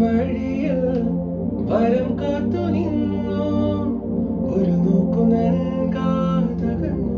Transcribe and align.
വഴിയിൽ 0.00 0.80
വരം 1.68 2.08
കാത്തു 2.20 2.62
നിന്നു? 2.74 3.46
ഒരു 4.50 4.74
നോക്കു 4.84 5.22
നൽകാതകന്നു 5.32 7.12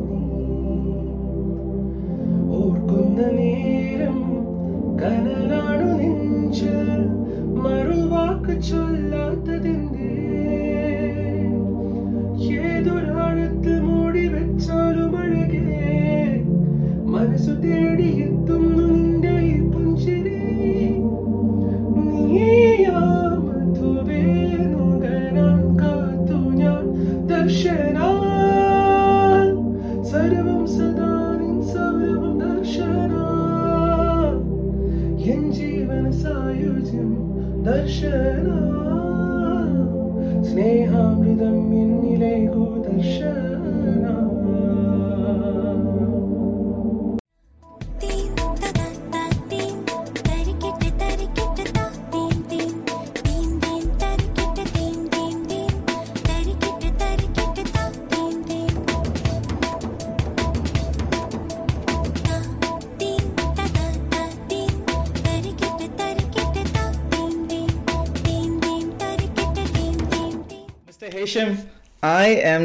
ഓർക്കുന്ന 2.59 3.21
നേരം 3.39 4.19
കനലാണു 5.01 5.91
നെഞ്ചിൽ 6.01 6.79
മറുവാക്ക് 7.57 8.55
ചൊല്ലാത്തതിന്റെ 8.63 9.08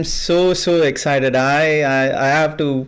so 0.04 0.54
so 0.54 0.82
excited. 0.82 1.36
I, 1.36 1.82
I 1.82 2.26
I 2.26 2.28
have 2.28 2.58
to 2.58 2.88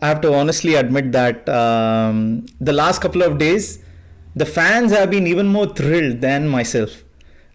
I 0.00 0.08
have 0.08 0.20
to 0.22 0.34
honestly 0.34 0.74
admit 0.74 1.12
that 1.12 1.48
um, 1.48 2.46
the 2.60 2.72
last 2.72 3.00
couple 3.00 3.22
of 3.22 3.38
days, 3.38 3.78
the 4.36 4.46
fans 4.46 4.92
have 4.92 5.10
been 5.10 5.26
even 5.26 5.46
more 5.46 5.66
thrilled 5.66 6.20
than 6.20 6.48
myself. 6.48 7.04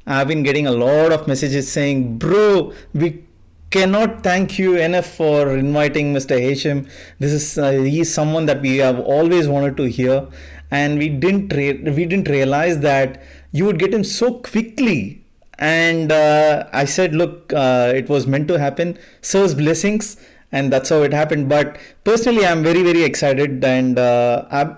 I've 0.07 0.27
been 0.27 0.43
getting 0.43 0.65
a 0.65 0.71
lot 0.71 1.11
of 1.11 1.27
messages 1.27 1.71
saying, 1.71 2.17
"Bro, 2.17 2.73
we 2.93 3.23
cannot 3.69 4.23
thank 4.23 4.57
you 4.57 4.75
enough 4.77 5.05
for 5.05 5.55
inviting 5.55 6.13
Mr. 6.13 6.39
Hesham. 6.41 6.89
This 7.19 7.31
is 7.31 7.57
uh, 7.57 7.71
he's 7.71 8.13
someone 8.13 8.45
that 8.47 8.61
we 8.61 8.77
have 8.77 8.99
always 8.99 9.47
wanted 9.47 9.77
to 9.77 9.83
hear, 9.83 10.27
and 10.71 10.97
we 10.97 11.09
didn't 11.09 11.53
re- 11.53 11.81
we 11.99 12.05
didn't 12.05 12.29
realize 12.29 12.79
that 12.79 13.21
you 13.51 13.65
would 13.65 13.79
get 13.79 13.93
him 13.93 14.03
so 14.03 14.33
quickly." 14.39 15.18
And 15.59 16.11
uh, 16.11 16.67
I 16.73 16.85
said, 16.85 17.13
"Look, 17.13 17.53
uh, 17.53 17.91
it 17.95 18.09
was 18.09 18.25
meant 18.25 18.47
to 18.47 18.57
happen. 18.57 18.97
Sir's 19.21 19.53
blessings." 19.53 20.17
And 20.51 20.73
that's 20.73 20.89
how 20.89 21.03
it 21.03 21.13
happened. 21.13 21.47
But 21.47 21.77
personally, 22.03 22.45
I'm 22.45 22.63
very, 22.63 22.81
very 22.81 23.03
excited. 23.03 23.63
And 23.63 23.99
uh, 23.99 24.45
I'm, 24.49 24.77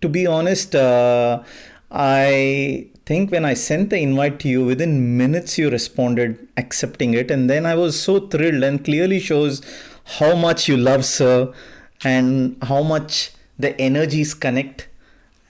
to 0.00 0.08
be 0.08 0.26
honest, 0.26 0.74
uh, 0.74 1.42
I 1.90 2.88
think 3.06 3.30
when 3.30 3.44
I 3.44 3.54
sent 3.54 3.90
the 3.90 3.98
invite 3.98 4.40
to 4.40 4.48
you, 4.48 4.64
within 4.64 5.16
minutes 5.16 5.56
you 5.58 5.70
responded 5.70 6.48
accepting 6.56 7.14
it. 7.14 7.30
And 7.30 7.48
then 7.48 7.66
I 7.66 7.74
was 7.74 8.00
so 8.00 8.26
thrilled 8.26 8.64
and 8.64 8.84
clearly 8.84 9.20
shows 9.20 9.62
how 10.18 10.34
much 10.34 10.68
you 10.68 10.76
love 10.76 11.04
Sir 11.04 11.52
and 12.02 12.56
how 12.62 12.82
much 12.82 13.30
the 13.58 13.78
energies 13.80 14.34
connect. 14.34 14.88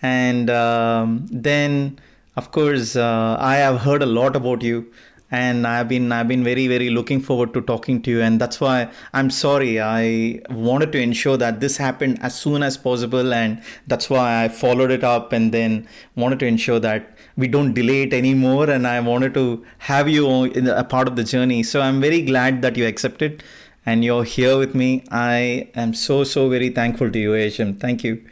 And 0.02 0.50
um, 0.50 1.26
then, 1.30 1.98
of 2.36 2.50
course, 2.50 2.96
uh, 2.96 3.36
I 3.38 3.56
have 3.56 3.80
heard 3.82 4.02
a 4.02 4.06
lot 4.06 4.36
about 4.36 4.62
you 4.62 4.92
and 5.30 5.66
I've 5.66 5.88
been 5.88 6.12
I've 6.12 6.28
been 6.28 6.44
very 6.44 6.66
very 6.68 6.90
looking 6.90 7.20
forward 7.20 7.54
to 7.54 7.60
talking 7.60 8.00
to 8.02 8.10
you 8.10 8.20
and 8.20 8.40
that's 8.40 8.60
why 8.60 8.90
I'm 9.12 9.30
sorry. 9.30 9.80
I 9.80 10.40
wanted 10.50 10.92
to 10.92 11.00
ensure 11.00 11.36
that 11.36 11.60
this 11.60 11.76
happened 11.76 12.18
as 12.22 12.34
soon 12.34 12.62
as 12.62 12.76
possible 12.76 13.32
and 13.32 13.62
that's 13.86 14.10
why 14.10 14.44
I 14.44 14.48
followed 14.48 14.90
it 14.90 15.04
up 15.04 15.32
and 15.32 15.52
then 15.52 15.88
wanted 16.14 16.40
to 16.40 16.46
ensure 16.46 16.78
that 16.80 17.16
we 17.36 17.48
don't 17.48 17.72
delay 17.72 18.02
it 18.02 18.12
anymore 18.12 18.68
and 18.70 18.86
I 18.86 19.00
wanted 19.00 19.34
to 19.34 19.64
have 19.78 20.08
you 20.08 20.44
in 20.44 20.68
a 20.68 20.84
part 20.84 21.08
of 21.08 21.16
the 21.16 21.24
journey. 21.24 21.62
So 21.62 21.80
I'm 21.80 22.00
very 22.00 22.22
glad 22.22 22.62
that 22.62 22.76
you 22.76 22.86
accepted 22.86 23.42
and 23.86 24.04
you're 24.04 24.24
here 24.24 24.58
with 24.58 24.74
me. 24.74 25.04
I 25.10 25.70
am 25.74 25.94
so 25.94 26.22
so 26.24 26.48
very 26.48 26.68
thankful 26.68 27.10
to 27.10 27.18
you 27.18 27.30
Hesham 27.30 27.78
thank 27.80 28.04
you 28.04 28.22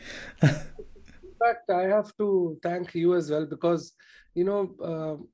fact, 1.43 1.71
I 1.71 1.83
have 1.83 2.17
to 2.19 2.59
thank 2.63 2.95
you 2.95 3.15
as 3.15 3.31
well 3.31 3.47
because 3.47 3.93
you 4.35 4.45
know 4.45 4.61
um 4.83 5.29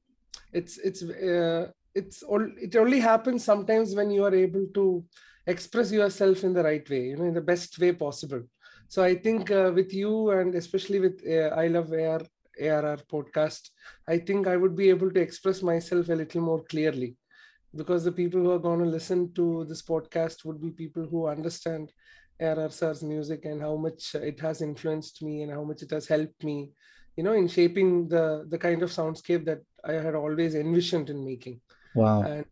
it's 0.53 0.79
it's 0.79 1.03
uh, 1.03 1.71
it's 1.95 2.23
all 2.23 2.45
it 2.61 2.77
only 2.77 3.01
happens 3.01 3.45
sometimes 3.45 3.95
when 3.95 4.11
you 4.11 4.25
are 4.25 4.35
able 4.35 4.67
to 4.75 5.05
express 5.47 5.91
yourself 5.91 6.45
in 6.45 6.53
the 6.53 6.63
right 6.63 6.89
way, 6.91 7.09
you 7.09 7.17
know, 7.17 7.25
in 7.25 7.35
the 7.35 7.41
best 7.41 7.79
way 7.79 7.93
possible. 7.93 8.43
So 8.89 9.03
I 9.03 9.15
think 9.15 9.51
uh, 9.51 9.73
with 9.75 9.93
you 9.93 10.31
and 10.31 10.55
especially 10.55 11.01
with 11.01 11.23
uh, 11.27 11.55
I 11.55 11.69
Love 11.69 11.93
AR 11.93 12.23
ARR 12.61 12.99
podcast, 13.13 13.71
I 14.07 14.19
think 14.19 14.47
I 14.47 14.57
would 14.57 14.77
be 14.77 14.89
able 14.91 15.11
to 15.11 15.21
express 15.21 15.63
myself 15.63 16.09
a 16.09 16.15
little 16.15 16.41
more 16.41 16.63
clearly 16.65 17.17
because 17.75 18.05
the 18.05 18.13
people 18.13 18.41
who 18.41 18.51
are 18.51 18.59
going 18.59 18.81
to 18.81 18.87
listen 18.87 19.33
to 19.35 19.65
this 19.65 19.83
podcast 19.83 20.45
would 20.45 20.61
be 20.61 20.71
people 20.71 21.07
who 21.07 21.27
understand 21.27 21.93
Sir's 22.41 23.03
music 23.03 23.45
and 23.45 23.61
how 23.61 23.77
much 23.77 24.15
it 24.15 24.41
has 24.41 24.63
influenced 24.63 25.23
me 25.23 25.43
and 25.43 25.53
how 25.53 25.65
much 25.65 25.83
it 25.83 25.91
has 25.91 26.07
helped 26.07 26.45
me, 26.45 26.71
you 27.17 27.25
know, 27.25 27.33
in 27.33 27.49
shaping 27.49 28.09
the 28.09 28.47
the 28.49 28.59
kind 28.59 28.83
of 28.83 28.91
soundscape 28.91 29.45
that 29.45 29.61
I 29.85 29.93
had 29.93 30.15
always 30.15 30.55
envisioned 30.55 31.11
in 31.11 31.25
making. 31.25 31.61
wow 31.95 32.23
And 32.23 32.45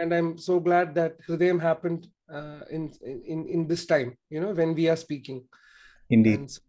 and 0.00 0.14
I'm 0.14 0.38
so 0.38 0.60
glad 0.60 0.94
that 0.94 1.20
Hridayam 1.26 1.60
happened 1.60 2.06
uh, 2.32 2.60
in 2.70 2.92
in 3.02 3.46
in 3.48 3.66
this 3.66 3.86
time, 3.86 4.16
you 4.30 4.40
know, 4.40 4.52
when 4.52 4.74
we 4.74 4.88
are 4.88 4.96
speaking. 4.96 5.44
indeed 6.08 6.50
so, 6.50 6.60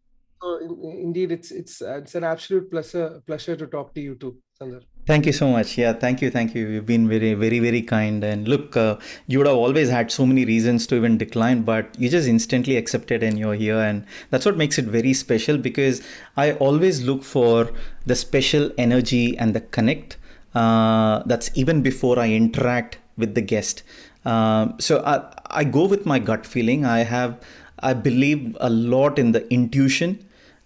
so 0.42 0.58
in, 0.58 1.00
indeed, 1.08 1.32
it's 1.32 1.52
it's 1.52 1.82
uh, 1.82 1.98
it's 1.98 2.16
an 2.16 2.24
absolute 2.24 2.70
pleasure 2.70 3.22
pleasure 3.26 3.56
to 3.56 3.68
talk 3.68 3.94
to 3.96 4.02
you 4.02 4.16
too, 4.16 4.38
Sandar. 4.58 4.82
Thank 5.08 5.26
you 5.26 5.34
so 5.34 5.48
much. 5.50 5.78
Yeah, 5.80 5.94
thank 5.94 6.22
you, 6.22 6.30
thank 6.30 6.54
you. 6.54 6.68
You've 6.68 6.86
been 6.86 7.10
very, 7.10 7.34
very, 7.34 7.58
very 7.60 7.82
kind. 7.82 8.24
And 8.24 8.48
look, 8.48 8.78
uh, 8.78 8.98
you 9.28 9.40
would 9.40 9.48
have 9.48 9.56
always 9.58 9.90
had 9.90 10.12
so 10.12 10.28
many 10.28 10.46
reasons 10.46 10.86
to 10.88 10.96
even 10.96 11.18
decline, 11.18 11.64
but 11.64 12.00
you 12.00 12.08
just 12.08 12.28
instantly 12.28 12.78
accepted 12.78 13.24
and 13.24 13.40
you're 13.40 13.56
here. 13.56 13.80
And 13.80 14.06
that's 14.30 14.46
what 14.46 14.58
makes 14.58 14.78
it 14.78 14.86
very 14.86 15.14
special 15.14 15.58
because 15.58 16.04
I 16.38 16.54
always 16.54 17.02
look 17.02 17.24
for 17.24 17.72
the 18.06 18.16
special 18.16 18.72
energy 18.78 19.36
and 19.38 19.56
the 19.56 19.62
connect 19.62 20.18
uh, 20.54 21.24
that's 21.26 21.50
even 21.56 21.82
before 21.82 22.20
I 22.20 22.30
interact 22.30 23.00
with 23.18 23.34
the 23.34 23.42
guest. 23.42 23.82
Um, 24.24 24.76
so 24.80 25.02
I, 25.04 25.34
I 25.48 25.64
go 25.64 25.88
with 25.88 26.06
my 26.06 26.20
gut 26.20 26.46
feeling. 26.46 26.86
I 26.86 27.00
have, 27.00 27.42
I 27.80 27.94
believe 27.94 28.56
a 28.60 28.70
lot 28.70 29.18
in 29.18 29.32
the 29.32 29.52
intuition 29.52 30.24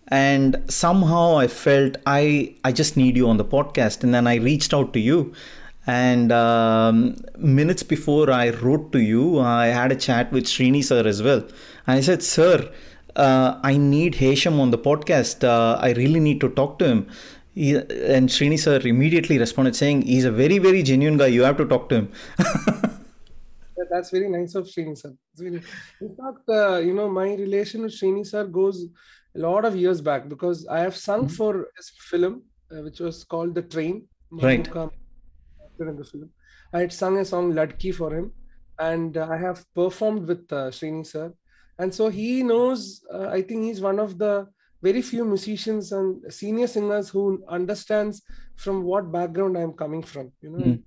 and 0.08 0.64
somehow 0.70 1.38
i 1.38 1.48
felt 1.48 1.98
i 2.06 2.54
i 2.64 2.72
just 2.72 2.96
need 2.96 3.16
you 3.18 3.28
on 3.28 3.38
the 3.38 3.46
podcast. 3.46 4.04
And 4.04 4.14
then 4.14 4.28
i 4.28 4.36
reached 4.36 4.74
out 4.74 4.94
to 4.94 5.00
you. 5.00 5.34
And 5.88 6.32
um, 6.32 7.16
minutes 7.38 7.84
before 7.84 8.32
i 8.32 8.50
wrote 8.50 8.92
to 8.92 9.00
you 9.00 9.40
i 9.40 9.68
had 9.68 9.92
a 9.92 9.96
chat 9.96 10.32
with 10.32 10.46
srini 10.46 10.84
sir 10.84 11.08
as 11.08 11.22
well. 11.22 11.42
And 11.88 11.98
i 11.98 12.02
said 12.02 12.24
sir 12.24 12.72
uh, 13.16 13.60
i 13.64 13.78
need 13.78 14.16
hesham 14.16 14.60
on 14.60 14.72
the 14.72 14.78
podcast. 14.78 15.44
Uh, 15.44 15.78
i 15.80 15.92
really 15.94 16.20
need 16.20 16.40
to 16.42 16.50
talk 16.50 16.80
to 16.80 16.86
him. 16.86 17.08
He, 17.54 17.76
and 17.76 18.30
srini 18.30 18.60
sir 18.60 18.80
immediately 18.84 19.38
responded 19.38 19.76
saying 19.76 20.04
he's 20.04 20.26
a 20.26 20.32
very 20.32 20.60
very 20.60 20.84
genuine 20.84 21.18
guy. 21.18 21.28
You 21.28 21.44
have 21.44 21.58
to 21.58 21.66
talk 21.66 21.90
to 21.90 21.96
him. 21.96 22.12
That's 23.90 24.10
very 24.10 24.28
nice 24.30 24.56
of 24.56 24.66
Srini 24.66 24.98
sir. 24.98 25.14
In 25.40 25.62
fact, 26.18 26.50
uh, 26.50 26.80
you 26.80 26.94
know, 26.94 27.10
my 27.10 27.34
relation 27.36 27.84
with 27.84 27.94
Srini 27.94 28.26
sir 28.26 28.46
goes 28.46 28.88
a 29.36 29.40
lot 29.40 29.66
of 29.66 29.76
years 29.76 30.02
back 30.02 30.30
because 30.30 30.66
I 30.68 30.80
have 30.80 30.96
sung 30.96 31.28
for 31.28 31.68
his 31.78 31.90
film, 32.10 32.44
uh, 32.72 32.82
which 32.84 33.00
was 33.00 33.24
called 33.24 33.56
The 33.56 33.62
Train. 33.62 34.08
Right. 34.32 34.68
In 35.80 35.96
the 35.98 36.06
film, 36.06 36.30
I 36.74 36.80
had 36.80 36.94
sung 36.94 37.18
a 37.18 37.26
song 37.26 37.54
Ladki 37.54 37.94
for 37.94 38.14
him, 38.14 38.32
and 38.80 39.18
uh, 39.18 39.28
I 39.30 39.38
have 39.38 39.66
performed 39.74 40.26
with 40.28 40.52
uh, 40.52 40.70
Srini 40.78 41.06
sir, 41.06 41.34
and 41.80 41.94
so 41.94 42.08
he 42.10 42.44
knows. 42.44 43.04
Uh, 43.14 43.28
I 43.28 43.42
think 43.42 43.64
he's 43.66 43.82
one 43.82 44.00
of 44.00 44.18
the 44.18 44.48
very 44.82 45.02
few 45.02 45.26
musicians 45.26 45.92
and 45.92 46.22
senior 46.34 46.68
singers 46.68 47.10
who 47.10 47.44
understands 47.50 48.22
from 48.56 48.84
what 48.84 49.12
background 49.12 49.58
I'm 49.58 49.74
coming 49.74 50.02
from. 50.04 50.32
You 50.42 50.52
know, 50.52 50.66
Mm. 50.66 50.84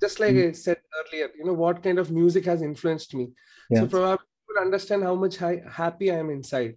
just 0.00 0.18
like 0.20 0.36
I 0.36 0.52
said 0.52 0.78
earlier, 0.98 1.28
you 1.38 1.44
know, 1.44 1.52
what 1.64 1.82
kind 1.82 1.98
of 1.98 2.10
music 2.10 2.46
has 2.46 2.62
influenced 2.62 3.14
me. 3.14 3.32
Yeah. 3.68 3.80
So 3.80 3.86
probably 3.88 4.26
understand 4.60 5.02
how 5.02 5.14
much 5.14 5.36
hi- 5.36 5.62
happy 5.70 6.10
I 6.10 6.16
am 6.16 6.30
inside. 6.30 6.76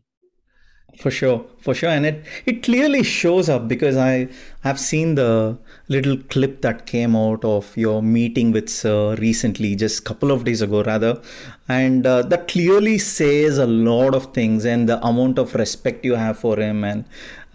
For 0.98 1.12
sure, 1.12 1.46
for 1.60 1.74
sure, 1.74 1.90
and 1.90 2.06
it 2.06 2.26
it 2.46 2.62
clearly 2.62 3.04
shows 3.04 3.48
up 3.48 3.70
because 3.70 3.96
I 3.96 4.28
have 4.64 4.78
seen 4.78 5.16
the 5.16 5.58
little 5.88 6.18
clip 6.18 6.62
that 6.62 6.86
came 6.86 7.16
out 7.16 7.46
of 7.46 7.78
your 7.78 8.04
meeting 8.04 8.52
with 8.52 8.68
Sir 8.70 9.16
recently, 9.16 9.76
just 9.78 10.04
couple 10.04 10.30
of 10.30 10.44
days 10.44 10.62
ago, 10.62 10.84
rather, 10.84 11.22
and 11.70 12.06
uh, 12.06 12.22
that 12.24 12.50
clearly 12.50 12.98
says 12.98 13.58
a 13.58 13.66
lot 13.66 14.14
of 14.14 14.34
things 14.34 14.66
and 14.66 14.90
the 14.90 15.00
amount 15.06 15.40
of 15.40 15.56
respect 15.56 16.04
you 16.04 16.16
have 16.16 16.38
for 16.38 16.58
him, 16.60 16.84
and 16.84 17.06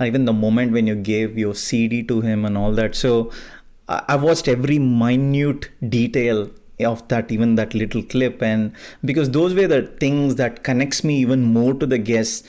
even 0.01 0.25
the 0.25 0.33
moment 0.33 0.73
when 0.73 0.87
you 0.87 0.95
gave 0.95 1.37
your 1.37 1.55
CD 1.55 2.03
to 2.05 2.23
him 2.23 2.47
and 2.47 2.57
all 2.57 2.73
that. 2.73 2.95
So 2.95 3.31
I 3.89 4.03
I 4.09 4.17
watched 4.17 4.49
every 4.49 4.79
minute 4.79 5.71
detail 5.99 6.49
of 6.81 7.07
that 7.09 7.31
even 7.31 7.55
that 7.55 7.73
little 7.73 8.03
clip 8.03 8.43
and 8.43 8.73
because 9.05 9.31
those 9.31 9.55
were 9.55 9.69
the 9.69 9.83
things 9.83 10.35
that 10.35 10.65
connects 10.65 11.05
me 11.05 11.19
even 11.19 11.43
more 11.43 11.73
to 11.73 11.87
the 11.87 11.99
guest 11.99 12.45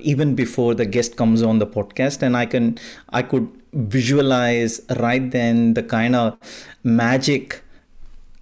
even 0.00 0.34
before 0.34 0.74
the 0.74 0.84
guest 0.84 1.16
comes 1.16 1.40
on 1.40 1.60
the 1.60 1.66
podcast 1.66 2.20
and 2.20 2.36
i 2.36 2.44
can 2.44 2.76
i 3.10 3.22
could 3.22 3.48
visualize 3.72 4.80
right 4.98 5.30
then 5.30 5.74
the 5.74 5.82
kind 5.82 6.16
of 6.16 6.36
magic 6.82 7.62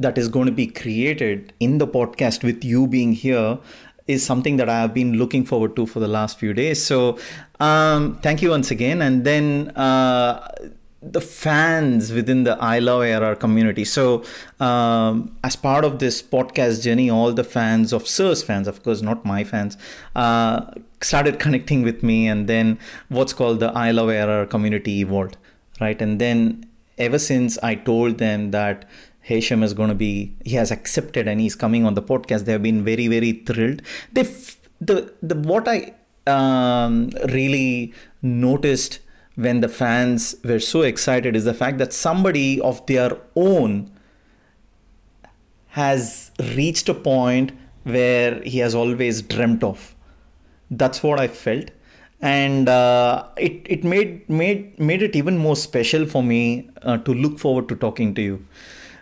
that 0.01 0.17
is 0.17 0.29
going 0.29 0.47
to 0.47 0.53
be 0.53 0.67
created 0.67 1.53
in 1.61 1.77
the 1.79 1.87
podcast 1.87 2.43
with 2.43 2.65
you 2.65 2.87
being 2.87 3.13
here 3.13 3.59
is 4.07 4.25
something 4.25 4.57
that 4.57 4.69
I 4.71 4.81
have 4.81 4.95
been 4.95 5.15
looking 5.15 5.45
forward 5.45 5.77
to 5.77 5.85
for 5.85 6.01
the 6.01 6.09
last 6.09 6.39
few 6.39 6.55
days. 6.55 6.83
So, 6.83 7.19
um, 7.61 8.17
thank 8.23 8.41
you 8.41 8.51
once 8.51 8.71
again. 8.71 9.03
And 9.03 9.25
then 9.25 9.71
uh, 9.77 10.49
the 11.01 11.21
fans 11.21 12.13
within 12.13 12.43
the 12.43 12.57
I 12.61 12.81
Love 12.81 13.03
ARR 13.03 13.37
community. 13.37 13.85
So, 13.85 14.25
um, 14.59 15.37
as 15.45 15.55
part 15.55 15.85
of 15.85 16.01
this 16.01 16.23
podcast 16.23 16.83
journey, 16.83 17.09
all 17.09 17.33
the 17.33 17.45
fans 17.45 17.93
of 17.93 18.09
Sir's 18.09 18.43
fans, 18.43 18.67
of 18.67 18.83
course, 18.83 19.01
not 19.01 19.25
my 19.25 19.45
fans, 19.45 19.77
uh, 20.17 20.67
started 21.01 21.39
connecting 21.39 21.83
with 21.83 22.03
me. 22.03 22.27
And 22.27 22.49
then 22.49 22.79
what's 23.09 23.33
called 23.33 23.61
the 23.61 23.69
I 23.69 23.93
Love 23.93 24.09
ARR 24.09 24.47
community 24.47 25.01
evolved, 25.01 25.37
right? 25.81 26.01
And 26.03 26.21
then 26.21 26.67
ever 26.99 27.19
since 27.19 27.59
I 27.59 27.77
told 27.77 28.19
them 28.19 28.51
that 28.51 28.85
Hesham 29.29 29.63
is 29.63 29.75
going 29.75 29.91
to 29.91 29.95
be, 29.95 30.35
he 30.45 30.57
has 30.57 30.73
accepted 30.73 31.29
and 31.29 31.41
he's 31.41 31.55
coming 31.55 31.85
on 31.85 31.95
the 31.95 32.03
podcast. 32.03 32.45
They 32.45 32.53
have 32.53 32.63
been 32.63 32.85
very, 32.85 33.07
very 33.07 33.33
thrilled. 33.33 33.83
They, 34.13 34.25
the, 34.81 35.15
the, 35.23 35.37
what 35.37 35.69
I 35.69 35.95
um, 36.27 37.11
really 37.29 37.95
noticed 38.21 38.99
when 39.39 39.61
the 39.61 39.69
fans 39.69 40.35
were 40.45 40.59
so 40.59 40.83
excited 40.83 41.37
is 41.37 41.45
the 41.45 41.55
fact 41.55 41.79
that 41.79 41.93
somebody 41.93 42.61
of 42.61 42.85
their 42.87 43.17
own 43.37 43.89
has 45.69 46.31
reached 46.57 46.89
a 46.89 46.95
point 46.95 47.53
where 47.85 48.43
he 48.43 48.59
has 48.59 48.75
always 48.75 49.23
dreamt 49.23 49.63
of. 49.63 49.95
That's 50.71 51.03
what 51.03 51.21
I 51.21 51.29
felt, 51.29 51.71
and 52.21 52.69
uh, 52.69 53.29
it 53.37 53.63
it 53.77 53.85
made 53.85 54.29
made 54.29 54.79
made 54.79 55.03
it 55.03 55.17
even 55.17 55.39
more 55.39 55.57
special 55.57 56.05
for 56.05 56.23
me 56.23 56.69
uh, 56.83 56.99
to 56.99 57.15
look 57.15 57.39
forward 57.39 57.69
to 57.71 57.77
talking 57.77 58.15
to 58.17 58.23
you. 58.23 58.45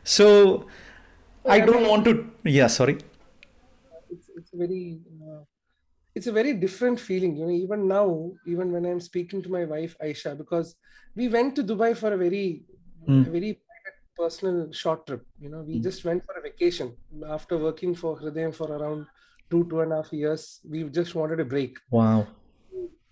So 0.04 0.66
I 1.44 1.60
don't 1.60 1.88
want 1.88 2.04
to. 2.04 2.30
Yeah, 2.44 2.68
sorry. 2.68 2.98
it's 4.10 4.28
it's 4.36 4.50
very 4.52 4.98
uh, 5.22 5.42
it's 6.16 6.28
a 6.28 6.32
very 6.38 6.52
different 6.64 7.00
feeling 7.08 7.36
you 7.36 7.46
know 7.46 7.56
even 7.64 7.86
now 7.88 8.06
even 8.54 8.72
when 8.72 8.86
i'm 8.90 9.00
speaking 9.08 9.42
to 9.42 9.50
my 9.56 9.64
wife 9.74 9.96
aisha 10.06 10.32
because 10.42 10.74
we 11.20 11.28
went 11.36 11.54
to 11.58 11.64
dubai 11.72 11.92
for 12.04 12.12
a 12.18 12.22
very 12.26 12.46
Mm. 13.08 13.26
a 13.26 13.30
very 13.32 13.50
personal 14.20 14.56
short 14.78 15.06
trip 15.08 15.22
you 15.44 15.50
know 15.50 15.60
we 15.70 15.78
just 15.86 16.04
went 16.08 16.24
for 16.28 16.34
a 16.38 16.42
vacation 16.46 16.88
after 17.36 17.58
working 17.66 17.92
for 18.00 18.12
hridayam 18.20 18.54
for 18.60 18.68
around 18.76 19.06
two 19.50 19.60
two 19.72 19.80
and 19.84 19.92
a 19.92 19.98
half 20.00 20.10
years 20.22 20.46
we 20.74 20.82
just 21.00 21.14
wanted 21.20 21.38
a 21.44 21.48
break 21.54 21.78
Wow. 21.90 22.26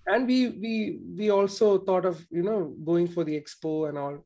and 0.06 0.26
we 0.26 0.38
we 0.64 0.74
we 1.18 1.30
also 1.30 1.78
thought 1.78 2.04
of 2.04 2.26
you 2.30 2.42
know 2.42 2.74
going 2.90 3.08
for 3.08 3.24
the 3.24 3.36
expo 3.40 3.88
and 3.88 3.98
all 3.98 4.16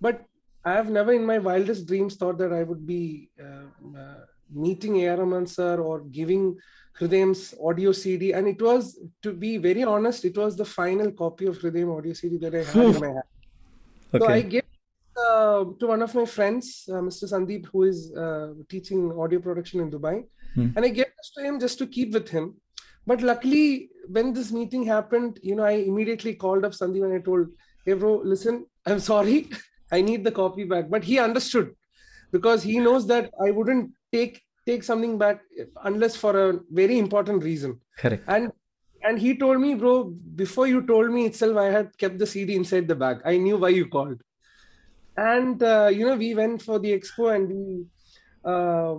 but 0.00 0.24
i 0.64 0.72
have 0.72 0.90
never 0.90 1.12
in 1.12 1.24
my 1.24 1.38
wildest 1.38 1.86
dreams 1.86 2.16
thought 2.16 2.38
that 2.38 2.52
i 2.52 2.62
would 2.62 2.84
be 2.86 3.30
uh, 3.40 3.66
uh, 4.02 4.24
meeting 4.50 4.96
A.R. 5.02 5.46
Sir 5.46 5.78
or 5.80 6.00
giving 6.18 6.56
Hridayam's 6.98 7.54
audio 7.62 7.92
CD. 7.92 8.32
And 8.32 8.48
it 8.48 8.60
was, 8.60 8.98
to 9.22 9.32
be 9.32 9.56
very 9.58 9.84
honest, 9.84 10.24
it 10.24 10.36
was 10.36 10.56
the 10.56 10.64
final 10.64 11.10
copy 11.12 11.46
of 11.46 11.58
Hridayam 11.58 11.96
audio 11.96 12.12
CD 12.12 12.38
that 12.38 12.54
I 12.54 12.64
had 12.64 12.76
in 12.76 13.00
my 13.00 13.06
hand. 13.06 13.22
So 14.18 14.26
I 14.26 14.40
gave 14.40 14.62
uh, 15.16 15.64
to 15.78 15.86
one 15.86 16.02
of 16.02 16.14
my 16.14 16.24
friends, 16.24 16.88
uh, 16.88 16.94
Mr. 16.94 17.24
Sandeep, 17.32 17.66
who 17.66 17.84
is 17.84 18.14
uh, 18.16 18.54
teaching 18.68 19.12
audio 19.18 19.40
production 19.40 19.80
in 19.80 19.90
Dubai, 19.90 20.24
Hmm. 20.54 20.68
and 20.76 20.84
I 20.84 20.88
gave 20.88 21.10
this 21.16 21.30
to 21.36 21.42
him 21.44 21.60
just 21.60 21.78
to 21.78 21.86
keep 21.86 22.14
with 22.14 22.28
him. 22.30 22.54
But 23.06 23.20
luckily, 23.20 23.90
when 24.08 24.32
this 24.32 24.50
meeting 24.50 24.82
happened, 24.84 25.38
you 25.42 25.54
know, 25.54 25.64
I 25.64 25.72
immediately 25.72 26.34
called 26.34 26.64
up 26.64 26.72
Sandeep 26.72 27.04
and 27.04 27.12
I 27.12 27.18
told, 27.18 27.48
"Hey, 27.84 27.92
bro, 27.92 28.12
listen, 28.32 28.64
I'm 28.86 29.00
sorry, 29.00 29.50
I 29.92 30.00
need 30.00 30.24
the 30.24 30.32
copy 30.32 30.64
back." 30.64 30.88
But 30.94 31.04
he 31.04 31.18
understood 31.18 31.74
because 32.32 32.62
he 32.62 32.78
knows 32.78 33.06
that 33.08 33.30
I 33.46 33.50
wouldn't 33.50 33.92
take 34.10 34.40
take 34.70 34.84
something 34.84 35.18
back 35.18 35.40
unless 35.90 36.16
for 36.24 36.32
a 36.44 36.60
very 36.82 36.98
important 36.98 37.42
reason 37.50 37.80
Correct. 37.96 38.24
and 38.26 38.52
and 39.08 39.18
he 39.24 39.36
told 39.42 39.60
me 39.60 39.74
bro 39.82 39.92
before 40.44 40.66
you 40.66 40.80
told 40.92 41.10
me 41.16 41.26
itself 41.26 41.56
i 41.56 41.66
had 41.76 41.96
kept 41.98 42.18
the 42.18 42.26
cd 42.34 42.56
inside 42.62 42.88
the 42.88 43.00
bag 43.04 43.20
i 43.24 43.36
knew 43.46 43.56
why 43.64 43.70
you 43.80 43.86
called 43.96 44.20
and 45.16 45.62
uh, 45.62 45.88
you 45.92 46.06
know 46.06 46.16
we 46.16 46.34
went 46.34 46.62
for 46.62 46.78
the 46.78 46.92
expo 46.98 47.34
and 47.34 47.48
we 47.48 47.86
uh, 48.44 48.94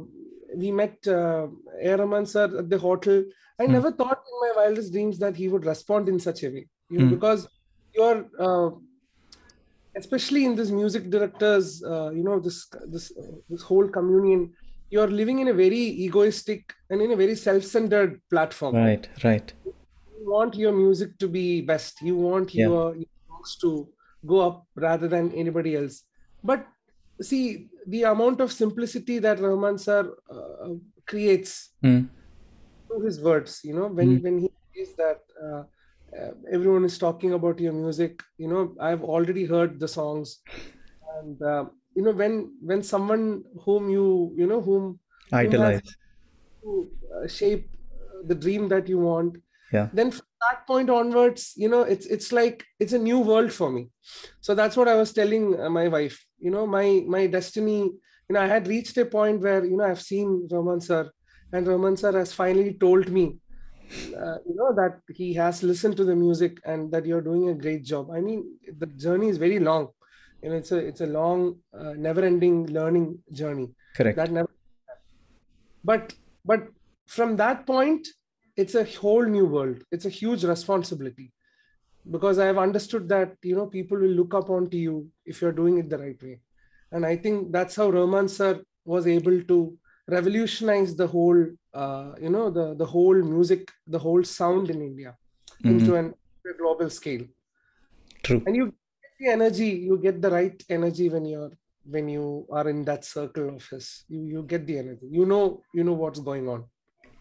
we 0.56 0.72
met 0.72 0.98
uh, 1.08 1.48
A. 1.82 1.96
Rahman 1.98 2.26
sir 2.26 2.46
at 2.60 2.70
the 2.70 2.78
hotel 2.78 3.24
i 3.60 3.66
Hmm. 3.66 3.74
never 3.76 3.92
thought 3.92 4.22
in 4.32 4.38
my 4.46 4.52
wildest 4.64 4.92
dreams 4.94 5.20
that 5.20 5.36
he 5.36 5.48
would 5.48 5.66
respond 5.66 6.10
in 6.10 6.20
such 6.20 6.44
a 6.44 6.50
way 6.50 6.68
you 6.90 7.00
know 7.00 7.06
Hmm. 7.06 7.16
because 7.16 7.48
you're 7.96 8.26
uh, 8.40 8.70
especially 9.96 10.46
in 10.46 10.56
this 10.56 10.70
music 10.72 11.10
directors 11.10 11.84
uh, 11.84 12.10
you 12.12 12.24
know 12.24 12.40
this 12.40 12.68
this 12.94 13.12
this 13.50 13.62
whole 13.70 13.88
communion 13.88 14.54
you're 14.90 15.08
living 15.08 15.40
in 15.40 15.48
a 15.48 15.54
very 15.54 15.78
egoistic 16.08 16.74
and 16.90 17.02
in 17.02 17.12
a 17.12 17.16
very 17.16 17.36
self-centered 17.36 18.22
platform 18.30 18.76
Right. 18.76 19.10
Right. 19.24 19.54
you 19.66 20.30
want 20.30 20.56
your 20.56 20.72
music 20.72 21.18
to 21.20 21.28
be 21.28 21.62
best 21.62 22.02
you 22.02 22.16
want 22.16 22.54
Yeah. 22.54 22.68
your, 22.68 22.96
your 22.96 23.06
songs 23.28 23.58
to 23.62 23.94
go 24.26 24.42
up 24.48 24.68
rather 24.76 25.08
than 25.08 25.32
anybody 25.34 25.76
else 25.76 26.04
but 26.44 26.68
see 27.22 27.70
the 27.88 28.04
amount 28.04 28.40
of 28.42 28.52
simplicity 28.52 29.20
that 29.20 29.40
rahman 29.40 29.78
sir 29.78 30.16
uh, 30.30 30.70
creates 31.06 31.72
Hmm. 31.82 32.10
through 32.88 33.06
his 33.06 33.22
words 33.22 33.62
you 33.64 33.74
know 33.74 33.88
when 33.88 34.10
Mm. 34.18 34.24
when 34.24 34.40
he 34.40 34.50
says 34.76 34.96
that 34.96 35.20
uh, 35.48 35.64
uh, 36.20 36.32
everyone 36.52 36.86
is 36.86 36.98
talking 36.98 37.34
about 37.34 37.60
your 37.60 37.74
music 37.74 38.22
you 38.38 38.48
know 38.48 38.76
i've 38.80 39.04
already 39.04 39.46
heard 39.46 39.80
the 39.80 39.88
songs 39.88 40.42
and 41.18 41.42
uh, 41.42 41.66
you 41.96 42.04
know 42.04 42.12
when 42.12 42.56
when 42.62 42.84
someone 42.84 43.44
whom 43.66 43.90
you 43.90 44.34
you 44.38 44.48
know 44.48 44.62
whom 44.62 45.00
who 45.42 45.54
Idolize. 45.54 45.96
to 46.64 46.92
uh, 47.16 47.28
shape 47.28 47.70
uh, 47.94 48.28
the 48.28 48.36
dream 48.36 48.68
that 48.70 48.88
you 48.88 49.00
want 49.00 49.38
Yeah. 49.72 49.90
then 49.92 50.12
from 50.12 50.26
that 50.42 50.66
point 50.68 50.90
onwards 50.90 51.54
you 51.56 51.68
know 51.70 51.82
it's 51.82 52.06
it's 52.06 52.32
like 52.32 52.66
it's 52.80 52.94
a 52.94 53.00
new 53.00 53.20
world 53.20 53.52
for 53.52 53.72
me 53.72 53.90
so 54.42 54.54
that's 54.56 54.78
what 54.78 54.88
i 54.88 54.96
was 54.96 55.14
telling 55.14 55.60
uh, 55.60 55.70
my 55.70 55.88
wife 55.88 56.26
you 56.38 56.52
know 56.52 56.66
my 56.68 57.04
my 57.08 57.28
destiny 57.28 57.80
you 57.84 58.32
know 58.34 58.42
i 58.42 58.48
had 58.48 58.68
reached 58.68 58.98
a 58.98 59.06
point 59.06 59.42
where 59.42 59.64
you 59.66 59.78
know 59.78 59.86
i've 59.86 60.02
seen 60.02 60.48
Rahman 60.52 60.82
sir 60.82 61.12
and 61.52 61.68
Rahman 61.68 61.98
sir 61.98 62.12
has 62.18 62.34
finally 62.34 62.74
told 62.78 63.10
me 63.10 63.40
uh, 64.18 64.38
you 64.48 64.56
know 64.56 64.74
that 64.76 65.02
he 65.10 65.34
has 65.34 65.64
listened 65.64 65.98
to 65.98 66.04
the 66.06 66.16
music 66.16 66.60
and 66.66 66.92
that 66.92 67.06
you're 67.06 67.22
doing 67.22 67.50
a 67.50 67.56
great 67.56 67.84
job 67.84 68.10
i 68.12 68.20
mean 68.22 68.60
the 68.78 68.88
journey 68.88 69.30
is 69.30 69.38
very 69.38 69.60
long 69.60 69.90
you 70.42 70.50
know 70.50 70.56
it's 70.56 70.72
a 70.72 70.78
it's 70.78 71.02
a 71.02 71.08
long 71.08 71.62
uh, 71.74 71.94
never 71.94 72.24
ending 72.24 72.68
learning 72.68 73.22
journey. 73.32 73.70
Correct. 73.96 74.16
that 74.18 74.32
never 74.32 74.50
but 75.84 76.14
but 76.46 76.68
from 77.08 77.36
that 77.38 77.66
point 77.66 78.08
it's 78.56 78.76
a 78.76 78.84
whole 78.84 79.24
new 79.24 79.46
world. 79.46 79.84
It's 79.92 80.06
a 80.06 80.10
huge 80.10 80.44
responsibility. 80.44 81.32
Because 82.12 82.40
i 82.40 82.46
have 82.46 82.58
understood 82.58 83.10
that 83.10 83.36
you 83.44 83.56
know 83.56 83.68
people 83.68 83.98
will 83.98 84.16
look 84.20 84.34
up 84.34 84.50
onto 84.50 84.78
you 84.78 85.12
if 85.26 85.42
you're 85.42 85.58
doing 85.62 85.78
it 85.80 85.90
the 85.90 85.98
right 85.98 86.22
way. 86.24 86.42
And 86.92 87.06
i 87.06 87.16
think 87.16 87.52
that's 87.52 87.76
how 87.76 87.90
Rahman 87.90 88.28
sir 88.28 88.64
was 88.86 89.08
able 89.08 89.44
to 89.44 89.78
revolutionize 90.08 90.96
the 90.96 91.08
whole 91.08 91.46
uh, 91.74 92.14
you 92.22 92.30
know 92.30 92.50
the 92.50 92.76
the 92.76 92.86
whole 92.86 93.22
music 93.22 93.72
the 93.88 94.00
whole 94.00 94.24
sound 94.24 94.70
in 94.72 94.82
india 94.82 95.18
into 95.64 95.96
an 95.96 96.14
a 96.52 96.54
global 96.58 96.90
scale. 96.90 97.26
True. 98.24 98.44
and 98.46 98.56
you 98.56 98.74
the 99.20 99.28
energy 99.28 99.70
you 99.88 99.98
get 99.98 100.22
the 100.22 100.32
right 100.32 100.64
energy 100.70 101.10
when 101.10 101.26
you're 101.26 101.52
when 101.86 102.08
you 102.08 102.46
are 102.52 102.68
in 102.70 102.84
that 102.86 103.04
circle 103.06 103.56
of 103.56 103.68
his 103.70 104.06
you 104.08 104.22
you 104.34 104.44
get 104.44 104.66
the 104.66 104.78
energy 104.78 105.08
you 105.10 105.26
know 105.26 105.62
you 105.74 105.84
know 105.84 105.94
what's 105.94 106.20
going 106.20 106.48
on 106.48 106.64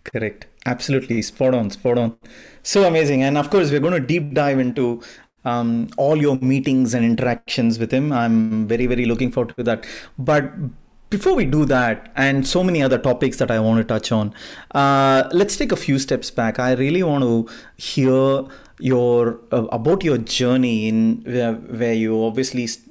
Correct. 0.05 0.47
Absolutely. 0.65 1.21
Spot 1.23 1.55
on. 1.55 1.71
Spot 1.71 1.99
on. 1.99 2.17
So 2.63 2.87
amazing. 2.87 3.23
And 3.23 3.37
of 3.37 3.51
course, 3.51 3.71
we're 3.71 3.81
going 3.81 4.01
to 4.01 4.01
deep 4.01 4.33
dive 4.33 4.59
into 4.59 5.03
um, 5.45 5.89
all 5.97 6.17
your 6.17 6.37
meetings 6.37 6.95
and 6.95 7.05
interactions 7.05 7.79
with 7.79 7.93
him. 7.93 8.13
I'm 8.13 8.67
very, 8.67 8.87
very 8.87 9.05
looking 9.05 9.31
forward 9.31 9.55
to 9.57 9.63
that. 9.65 9.87
But 10.19 10.53
before 11.11 11.35
we 11.35 11.45
do 11.45 11.65
that, 11.65 12.13
and 12.17 12.47
so 12.47 12.63
many 12.63 12.83
other 12.83 12.99
topics 12.99 13.39
that 13.39 13.51
I 13.51 13.61
want 13.61 13.79
to 13.79 13.85
touch 13.85 14.13
on, 14.13 14.35
uh, 14.73 15.29
let's 15.33 15.57
take 15.57 15.73
a 15.73 15.77
few 15.77 15.99
steps 15.99 16.31
back. 16.31 16.59
I 16.59 16.73
really 16.73 17.03
want 17.03 17.25
to 17.25 17.49
hear 17.77 18.45
your 18.79 19.41
uh, 19.53 19.67
about 19.73 20.05
your 20.05 20.19
journey 20.19 20.89
in 20.89 21.23
where, 21.25 21.55
where 21.55 21.95
you 21.95 22.25
obviously 22.25 22.67
st- 22.67 22.87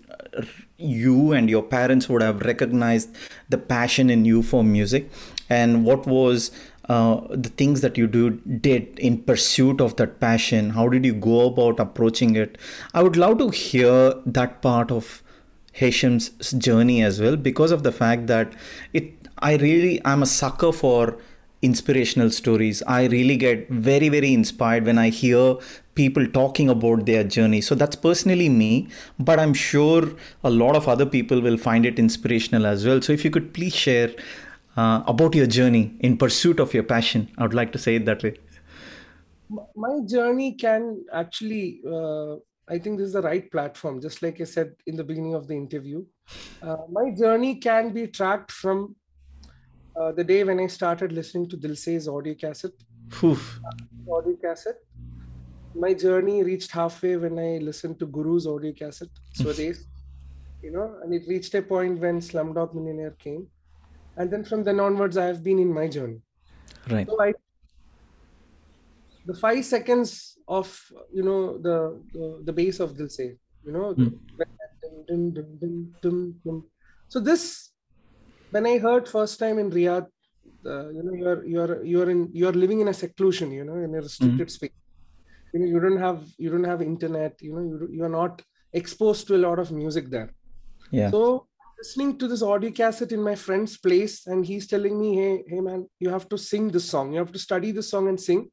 you 0.77 1.31
and 1.33 1.49
your 1.49 1.63
parents 1.63 2.07
would 2.07 2.21
have 2.21 2.41
recognized 2.41 3.15
the 3.49 3.57
passion 3.57 4.09
in 4.09 4.25
you 4.25 4.41
for 4.43 4.63
music, 4.63 5.11
and 5.49 5.85
what 5.85 6.05
was 6.05 6.51
uh, 6.89 7.21
the 7.29 7.49
things 7.49 7.81
that 7.81 7.97
you 7.97 8.07
do 8.07 8.31
did 8.31 8.97
in 8.99 9.21
pursuit 9.21 9.81
of 9.81 9.95
that 9.97 10.19
passion. 10.19 10.69
How 10.71 10.87
did 10.87 11.05
you 11.05 11.13
go 11.13 11.47
about 11.47 11.79
approaching 11.79 12.35
it? 12.35 12.57
I 12.93 13.03
would 13.03 13.17
love 13.17 13.39
to 13.39 13.49
hear 13.49 14.13
that 14.25 14.61
part 14.61 14.91
of 14.91 15.21
Hesham's 15.79 16.29
journey 16.67 17.03
as 17.03 17.21
well 17.21 17.35
because 17.35 17.71
of 17.71 17.83
the 17.83 17.91
fact 17.91 18.27
that 18.27 18.53
it 18.93 19.13
I 19.39 19.55
really 19.57 20.01
I'm 20.05 20.23
a 20.23 20.25
sucker 20.25 20.71
for 20.71 21.17
inspirational 21.61 22.29
stories. 22.29 22.81
I 22.87 23.05
really 23.07 23.37
get 23.37 23.69
very 23.69 24.09
very 24.09 24.33
inspired 24.33 24.85
when 24.85 24.97
I 24.97 25.09
hear 25.09 25.55
people 25.95 26.27
talking 26.27 26.69
about 26.69 27.05
their 27.05 27.23
journey. 27.23 27.61
So 27.61 27.75
that's 27.75 27.95
personally 27.95 28.49
me, 28.49 28.89
but 29.19 29.39
I'm 29.39 29.53
sure 29.53 30.11
a 30.43 30.49
lot 30.49 30.75
of 30.75 30.87
other 30.87 31.05
people 31.05 31.41
will 31.41 31.57
find 31.57 31.85
it 31.85 31.97
inspirational 31.99 32.67
as 32.67 32.85
well. 32.85 33.01
So 33.01 33.13
if 33.13 33.25
you 33.25 33.31
could 33.31 33.53
please 33.53 33.75
share 33.75 34.11
uh, 34.75 35.03
about 35.07 35.33
your 35.33 35.47
journey 35.47 35.95
in 35.99 36.17
pursuit 36.17 36.59
of 36.59 36.73
your 36.73 36.83
passion, 36.83 37.29
I 37.37 37.43
would 37.43 37.55
like 37.55 37.71
to 37.71 37.79
say 37.79 37.95
it 37.95 38.05
that 38.05 38.23
way. 38.23 38.35
my 39.75 39.99
journey 40.05 40.55
can 40.55 41.05
actually 41.13 41.81
uh, 41.89 42.35
i 42.69 42.77
think 42.77 42.97
this 42.97 43.07
is 43.07 43.13
the 43.13 43.21
right 43.21 43.49
platform. 43.51 44.01
Just 44.01 44.21
like 44.21 44.41
i 44.41 44.43
said 44.43 44.73
in 44.85 44.95
the 44.95 45.03
beginning 45.03 45.33
of 45.33 45.47
the 45.47 45.55
interview 45.55 46.05
uh, 46.61 46.77
my 46.89 47.11
journey 47.11 47.55
can 47.55 47.93
be 47.93 48.07
tracked 48.07 48.51
from 48.51 48.95
uh, 49.99 50.11
the 50.11 50.23
day 50.23 50.43
when 50.43 50.59
i 50.59 50.67
started 50.67 51.11
listening 51.11 51.49
to 51.49 51.57
Dil 51.57 51.75
Se's 51.75 52.07
audio 52.07 52.35
cassette. 52.35 52.79
Oof. 53.23 53.59
audio 54.11 54.35
cassette. 54.35 54.79
My 55.73 55.93
journey 55.93 56.43
reached 56.43 56.71
halfway 56.71 57.15
when 57.17 57.39
i 57.39 57.57
listened 57.69 57.99
to 57.99 58.07
guru's 58.07 58.47
audio 58.47 58.73
cassette 58.73 59.15
swades 59.39 59.85
you 60.61 60.71
know 60.71 60.95
and 61.03 61.13
it 61.13 61.27
reached 61.27 61.53
a 61.55 61.61
point 61.61 61.99
when 61.99 62.19
slumdog 62.19 62.73
millionaire 62.73 63.11
came. 63.11 63.47
And 64.17 64.31
then 64.31 64.43
from 64.43 64.63
then 64.63 64.79
onwards 64.79 65.17
i 65.17 65.25
have 65.25 65.43
been 65.43 65.59
in 65.59 65.73
my 65.73 65.87
journey. 65.87 66.21
Right. 66.89 67.07
so 67.07 67.21
I, 67.21 67.33
the 69.27 69.35
five 69.45 69.63
seconds 69.65 70.37
of 70.47 70.67
you 71.17 71.23
know 71.27 71.57
the 71.67 71.77
the, 72.13 72.25
the 72.47 72.53
bass 72.53 72.79
of 72.79 72.97
Dil 72.97 73.09
Se, 73.09 73.35
you 73.65 73.71
know. 73.71 73.93
dum. 76.01 76.65
So 77.09 77.19
this, 77.19 77.71
when 78.51 78.65
I 78.65 78.77
heard 78.77 79.07
first 79.07 79.39
time 79.39 79.59
in 79.59 79.69
Riyadh, 79.71 80.07
uh, 80.65 80.89
you 80.89 81.03
know, 81.03 81.13
you're 81.21 81.45
you're 81.45 81.85
you're 81.91 82.09
in 82.09 82.29
you're 82.33 82.57
living 82.63 82.79
in 82.81 82.87
a 82.87 82.93
seclusion, 82.93 83.51
you 83.51 83.63
know, 83.63 83.77
in 83.87 83.93
a 83.95 84.01
restricted 84.01 84.49
space. 84.51 84.71
You 85.53 85.59
know, 85.59 85.67
you 85.73 85.79
don't 85.79 86.01
have 86.07 86.23
you 86.37 86.49
don't 86.49 86.69
have 86.71 86.81
internet. 86.81 87.33
You 87.41 87.53
know, 87.55 87.63
you 87.71 87.89
you 87.97 88.03
are 88.03 88.15
not 88.21 88.41
exposed 88.73 89.27
to 89.27 89.35
a 89.35 89.43
lot 89.47 89.59
of 89.59 89.71
music 89.71 90.09
there. 90.09 90.33
Yeah. 90.91 91.11
So 91.11 91.47
listening 91.77 92.17
to 92.19 92.27
this 92.27 92.41
audio 92.41 92.71
cassette 92.71 93.11
in 93.11 93.21
my 93.21 93.35
friend's 93.35 93.77
place, 93.77 94.27
and 94.27 94.45
he's 94.45 94.67
telling 94.67 94.99
me, 94.99 95.15
"Hey, 95.15 95.43
hey, 95.47 95.61
man, 95.61 95.87
you 95.99 96.09
have 96.09 96.27
to 96.29 96.37
sing 96.37 96.69
this 96.69 96.89
song. 96.93 97.13
You 97.13 97.19
have 97.19 97.31
to 97.37 97.39
study 97.39 97.71
this 97.71 97.89
song 97.89 98.07
and 98.09 98.19
sing. 98.19 98.49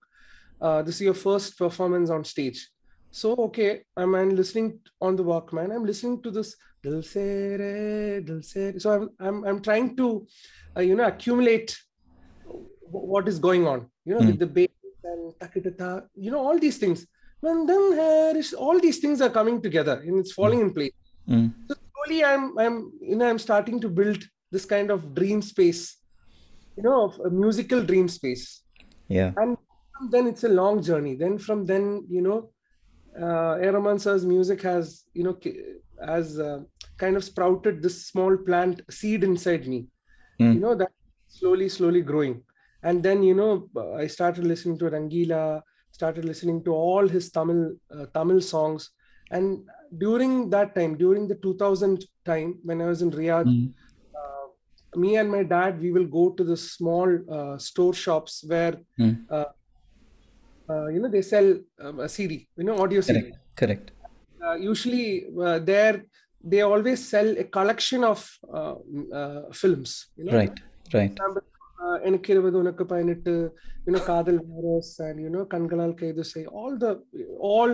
Uh, 0.61 0.82
this 0.82 0.96
is 0.96 1.00
your 1.02 1.14
first 1.14 1.58
performance 1.58 2.11
on 2.11 2.25
stage." 2.25 2.68
So 3.11 3.34
okay, 3.46 3.82
I'm, 3.96 4.14
I'm 4.14 4.30
listening 4.34 4.80
on 5.00 5.16
the 5.16 5.25
Walkman. 5.25 5.75
I'm 5.75 5.84
listening 5.84 6.23
to 6.23 6.30
this 6.30 6.54
Dil 6.82 7.02
Se 7.02 7.56
Re, 7.56 8.20
Dil 8.23 8.42
Se 8.42 8.73
Re. 8.73 8.78
So 8.78 8.90
I'm 8.92 9.11
I'm 9.20 9.44
I'm 9.44 9.61
trying 9.62 9.96
to, 9.96 10.26
uh, 10.76 10.80
you 10.80 10.94
know, 10.96 11.06
accumulate 11.06 11.76
wh- 12.46 13.04
what 13.12 13.28
is 13.28 13.38
going 13.38 13.66
on. 13.66 13.87
You 14.04 14.14
know, 14.14 14.20
Mm. 14.20 14.26
with 14.26 14.38
the 14.38 14.46
bass 14.46 14.68
and 15.04 15.32
takitata, 15.40 16.06
you 16.14 16.30
know, 16.30 16.40
all 16.46 16.58
these 16.58 16.78
things. 16.78 17.06
When 17.40 17.66
then 17.66 18.42
all 18.56 18.80
these 18.80 18.99
things 19.00 19.20
are 19.20 19.28
coming 19.30 19.61
together 19.61 20.00
and 20.06 20.18
it's 20.18 20.32
falling 20.32 20.61
in 20.61 20.73
place 20.73 20.92
Mm. 21.28 21.52
so 21.68 21.75
slowly 21.88 22.23
i'm 22.25 22.44
i'm 22.62 22.76
you 23.11 23.16
know 23.16 23.26
i'm 23.30 23.38
starting 23.38 23.78
to 23.84 23.88
build 23.99 24.23
this 24.54 24.64
kind 24.73 24.90
of 24.94 25.14
dream 25.18 25.40
space 25.42 25.82
you 26.76 26.82
know 26.87 26.96
of 27.04 27.18
a 27.28 27.30
musical 27.30 27.82
dream 27.90 28.08
space 28.08 28.44
Yeah. 29.08 29.32
and 29.42 29.56
then 30.11 30.26
it's 30.26 30.44
a 30.44 30.49
long 30.49 30.82
journey 30.82 31.14
then 31.14 31.38
from 31.38 31.64
then 31.66 32.04
you 32.08 32.20
know 32.20 32.50
uh 33.20 33.56
music 34.34 34.62
has 34.62 35.04
you 35.14 35.23
know 35.23 35.38
has 36.04 36.38
uh, 36.38 36.61
kind 36.99 37.16
of 37.16 37.25
sprouted 37.25 37.82
this 37.82 38.06
small 38.06 38.37
plant 38.37 38.80
seed 38.90 39.25
inside 39.25 39.66
me 39.66 39.88
Mm. 40.40 40.54
you 40.54 40.61
know 40.61 40.75
that 40.75 40.90
slowly 41.28 41.68
slowly 41.68 42.02
growing 42.02 42.42
and 42.82 43.02
then 43.06 43.23
you 43.23 43.34
know 43.34 43.68
i 44.04 44.06
started 44.08 44.44
listening 44.44 44.76
to 44.78 44.87
Rangeela 44.94 45.62
started 45.92 46.25
listening 46.25 46.64
to 46.64 46.73
all 46.73 47.06
his 47.06 47.30
tamil 47.37 47.61
uh, 47.96 48.06
tamil 48.16 48.40
songs 48.40 48.90
and 49.30 49.46
during 50.04 50.50
that 50.54 50.75
time 50.75 50.96
during 51.04 51.28
the 51.28 51.37
2000 51.37 52.04
time 52.30 52.58
when 52.64 52.80
i 52.82 52.88
was 52.92 53.02
in 53.06 53.12
riyadh 53.20 53.46
Mm. 53.46 53.68
uh, 54.20 54.46
me 55.04 55.16
and 55.20 55.30
my 55.37 55.42
dad 55.54 55.80
we 55.84 55.92
will 55.96 56.08
go 56.18 56.25
to 56.38 56.44
the 56.50 56.56
small 56.56 57.08
uh, 57.37 57.56
store 57.68 57.94
shops 58.04 58.34
where 58.52 58.75
Mm. 58.99 59.14
uh, 59.30 59.34
uh, 59.37 59.50
uh, 60.68 60.88
you 60.88 61.00
know, 61.00 61.09
they 61.09 61.23
sell 61.23 61.59
um, 61.80 62.00
a 62.00 62.09
CD, 62.09 62.49
you 62.56 62.64
know, 62.64 62.78
audio 62.80 63.00
CD. 63.00 63.21
Correct. 63.21 63.37
Correct. 63.56 63.90
Uh, 64.44 64.54
usually, 64.54 65.26
uh, 65.40 65.59
there 65.59 66.04
they 66.42 66.61
always 66.61 67.06
sell 67.09 67.28
a 67.38 67.44
collection 67.44 68.04
of 68.04 68.21
mm, 68.52 69.54
films. 69.54 70.09
You 70.16 70.25
know? 70.25 70.37
Right. 70.37 70.61
Right. 70.92 71.18
എനിക്ക് 72.09 72.30
ഇരുപത് 72.35 72.56
you 73.87 73.92
know, 73.94 74.02
Kadal 74.09 74.37
കാതൽ 74.37 74.37
and 75.06 75.16
you 75.25 75.30
know, 75.35 75.42
കൺകളാൽ 75.54 75.90
കെയ്തു 76.00 76.25
say 76.30 76.42
all 76.61 76.73
the 76.85 76.88
all 77.50 77.71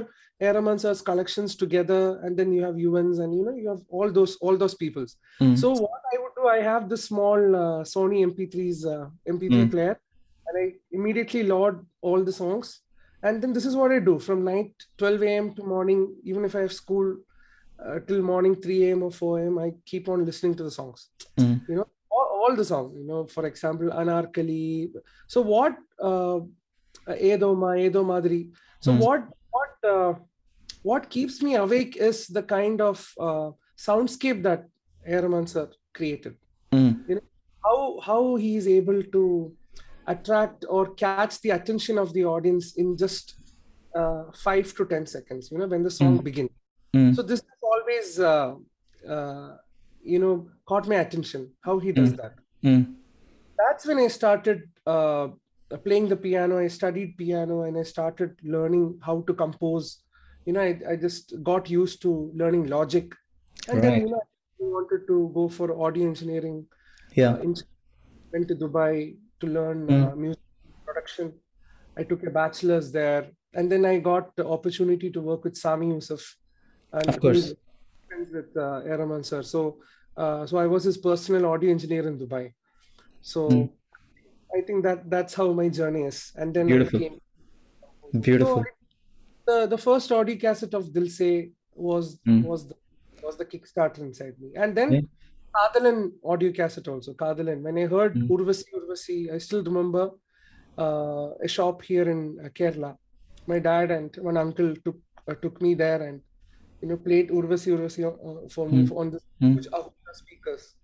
A R Rahman's 0.49 0.87
as 0.91 1.03
collections 1.11 1.53
together, 1.63 2.03
and 2.25 2.33
then 2.39 2.49
you 2.57 2.63
have 2.67 2.77
Yuvan's 2.87 3.19
and 3.25 3.33
you 3.39 3.45
know 3.47 3.55
you 3.63 3.69
have 3.73 3.83
all 3.97 4.11
those 4.19 4.35
all 4.45 4.57
those 4.63 4.77
peoples. 4.83 5.13
Hmm. 5.41 5.55
So 5.63 5.69
what 5.85 6.03
I 6.13 6.19
would 6.23 6.35
do, 6.41 6.47
I 6.59 6.61
have 6.71 6.85
Sony 6.95 7.01
small 7.09 7.41
Sony 7.95 8.21
MP3s 8.31 8.81
MP3 9.35 9.61
hmm. 9.61 9.71
player. 9.75 9.97
MP3 10.57 10.95
Mm. 10.95 10.99
player 10.99 10.99
and 10.99 10.99
I 10.99 10.99
immediately 10.99 11.43
load 11.45 11.87
all 12.03 12.25
the 12.25 12.33
songs 12.33 12.83
and 13.23 13.43
then 13.43 13.53
this 13.53 13.67
is 13.67 13.77
what 13.77 13.93
I 13.93 13.99
do 13.99 14.19
from 14.19 14.45
night 14.45 14.73
12 14.99 15.29
a.m. 15.29 15.55
to 15.55 15.65
morning 15.65 16.17
even 16.25 16.45
if 16.45 16.55
I 16.55 16.61
have 16.61 16.73
school 16.73 17.17
uh, 17.85 18.01
till 18.07 18.23
morning 18.23 18.57
3 18.57 18.93
a.m. 18.93 19.03
or 19.03 19.11
4 19.13 19.47
a.m. 19.47 19.59
I 19.59 19.73
keep 19.87 20.09
on 20.09 20.25
listening 20.25 20.55
to 20.57 20.63
the 20.65 20.71
songs 20.71 21.09
Mm. 21.39 21.61
you 21.69 21.75
know 21.77 21.87
all, 22.11 22.29
all 22.43 22.57
the 22.57 22.65
songs 22.65 22.97
you 22.99 23.07
know 23.07 23.27
for 23.27 23.47
example 23.47 23.91
anarkali 23.91 24.91
so 25.29 25.43
what 25.43 25.77
uh 26.03 26.41
edoma 27.09 27.79
edo 27.79 28.05
madri 28.05 28.51
so 28.81 28.93
Hmm. 28.93 28.99
what 28.99 29.23
what 29.51 29.91
uh, 29.95 30.15
what 30.83 31.11
keeps 31.11 31.43
me 31.43 31.57
awake 31.57 31.97
is 31.97 32.27
the 32.29 32.43
kind 32.43 32.81
of 32.81 33.13
uh, 33.21 33.51
soundscape 33.79 34.43
that 34.43 34.69
A.R. 35.07 35.23
Rahman 35.23 35.47
sir 35.47 35.71
created 35.95 36.37
Mm. 36.75 37.09
You 37.09 37.15
know, 37.17 37.23
how 37.65 38.01
how 38.01 38.37
he 38.37 38.57
is 38.57 38.69
able 38.69 39.03
to 39.03 39.57
attract 40.13 40.65
or 40.77 40.83
catch 41.03 41.35
the 41.45 41.51
attention 41.59 41.97
of 42.05 42.13
the 42.17 42.25
audience 42.35 42.67
in 42.83 42.89
just 43.05 43.35
uh, 43.99 44.23
5 44.35 44.75
to 44.77 44.85
10 44.93 45.07
seconds 45.17 45.51
you 45.53 45.59
know 45.59 45.69
when 45.73 45.83
the 45.89 45.95
song 46.01 46.17
Mm. 46.19 46.25
begins 46.31 46.55
Mm. 46.99 47.11
so 47.17 47.23
this 47.31 47.41
has 47.51 47.61
always 47.73 48.09
uh, 48.33 48.51
uh, 49.15 49.51
you 50.13 50.19
know 50.23 50.35
caught 50.71 50.87
my 50.93 50.99
attention 51.05 51.43
how 51.69 51.75
he 51.85 51.93
does 51.99 52.13
Mm. 52.13 52.21
that 52.23 52.35
Mm. 52.71 52.83
that's 53.61 53.87
when 53.91 53.99
i 54.05 54.09
started 54.21 54.61
uh, 54.95 55.27
playing 55.87 56.07
the 56.13 56.19
piano 56.27 56.55
i 56.65 56.69
studied 56.79 57.11
piano 57.23 57.57
and 57.67 57.79
i 57.83 57.85
started 57.95 58.33
learning 58.55 58.85
how 59.09 59.17
to 59.29 59.35
compose 59.43 59.89
you 60.47 60.53
know 60.55 60.63
i, 60.69 60.73
I 60.93 60.97
just 61.07 61.35
got 61.51 61.71
used 61.81 61.99
to 62.07 62.13
learning 62.43 62.65
logic 62.77 63.07
and 63.69 63.83
then 63.85 63.95
you 64.03 64.09
know 64.13 64.23
i 64.27 64.71
wanted 64.77 65.03
to 65.11 65.17
go 65.39 65.45
for 65.59 65.67
audio 65.87 66.07
engineering 66.13 66.59
Yeah. 67.21 67.35
uh, 67.35 67.53
went 68.33 68.47
to 68.51 68.57
dubai 68.65 68.95
to 69.41 69.47
learn 69.57 69.79
Mm. 69.89 69.99
uh, 69.99 70.15
music 70.25 70.43
production 70.89 71.27
i 72.01 72.03
took 72.11 72.23
a 72.31 72.33
bachelor's 72.41 72.89
there 72.99 73.23
and 73.55 73.73
then 73.73 73.85
i 73.93 73.95
got 74.11 74.25
the 74.41 74.47
opportunity 74.57 75.09
to 75.17 75.21
work 75.31 75.43
with 75.49 75.57
sami 75.65 75.89
yusuf 75.95 76.23
and 76.99 77.09
Of 77.13 77.19
course. 77.25 77.45
friends 78.09 78.29
with 78.37 78.51
uh, 78.67 78.87
A.R. 78.89 78.99
Rahman 79.01 79.23
sir 79.31 79.43
so 79.55 79.61
uh, 80.23 80.43
so 80.51 80.55
i 80.65 80.67
was 80.75 80.83
his 80.91 80.99
personal 81.09 81.45
audio 81.53 81.71
engineer 81.77 82.05
in 82.13 82.17
dubai 82.23 82.45
so 83.33 83.41
Mm. 83.51 83.69
i 84.59 84.61
think 84.69 84.79
that 84.89 85.01
that's 85.15 85.35
how 85.41 85.49
my 85.63 85.69
journey 85.79 86.03
is 86.13 86.19
and 86.41 86.55
then 86.59 86.67
Beautiful. 86.73 86.99
I 86.99 87.03
came 87.05 87.17
Beautiful. 88.29 88.63
so 88.65 88.65
the 89.49 89.59
the 89.75 89.81
first 89.89 90.09
audio 90.19 90.37
cassette 90.45 90.75
of 90.81 90.85
Dil 90.97 91.09
Se 91.19 91.31
was 91.89 92.07
Mm. 92.29 92.43
was 92.51 92.61
the 92.71 92.77
was 93.27 93.37
the 93.41 93.47
kickstarter 93.53 94.01
inside 94.09 94.35
me, 94.43 94.49
and 94.63 94.71
then 94.79 94.91
Yeah. 94.97 95.07
Kadhalan 95.57 96.13
audio 96.25 96.53
cassette 96.53 96.89
also 96.89 97.15
Kadhalan. 97.15 97.63
When 97.63 97.79
I 97.79 97.87
heard 97.87 98.15
Mm. 98.15 98.31
Urvasi 98.31 98.65
Urvasi, 98.75 99.33
I 99.33 99.39
still 99.39 99.65
remember 99.65 100.11
uh, 100.79 101.31
a 101.43 101.49
shop 101.49 101.83
here 101.83 102.09
in 102.11 102.39
uh, 102.45 102.49
Kerala. 102.51 102.97
My 103.47 103.59
dad 103.59 103.91
and 103.91 104.15
one 104.17 104.37
uncle 104.37 104.75
took 104.85 104.99
uh, 105.29 105.35
took 105.35 105.61
me 105.61 105.75
there 105.75 106.03
and 106.03 106.23
you 106.83 106.89
know 106.89 106.97
played 106.99 107.31
Urvasi 107.31 107.73
Urvasi 107.77 108.05
uh, 108.07 108.49
for 108.49 108.69
me 108.69 108.83
Mm. 108.85 108.93
on 108.93 109.11
the 109.11 109.21
Mm. 109.43 109.59
speakers. 110.15 110.75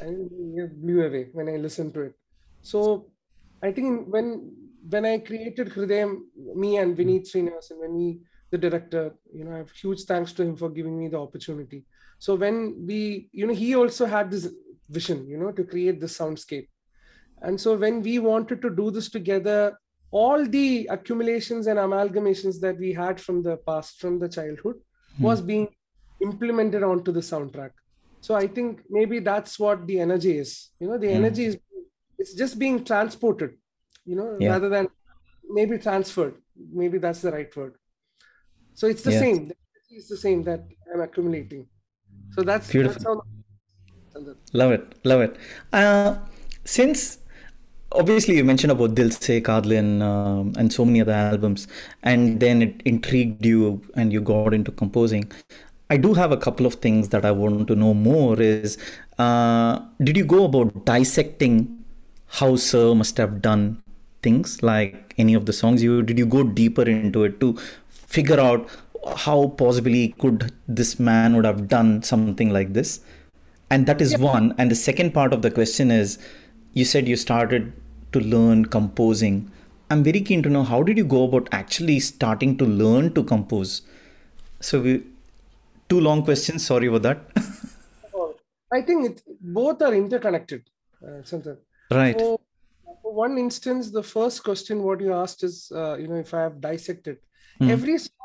And 0.00 0.30
it 0.58 0.80
blew 0.82 1.06
away 1.06 1.30
when 1.32 1.48
I 1.48 1.56
listened 1.56 1.94
to 1.94 2.02
it. 2.02 2.14
So 2.62 3.12
I 3.62 3.72
think 3.72 4.08
when 4.08 4.56
when 4.88 5.04
I 5.04 5.18
created 5.18 5.68
Hridayam, 5.68 6.12
me 6.36 6.78
and 6.78 6.96
Vineeth 6.96 7.28
Sreenivasan, 7.30 7.78
when 7.80 7.94
we 7.94 8.20
the 8.50 8.58
director, 8.58 9.14
you 9.32 9.44
know, 9.44 9.52
I 9.54 9.58
have 9.58 9.70
huge 9.70 10.04
thanks 10.04 10.32
to 10.34 10.42
him 10.42 10.56
for 10.56 10.70
giving 10.70 10.98
me 10.98 11.08
the 11.08 11.18
opportunity. 11.20 11.86
So 12.20 12.34
when 12.34 12.86
we, 12.86 13.30
you 13.32 13.46
know, 13.46 13.54
he 13.54 13.74
also 13.74 14.04
had 14.04 14.30
this 14.30 14.46
vision, 14.90 15.26
you 15.26 15.38
know, 15.38 15.52
to 15.52 15.64
create 15.64 16.00
this 16.00 16.18
soundscape. 16.18 16.68
And 17.40 17.58
so 17.58 17.76
when 17.76 18.02
we 18.02 18.18
wanted 18.18 18.60
to 18.60 18.68
do 18.68 18.90
this 18.90 19.08
together, 19.08 19.78
all 20.10 20.44
the 20.44 20.86
accumulations 20.90 21.66
and 21.66 21.78
amalgamations 21.78 22.60
that 22.60 22.78
we 22.78 22.92
had 22.92 23.18
from 23.18 23.42
the 23.42 23.56
past, 23.56 24.00
from 24.00 24.18
the 24.18 24.28
childhood, 24.28 24.76
hmm. 25.16 25.22
was 25.22 25.40
being 25.40 25.68
implemented 26.20 26.82
onto 26.82 27.10
the 27.10 27.20
soundtrack. 27.20 27.70
So 28.20 28.34
I 28.34 28.46
think 28.46 28.82
maybe 28.90 29.20
that's 29.20 29.58
what 29.58 29.86
the 29.86 29.98
energy 29.98 30.36
is. 30.36 30.68
You 30.78 30.88
know, 30.88 30.98
the 30.98 31.08
hmm. 31.08 31.24
energy 31.24 31.46
is 31.46 31.56
it's 32.18 32.34
just 32.34 32.58
being 32.58 32.84
transported, 32.84 33.52
you 34.04 34.14
know, 34.14 34.36
Yeah. 34.38 34.50
rather 34.50 34.68
than 34.68 34.88
maybe 35.48 35.78
transferred. 35.78 36.34
Maybe 36.80 36.98
that's 36.98 37.22
the 37.22 37.32
right 37.32 37.56
word. 37.56 37.76
So 38.74 38.86
it's 38.88 39.02
the 39.02 39.12
Yes. 39.12 39.20
same. 39.20 39.52
it's 39.98 40.08
the 40.08 40.22
same 40.28 40.44
that 40.44 40.60
I'm 40.92 41.00
accumulating. 41.00 41.62
So 42.34 42.42
that's 42.42 42.70
Beautiful. 42.70 42.94
That's 42.94 43.04
how, 43.04 43.22
Love 44.52 44.72
it, 44.72 44.94
love 45.04 45.20
it. 45.20 45.36
Uh, 45.72 46.16
since 46.64 47.18
obviously 47.92 48.36
you 48.36 48.44
mentioned 48.44 48.72
about 48.72 48.94
Dil 48.94 49.10
Se 49.10 49.40
Kadhalan 49.40 50.02
um, 50.02 50.52
and 50.58 50.72
so 50.72 50.84
many 50.84 51.00
other 51.00 51.12
albums, 51.12 51.68
and 52.02 52.40
then 52.40 52.62
it 52.62 52.82
intrigued 52.84 53.44
you 53.44 53.82
and 53.94 54.12
you 54.12 54.20
got 54.20 54.52
into 54.54 54.70
composing. 54.70 55.30
I 55.88 55.96
do 55.96 56.14
have 56.14 56.30
a 56.32 56.36
couple 56.36 56.66
of 56.66 56.74
things 56.74 57.08
that 57.08 57.24
I 57.24 57.30
want 57.32 57.66
to 57.68 57.74
know 57.74 57.94
more. 57.94 58.40
Is 58.40 58.78
uh, 59.18 59.80
did 60.02 60.16
you 60.16 60.24
go 60.24 60.44
about 60.44 60.84
dissecting 60.84 61.84
how 62.26 62.56
Sir 62.56 62.94
must 62.94 63.16
have 63.16 63.42
done 63.42 63.82
things 64.22 64.62
like 64.62 65.14
any 65.18 65.34
of 65.34 65.46
the 65.46 65.52
songs? 65.52 65.82
You 65.82 66.02
did 66.02 66.18
you 66.18 66.26
go 66.26 66.44
deeper 66.44 66.82
into 66.82 67.24
it 67.24 67.40
to 67.40 67.56
figure 67.88 68.40
out 68.40 68.68
how 69.16 69.48
possibly 69.48 70.14
could 70.18 70.52
this 70.68 70.98
man 70.98 71.36
would 71.36 71.44
have 71.44 71.68
done 71.68 72.02
something 72.02 72.50
like 72.50 72.72
this? 72.72 73.00
and 73.70 73.86
that 73.86 74.00
is 74.00 74.18
one. 74.18 74.54
And 74.58 74.70
the 74.70 74.74
second 74.74 75.14
part 75.14 75.32
of 75.32 75.42
the 75.42 75.50
question 75.50 75.90
is 75.90 76.18
you 76.72 76.84
said 76.84 77.08
you 77.08 77.16
started 77.16 77.72
to 78.12 78.20
learn 78.20 78.66
composing. 78.66 79.50
I'm 79.90 80.02
very 80.02 80.20
keen 80.20 80.42
to 80.42 80.48
know 80.50 80.64
how 80.64 80.82
did 80.82 80.98
you 80.98 81.04
go 81.04 81.24
about 81.24 81.48
actually 81.52 82.00
starting 82.00 82.58
to 82.58 82.66
learn 82.66 83.14
to 83.14 83.22
compose? 83.22 83.82
So 84.60 84.80
we 84.80 85.04
two 85.88 86.00
long 86.00 86.24
questions. 86.24 86.66
Sorry 86.66 86.88
about 86.88 87.02
that. 87.02 87.20
I 88.72 88.82
think 88.82 89.06
it, 89.06 89.22
both 89.40 89.82
are 89.82 89.94
interconnected. 89.94 90.62
Uh, 91.04 91.22
right. 91.90 92.20
So, 92.20 92.40
one 93.02 93.36
instance, 93.36 93.90
the 93.90 94.02
first 94.02 94.44
question 94.44 94.84
what 94.84 95.00
you 95.00 95.12
asked 95.12 95.42
is, 95.42 95.72
uh, 95.74 95.96
you 95.96 96.06
know, 96.06 96.14
if 96.14 96.32
I 96.34 96.42
have 96.42 96.60
dissected 96.60 97.18
Hmm. 97.60 97.70
every 97.70 97.98
song 97.98 98.10
that 98.10 98.10
I 98.16 98.19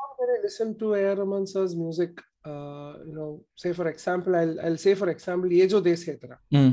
listen 0.45 0.77
to 0.79 0.93
A.R. 0.95 1.15
Rahman 1.21 1.45
sir's 1.47 1.75
music, 1.75 2.13
uh, 2.51 2.93
you 3.07 3.13
know, 3.17 3.29
say 3.55 3.71
for 3.79 3.87
example, 3.93 4.35
I'll, 4.41 4.55
I'll 4.65 4.77
say 4.85 4.93
for 4.95 5.09
example, 5.15 5.51
Ye 5.51 5.67
Jo 5.67 5.81
Desh 5.87 6.05
Hai 6.07 6.17
Tera. 6.21 6.37
Mm, 6.53 6.71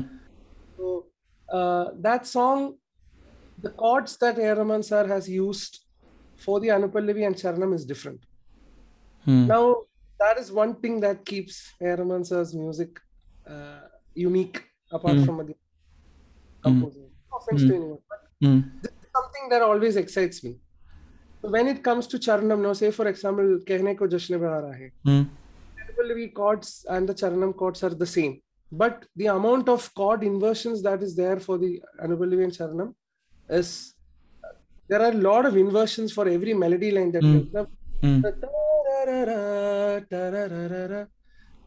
So 0.77 1.05
uh, 1.59 1.85
that 2.07 2.27
song, 2.27 2.59
the 3.65 3.71
chords 3.71 4.17
that 4.17 4.37
A.R. 4.39 4.55
Rahman 4.61 4.83
sir 4.83 5.03
has 5.07 5.29
used 5.29 5.73
for 6.45 6.59
the 6.59 6.69
Anupallavi 6.69 7.25
and 7.27 7.35
Charanam 7.35 7.73
is 7.79 7.85
different. 7.85 8.21
mm, 9.27 9.47
Now, 9.47 9.65
that 10.19 10.37
is 10.37 10.51
one 10.51 10.75
thing 10.81 10.99
that 11.01 11.25
keeps 11.25 11.55
A.R. 11.81 11.97
Rahman 11.97 12.23
sir's 12.23 12.53
music 12.53 12.99
uh, 13.47 13.81
unique 14.15 14.63
apart 14.91 15.17
Mm. 15.17 15.25
from 15.25 15.37
the 15.47 15.55
composing. 16.63 17.09
No 17.31 17.37
offense 17.41 17.61
to 17.69 17.75
anyone, 17.75 17.99
but 18.09 18.19
mm, 18.43 18.59
this 18.81 18.91
is 18.91 19.09
something 19.17 19.49
that 19.49 19.61
always 19.61 19.95
excites 19.95 20.43
me. 20.43 20.59
So 21.43 21.49
when 21.49 21.67
it 21.67 21.83
comes 21.83 22.07
to 22.07 22.17
Charanam, 22.17 22.61
now 22.61 22.71
say 22.71 22.89
for 22.91 23.05
example, 23.07 23.59
Kehne 23.67 23.97
ko 23.97 24.07
Jashne 24.07 24.39
Bahar 24.39 24.63
Aaye, 24.63 24.91
mm, 25.05 26.33
chords 26.33 26.85
and 26.89 27.09
the 27.09 27.13
Charanam 27.13 27.53
chords 27.53 27.83
are 27.83 27.89
the 27.89 28.05
same. 28.05 28.41
But 28.71 29.05
the 29.17 29.25
amount 29.27 29.67
of 29.67 29.93
chord 29.93 30.23
inversions 30.23 30.81
that 30.83 31.03
is 31.03 31.17
there 31.17 31.39
for 31.41 31.57
the 31.57 31.81
Anupallavi 32.01 32.43
and 32.45 32.53
Charanam 32.53 32.93
is 33.49 33.93
there 34.87 35.01
are 35.01 35.11
a 35.11 35.15
lot 35.15 35.45
of 35.45 35.57
inversions 35.57 36.13
for 36.13 36.27
every 36.29 36.53
melody 36.53 36.91
line 36.91 37.11
that 37.11 37.23
Mm. 37.23 37.53
have. 37.55 37.67
mm, 38.01 38.21
Ta-ra-ra-ra, 38.41 39.99
ta-ra-ra-ra-ra, 40.09 41.05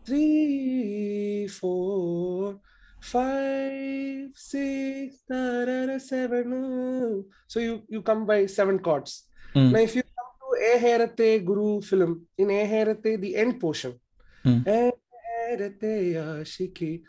Three, 0.06 1.48
four, 1.48 2.60
five, 3.00 4.30
six, 4.34 5.22
ta-ra-ra, 5.30 5.98
seven. 5.98 7.24
So 7.48 7.60
you, 7.60 7.82
you 7.88 8.02
come 8.02 8.24
by 8.26 8.46
seven 8.46 8.78
chords. 8.78 9.24
Mm, 9.56 9.72
Now, 9.72 9.78
if 9.78 9.96
you 9.96 10.02
come 10.02 10.32
to 10.40 10.48
Ae 10.68 10.78
Hairathe 10.84 11.44
Guru 11.46 11.80
film, 11.80 12.26
in 12.36 12.50
Ae 12.50 12.66
Hairathe, 12.66 13.20
the 13.20 13.36
end 13.36 13.58
portion, 13.58 13.98
mm. 14.44 14.66
Eh. 14.66 14.90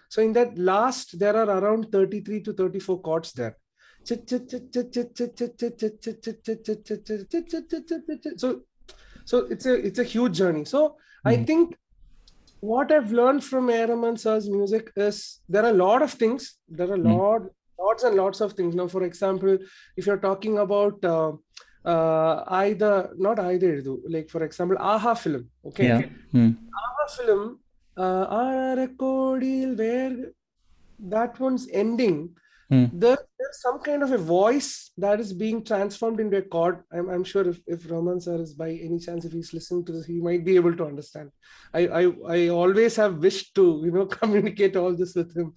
So 0.09 0.21
in 0.21 0.31
that 0.33 0.57
last, 0.59 1.17
there 1.17 1.35
are 1.35 1.49
around 1.49 1.91
33 1.91 2.41
to 2.43 2.53
34 2.53 3.01
chords 3.01 3.33
there. 3.33 3.57
So, 4.03 4.15
so 9.25 9.37
it's 9.49 9.65
a 9.65 9.73
it's 9.73 9.97
a 9.99 10.03
huge 10.03 10.33
journey. 10.37 10.65
So 10.65 10.97
I 11.25 11.37
Mm. 11.37 11.47
think 11.47 11.75
what 12.59 12.91
I've 12.91 13.11
learned 13.11 13.43
from 13.43 13.71
A. 13.71 13.85
Rahman 13.87 14.17
sir's 14.17 14.47
music 14.49 14.91
is 14.95 15.39
there 15.49 15.63
are 15.65 15.71
a 15.71 15.79
lot 15.85 16.03
of 16.03 16.13
things. 16.13 16.57
There 16.69 16.91
are 16.91 16.97
Mm. 16.97 17.09
lot, 17.17 17.41
lots 17.79 18.03
and 18.03 18.15
lots 18.15 18.39
of 18.41 18.53
things. 18.53 18.75
Now, 18.75 18.87
for 18.87 19.03
example, 19.03 19.57
if 19.97 20.05
you're 20.05 20.23
talking 20.29 20.59
about 20.59 21.03
uh, 21.03 21.31
uh, 21.93 22.43
either 22.63 22.93
not 23.17 23.39
either 23.39 23.67
Irdu, 23.81 23.99
like 24.15 24.29
for 24.29 24.43
example, 24.43 24.77
Aha 24.79 25.13
film. 25.13 25.49
Okay, 25.65 25.87
yeah 25.87 26.01
mm, 26.33 26.55
Aha 26.79 27.05
film, 27.17 27.59
uh, 27.97 28.25
where 29.81 30.15
that 31.15 31.39
one's 31.39 31.67
ending. 31.71 32.17
mm, 32.71 32.89
There, 32.93 33.17
there's 33.39 33.61
some 33.61 33.79
kind 33.79 34.03
of 34.03 34.11
a 34.11 34.17
voice 34.17 34.91
that 34.97 35.19
is 35.19 35.31
being 35.31 35.63
transformed 35.63 36.19
into 36.19 36.37
a 36.37 36.41
chord. 36.41 36.83
I'm, 36.91 37.09
I'm 37.09 37.23
sure 37.23 37.47
if, 37.47 37.59
if 37.67 37.89
Rahman 37.89 38.19
sir 38.19 38.41
is 38.41 38.53
by 38.53 38.71
any 38.71 38.99
chance, 38.99 39.23
if 39.25 39.31
he's 39.31 39.53
listening 39.53 39.85
to 39.85 39.93
this, 39.93 40.05
he 40.05 40.19
might 40.19 40.43
be 40.43 40.55
able 40.55 40.75
to 40.75 40.85
understand. 40.85 41.31
I, 41.73 41.87
I, 41.87 42.03
I 42.27 42.49
always 42.49 42.95
have 42.97 43.17
wished 43.17 43.55
to, 43.55 43.81
you 43.85 43.91
know, 43.91 44.05
communicate 44.21 44.75
all 44.75 44.93
this 44.95 45.15
with 45.15 45.35
him. 45.37 45.53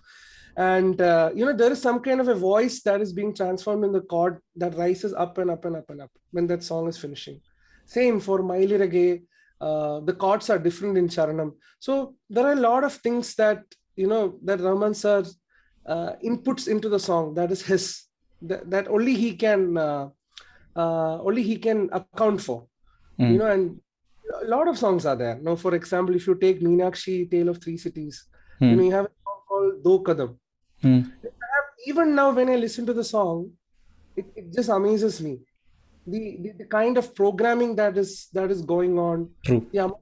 And, 0.57 1.01
uh, 1.01 1.31
you 1.35 1.45
know, 1.45 1.53
there 1.53 1.73
is 1.73 1.81
some 1.81 2.01
kind 2.01 2.21
of 2.21 2.29
a 2.29 2.35
voice 2.35 2.83
that 2.83 3.01
is 3.01 3.13
being 3.13 3.35
transformed 3.35 3.85
in 3.85 3.93
the 3.93 4.01
chord 4.03 4.41
that 4.57 4.77
rises 4.77 5.15
up 5.15 5.39
and 5.39 5.51
up 5.51 5.65
and 5.65 5.77
up 5.77 5.89
and 5.91 6.03
up 6.03 6.11
when 6.33 6.47
that 6.49 6.63
song 6.63 6.89
is 6.89 6.99
finishing. 6.99 7.41
Same 7.87 8.21
for 8.21 8.41
Maili 8.41 8.79
Rage. 8.79 9.23
Uh, 9.61 10.01
the 10.01 10.15
chords 10.15 10.49
are 10.49 10.59
different 10.59 10.97
in 10.97 11.07
Charanam. 11.09 11.53
So 11.79 12.15
there 12.29 12.47
are 12.47 12.53
a 12.53 12.67
lot 12.71 12.83
of 12.83 12.95
things 12.95 13.35
that, 13.35 13.63
you 13.95 14.07
know, 14.07 14.39
that 14.43 14.61
Rahman 14.61 14.95
sir 14.95 15.25
uh, 15.87 16.13
inputs 16.25 16.69
into 16.69 16.89
the 16.89 16.99
song 16.99 17.35
that 17.35 17.51
is 17.51 17.63
his 17.63 18.05
that, 18.43 18.69
that 18.71 18.89
only 18.89 19.15
he 19.15 19.35
can 19.35 19.77
uh, 19.77 20.09
uh, 20.77 21.21
only 21.23 21.43
he 21.43 21.57
can 21.57 21.89
account 21.93 22.41
for 22.41 22.67
mm, 23.19 23.33
you 23.33 23.39
know 23.39 23.51
and 23.51 23.81
a 24.43 24.47
lot 24.47 24.69
of 24.69 24.79
songs 24.79 25.07
are 25.07 25.17
there 25.17 25.39
now 25.43 25.57
for 25.57 25.75
example 25.75 26.15
if 26.15 26.27
you 26.27 26.35
take 26.35 26.61
Meenaxi 26.61 27.31
Tale 27.31 27.49
of 27.49 27.63
Three 27.63 27.77
Cities 27.77 28.27
you 28.61 28.77
know 28.77 28.83
mm, 28.83 28.87
you 28.87 28.93
have 28.93 29.09
called 29.51 29.83
Do 29.87 29.95
Kadam. 30.09 30.37
Mm, 30.85 31.13
even 31.87 32.15
now 32.15 32.29
when 32.41 32.49
I 32.49 32.57
listen 32.67 32.87
to 32.87 32.95
the 33.01 33.05
song 33.05 33.51
it, 34.17 34.27
it 34.37 34.53
just 34.53 34.69
amazes 34.69 35.21
me. 35.21 35.39
The, 36.07 36.23
the 36.43 36.53
the 36.61 36.65
kind 36.65 36.97
of 37.01 37.15
programming 37.15 37.75
that 37.81 37.99
is 38.03 38.29
that 38.33 38.51
is 38.51 38.63
going 38.63 38.99
on. 38.99 39.31
True. 39.45 39.67
The 39.73 39.93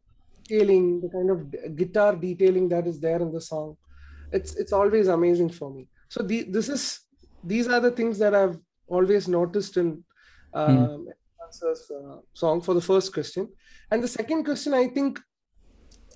detailing, 0.49 1.01
the 1.01 1.09
kind 1.09 1.31
of 1.31 1.77
guitar 1.77 2.17
detailing 2.17 2.69
that 2.69 2.87
is 2.87 3.01
there 3.01 3.21
in 3.21 3.33
the 3.33 3.41
song, 3.41 3.77
it's 4.33 4.55
it's 4.57 4.73
always 4.73 5.09
amazing 5.09 5.51
for 5.51 5.71
me. 5.71 5.89
So 6.09 6.23
the 6.23 6.45
this 6.45 6.69
is 6.69 7.01
these 7.45 7.69
are 7.69 7.81
the 7.81 7.91
things 7.91 8.19
that 8.19 8.35
I've 8.35 8.59
always 8.87 9.29
noticed 9.29 9.77
in 9.77 10.05
um, 10.55 11.09
Answer's 11.45 11.91
uh, 11.91 12.17
song 12.33 12.61
for 12.61 12.75
the 12.75 12.81
first 12.81 13.13
question, 13.13 13.49
and 13.91 14.03
the 14.03 14.09
second 14.09 14.45
question 14.45 14.75
I 14.75 14.89
think 14.89 15.21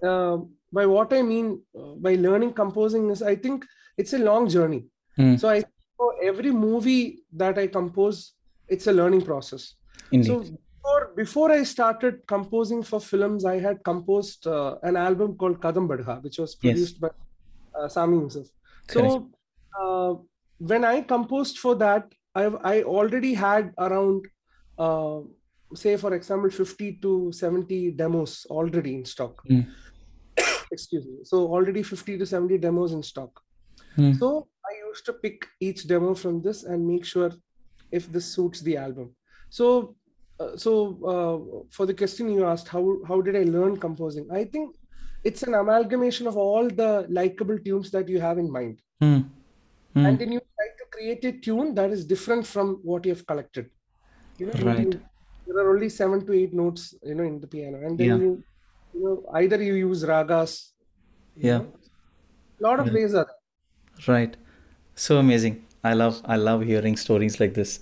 uh, 0.02 0.38
by 0.72 0.86
what 0.86 1.12
I 1.12 1.22
mean 1.22 1.62
uh, 1.78 1.92
by 2.06 2.14
learning 2.14 2.52
composing 2.54 3.10
is 3.10 3.22
I 3.22 3.36
think 3.36 3.66
it's 3.96 4.12
a 4.12 4.18
long 4.18 4.48
journey. 4.48 4.86
mm, 5.18 5.38
So 5.38 5.48
I 5.48 5.62
for 5.96 6.14
every 6.22 6.50
movie 6.50 7.22
that 7.32 7.58
I 7.58 7.66
compose, 7.66 8.32
it's 8.68 8.86
a 8.86 8.92
learning 8.92 9.22
process. 9.22 9.74
indeed 10.10 10.28
So 10.28 10.40
before, 10.40 11.12
before 11.16 11.52
I 11.52 11.62
started 11.64 12.26
composing 12.26 12.82
for 12.82 13.00
films, 13.00 13.44
I 13.44 13.58
had 13.60 13.84
composed 13.84 14.46
uh, 14.46 14.76
an 14.82 14.96
album 14.96 15.36
called 15.36 15.60
Kadam 15.60 15.86
Badha, 15.88 16.22
which 16.22 16.38
was 16.38 16.54
Yes. 16.62 16.74
produced 16.74 17.00
by 17.00 17.08
uh, 17.78 17.88
Sami 17.88 18.18
Yusuf. 18.18 18.46
Correct. 18.88 19.12
So 19.12 19.30
uh, 19.80 20.14
when 20.58 20.84
I 20.84 21.02
composed 21.02 21.58
for 21.58 21.74
that, 21.76 22.12
I 22.34 22.44
I 22.72 22.82
already 22.82 23.34
had 23.34 23.72
around, 23.78 24.26
uh, 24.78 25.20
say 25.74 25.96
for 25.96 26.14
example, 26.14 26.50
50 26.50 26.92
to 27.02 27.30
70 27.32 27.92
demos 27.92 28.46
already 28.50 28.94
in 28.94 29.04
stock. 29.04 29.42
Mm. 29.50 29.66
Excuse 30.72 31.06
me. 31.06 31.18
So 31.24 31.36
already 31.56 31.82
50 31.82 32.18
to 32.18 32.26
70 32.26 32.58
demos 32.58 32.92
in 32.92 33.02
stock. 33.02 33.40
Hmm. 33.96 34.12
So 34.14 34.48
I 34.70 34.72
used 34.88 35.04
to 35.06 35.12
pick 35.12 35.46
each 35.60 35.86
demo 35.86 36.14
from 36.14 36.40
this 36.42 36.64
and 36.64 36.86
make 36.86 37.04
sure 37.04 37.30
if 37.90 38.10
this 38.10 38.24
suits 38.24 38.60
the 38.62 38.76
album. 38.76 39.10
So, 39.50 39.96
uh, 40.40 40.56
so 40.56 40.72
uh, 41.12 41.66
for 41.70 41.84
the 41.86 41.94
question 41.94 42.30
you 42.32 42.44
asked, 42.46 42.68
how 42.68 42.84
how 43.06 43.20
did 43.20 43.36
I 43.36 43.42
learn 43.56 43.76
composing? 43.76 44.26
I 44.30 44.44
think 44.44 44.76
it's 45.24 45.42
an 45.42 45.54
amalgamation 45.54 46.26
of 46.26 46.36
all 46.36 46.68
the 46.68 47.06
likable 47.10 47.58
tunes 47.58 47.90
that 47.90 48.08
you 48.08 48.20
have 48.20 48.38
in 48.38 48.50
mind, 48.50 48.80
Hmm. 49.02 49.18
Hmm. 49.94 50.06
and 50.06 50.18
then 50.18 50.32
you 50.36 50.40
try 50.56 50.68
to 50.80 50.84
create 50.96 51.24
a 51.30 51.32
tune 51.46 51.74
that 51.80 51.90
is 51.96 52.04
different 52.14 52.46
from 52.54 52.72
what 52.82 53.04
you 53.04 53.12
have 53.14 53.26
collected. 53.26 53.68
You 54.38 54.46
know, 54.46 54.56
Right. 54.68 54.80
you- 54.86 55.00
there 55.46 55.58
are 55.64 55.70
only 55.74 55.90
seven 55.90 56.24
to 56.26 56.32
eight 56.40 56.54
notes, 56.62 56.94
you 57.10 57.14
know, 57.18 57.24
in 57.32 57.38
the 57.44 57.50
piano, 57.54 57.78
and 57.86 57.98
then 57.98 58.08
Yeah. 58.12 58.16
you, 58.24 58.32
you 58.94 59.02
know, 59.04 59.24
either 59.34 59.62
you 59.62 59.74
use 59.74 60.04
ragas. 60.04 60.70
you 61.36 61.48
Yeah. 61.50 61.58
know. 61.58 61.72
lot 62.60 62.80
of 62.80 62.92
ways 62.92 63.14
are 63.14 63.26
there. 63.26 64.14
Right. 64.14 64.36
So 64.94 65.18
amazing. 65.18 65.64
I 65.84 65.94
love 65.94 66.20
I 66.24 66.36
love 66.36 66.62
hearing 66.62 66.96
stories 66.96 67.38
like 67.40 67.54
this. 67.54 67.80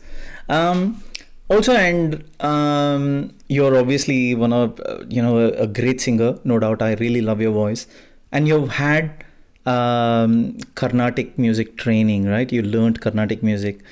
Um, 0.48 1.02
also, 1.48 1.72
and 1.74 2.24
um, 2.40 3.34
you're 3.48 3.76
obviously 3.76 4.34
one 4.34 4.52
of 4.52 4.80
uh, 4.80 4.98
you 5.08 5.20
know 5.22 5.38
a, 5.38 5.48
a 5.64 5.66
great 5.66 6.00
singer, 6.00 6.38
no 6.44 6.58
doubt. 6.58 6.80
I 6.82 6.94
really 6.94 7.20
love 7.20 7.40
your 7.40 7.52
voice, 7.52 7.86
and 8.32 8.48
you've 8.48 8.70
had 8.70 9.24
um, 9.66 10.56
Carnatic 10.76 11.36
music 11.38 11.76
training, 11.76 12.26
right? 12.26 12.50
You 12.52 12.62
learned 12.62 13.00
Carnatic 13.00 13.42
music. 13.42 13.82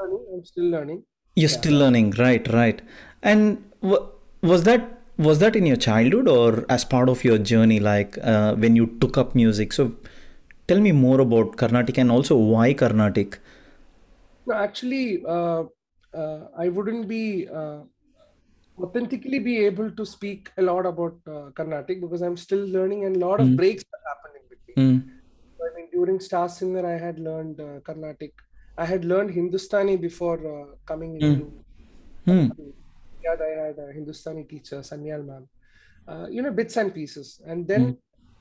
learning. 0.00 0.24
I'm 0.34 0.44
still 0.44 0.70
learning. 0.76 1.02
You're 1.36 1.48
still 1.48 1.78
learning, 1.78 2.12
right? 2.12 2.48
Right. 2.52 2.80
And 3.22 3.64
w- 3.82 4.06
was 4.42 4.62
that 4.64 4.97
was 5.18 5.40
that 5.40 5.56
in 5.56 5.66
your 5.66 5.76
childhood 5.76 6.28
or 6.28 6.64
as 6.68 6.84
part 6.84 7.08
of 7.08 7.24
your 7.24 7.38
journey, 7.38 7.80
like 7.80 8.16
uh, 8.22 8.54
when 8.54 8.76
you 8.76 8.86
took 9.00 9.18
up 9.18 9.34
music? 9.34 9.72
So, 9.72 9.96
tell 10.68 10.80
me 10.80 10.92
more 10.92 11.20
about 11.20 11.56
Carnatic 11.56 11.98
and 11.98 12.10
also 12.10 12.36
why 12.36 12.72
Carnatic. 12.72 13.38
No, 14.46 14.54
actually, 14.54 15.24
uh, 15.26 15.64
uh, 16.14 16.40
I 16.56 16.68
wouldn't 16.68 17.08
be 17.08 17.48
uh, 17.48 17.80
authentically 18.80 19.40
be 19.40 19.58
able 19.64 19.90
to 19.90 20.06
speak 20.06 20.50
a 20.56 20.62
lot 20.62 20.86
about 20.86 21.18
uh, 21.26 21.50
Carnatic 21.54 22.00
because 22.00 22.22
I'm 22.22 22.36
still 22.36 22.64
learning, 22.66 23.04
and 23.04 23.16
a 23.16 23.18
lot 23.18 23.40
of 23.40 23.56
breaks 23.56 23.84
have 23.92 24.16
happened 24.16 24.34
in 24.40 24.56
between. 24.56 25.00
Mm. 25.00 25.10
I 25.60 25.76
mean, 25.76 25.88
during 25.92 26.20
Star 26.20 26.48
Singer, 26.48 26.86
I 26.86 26.96
had 26.96 27.18
learned 27.18 27.60
uh, 27.60 27.80
Carnatic. 27.80 28.32
I 28.76 28.84
had 28.84 29.04
learned 29.04 29.32
Hindustani 29.32 29.96
before 29.96 30.38
uh, 30.46 30.76
coming 30.86 31.20
into. 31.20 31.52
Hmm. 33.36 33.42
I 33.42 33.66
had 33.66 33.78
a 33.78 33.92
Hindustani 33.92 34.44
teacher, 34.44 34.78
Sanyal 34.78 35.24
ma'am. 35.24 35.48
Uh, 36.06 36.26
you 36.30 36.40
know, 36.42 36.50
bits 36.50 36.76
and 36.76 36.94
pieces. 36.94 37.40
And 37.46 37.68
then, 37.68 37.98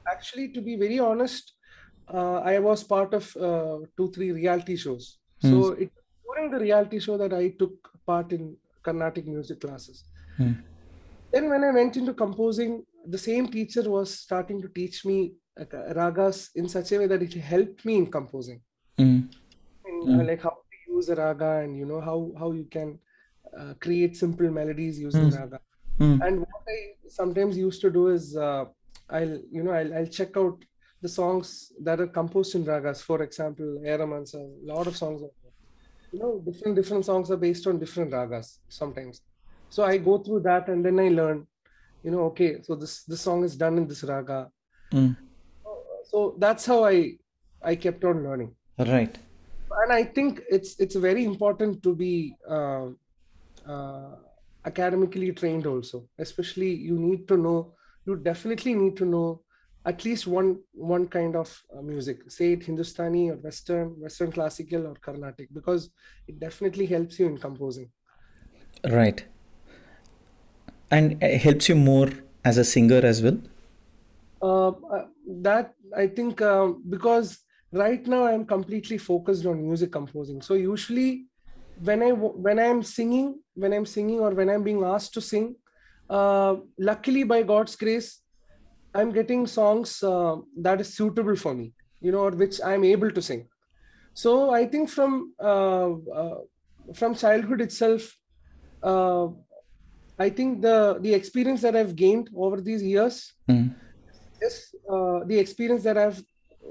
actually, 0.09 0.49
to 0.53 0.61
be 0.61 0.75
very 0.77 0.99
honest, 0.99 1.53
uh, 2.13 2.39
I 2.39 2.59
was 2.59 2.83
part 2.83 3.13
of 3.13 3.35
uh, 3.35 3.79
two, 3.97 4.11
three 4.11 4.31
reality 4.31 4.77
shows. 4.77 5.19
So 5.41 5.71
it 5.71 5.91
during 6.25 6.51
the 6.51 6.59
reality 6.59 6.99
show 6.99 7.17
that 7.17 7.33
I 7.33 7.49
took 7.49 7.89
part 8.05 8.31
in 8.31 8.57
Carnatic 8.83 9.27
music 9.27 9.61
classes. 9.61 10.03
Hmm. 10.37 10.53
Then, 11.31 11.49
when 11.49 11.63
I 11.63 11.71
went 11.71 11.97
into 11.97 12.13
composing, 12.13 12.85
the 13.05 13.17
same 13.17 13.47
teacher 13.47 13.89
was 13.89 14.13
starting 14.13 14.61
to 14.61 14.69
teach 14.69 15.05
me 15.05 15.33
uh, 15.59 15.65
ragas 15.93 16.49
in 16.55 16.69
such 16.69 16.91
a 16.91 16.99
way 16.99 17.07
that 17.07 17.21
it 17.21 17.33
helped 17.33 17.85
me 17.85 17.97
in 17.97 18.11
composing 18.11 18.61
Mm. 18.99 19.29
in, 19.85 20.19
uh, 20.19 20.23
like 20.23 20.41
how 20.41 20.49
to 20.49 20.93
use 20.93 21.09
a 21.09 21.15
raga 21.15 21.59
and 21.63 21.77
you 21.77 21.85
know 21.85 22.01
how 22.01 22.31
how 22.39 22.51
you 22.51 22.65
can 22.65 22.97
uh, 23.59 23.73
create 23.79 24.15
simple 24.15 24.49
melodies 24.49 24.99
using 24.99 25.29
raga. 25.31 25.59
Mm. 25.99 26.17
and 26.25 26.39
what 26.39 26.63
i 26.75 26.79
sometimes 27.09 27.57
used 27.57 27.81
to 27.81 27.89
do 27.89 28.03
is 28.17 28.25
uh, 28.37 28.65
i'll 29.17 29.35
you 29.55 29.63
know 29.63 29.71
I'll, 29.71 29.93
I'll 29.97 30.11
check 30.19 30.37
out 30.37 30.57
the 31.01 31.09
songs 31.09 31.71
that 31.83 31.99
are 31.99 32.07
composed 32.07 32.55
in 32.55 32.65
ragas. 32.65 33.01
For 33.01 33.21
example 33.21 33.81
Eramansa, 33.83 34.35
a 34.35 34.73
lot 34.73 34.87
of 34.87 34.97
songs 34.97 35.21
you 36.11 36.19
know 36.19 36.41
different 36.45 36.75
different 36.75 37.05
songs 37.05 37.29
are 37.31 37.37
based 37.37 37.67
on 37.67 37.79
different 37.79 38.11
ragas 38.11 38.57
sometimes. 38.69 39.21
So 39.69 39.83
i 39.83 39.97
go 39.97 40.17
through 40.17 40.41
that 40.41 40.69
and 40.69 40.85
then 40.85 40.99
i 40.99 41.09
learn 41.09 41.45
you 42.03 42.11
know 42.11 42.23
okay 42.31 42.61
so 42.61 42.75
this 42.75 43.03
this 43.03 43.21
song 43.21 43.43
is 43.43 43.55
done 43.55 43.77
in 43.77 43.87
this 43.87 44.03
raga. 44.03 44.49
Mm. 44.93 45.15
so 46.11 46.35
that's 46.39 46.65
how 46.65 46.85
i 46.85 46.97
i 47.61 47.75
kept 47.75 48.03
on 48.03 48.23
learning. 48.23 48.53
Right. 48.77 49.17
and 49.81 49.91
I 49.93 50.03
think 50.03 50.41
it's 50.49 50.79
it's 50.83 50.95
very 50.95 51.23
important 51.25 51.83
to 51.83 51.95
be 51.95 52.35
uh, 52.55 52.87
academically 54.65 55.31
trained 55.31 55.65
also. 55.65 56.07
Especially 56.17 56.73
you 56.73 56.97
need 56.99 57.27
to 57.27 57.37
know 57.37 57.73
you 58.05 58.15
definitely 58.15 58.73
need 58.73 58.95
to 58.97 59.05
know 59.05 59.41
at 59.85 60.03
least 60.03 60.27
one 60.27 60.59
one 60.73 61.07
kind 61.07 61.35
of 61.35 61.49
uh, 61.75 61.81
music, 61.81 62.29
say 62.29 62.53
it 62.53 62.63
Hindustani 62.63 63.29
or 63.31 63.35
Western, 63.35 63.99
Western 63.99 64.31
classical 64.31 64.87
or 64.87 64.95
Carnatic, 64.95 65.49
because 65.53 65.89
it 66.27 66.39
definitely 66.39 66.85
helps 66.85 67.19
you 67.19 67.27
in 67.27 67.37
composing. 67.37 67.89
Right. 68.83 69.25
And 70.91 71.21
it 71.23 71.41
helps 71.41 71.69
you 71.69 71.75
more 71.75 72.09
as 72.43 72.57
a 72.57 72.63
singer 72.63 73.01
as 73.03 73.21
well. 73.21 73.39
Uh, 74.41 74.69
uh, 74.69 75.07
that 75.41 75.73
I 75.95 76.07
think 76.07 76.41
uh, 76.41 76.73
because 76.89 77.39
right 77.71 78.05
now 78.05 78.25
I'm 78.25 78.45
completely 78.45 78.97
focused 78.97 79.45
on 79.45 79.63
music 79.63 79.91
composing. 79.91 80.41
So 80.41 80.53
usually, 80.53 81.27
when 81.81 82.03
I 82.03 82.11
when 82.11 82.59
I'm 82.59 82.83
singing, 82.83 83.39
when 83.57 83.73
I'm 83.73 83.85
singing 83.85 84.19
or 84.19 84.31
when 84.31 84.49
I'm 84.49 84.63
being 84.63 84.83
asked 84.83 85.13
to 85.15 85.21
sing, 85.21 85.55
uh, 86.09 86.55
luckily 86.77 87.23
by 87.23 87.43
God's 87.43 87.75
grace, 87.75 88.21
I'm 88.93 89.11
getting 89.11 89.45
songs 89.47 90.01
uh, 90.03 90.37
that 90.61 90.81
is 90.81 90.95
suitable 90.95 91.35
for 91.35 91.53
me, 91.53 91.73
you 91.99 92.11
know, 92.11 92.19
or 92.27 92.31
which 92.31 92.59
I'm 92.63 92.83
able 92.83 93.11
to 93.11 93.21
sing. 93.21 93.47
So 94.13 94.51
I 94.51 94.65
think 94.65 94.89
from 94.89 95.33
uh, 95.39 95.91
uh, 96.21 96.39
from 96.93 97.15
childhood 97.15 97.61
itself, 97.61 98.15
uh, 98.81 99.27
I 100.17 100.29
think 100.29 100.61
the 100.61 100.97
the 101.01 101.13
experience 101.13 101.61
that 101.61 101.75
I've 101.75 101.95
gained 101.95 102.29
over 102.35 102.61
these 102.61 102.83
years 102.83 103.33
Mm. 103.49 103.73
is 104.41 104.75
uh, 104.93 105.19
the 105.25 105.39
experience 105.39 105.83
that 105.83 105.97
I've 105.97 106.21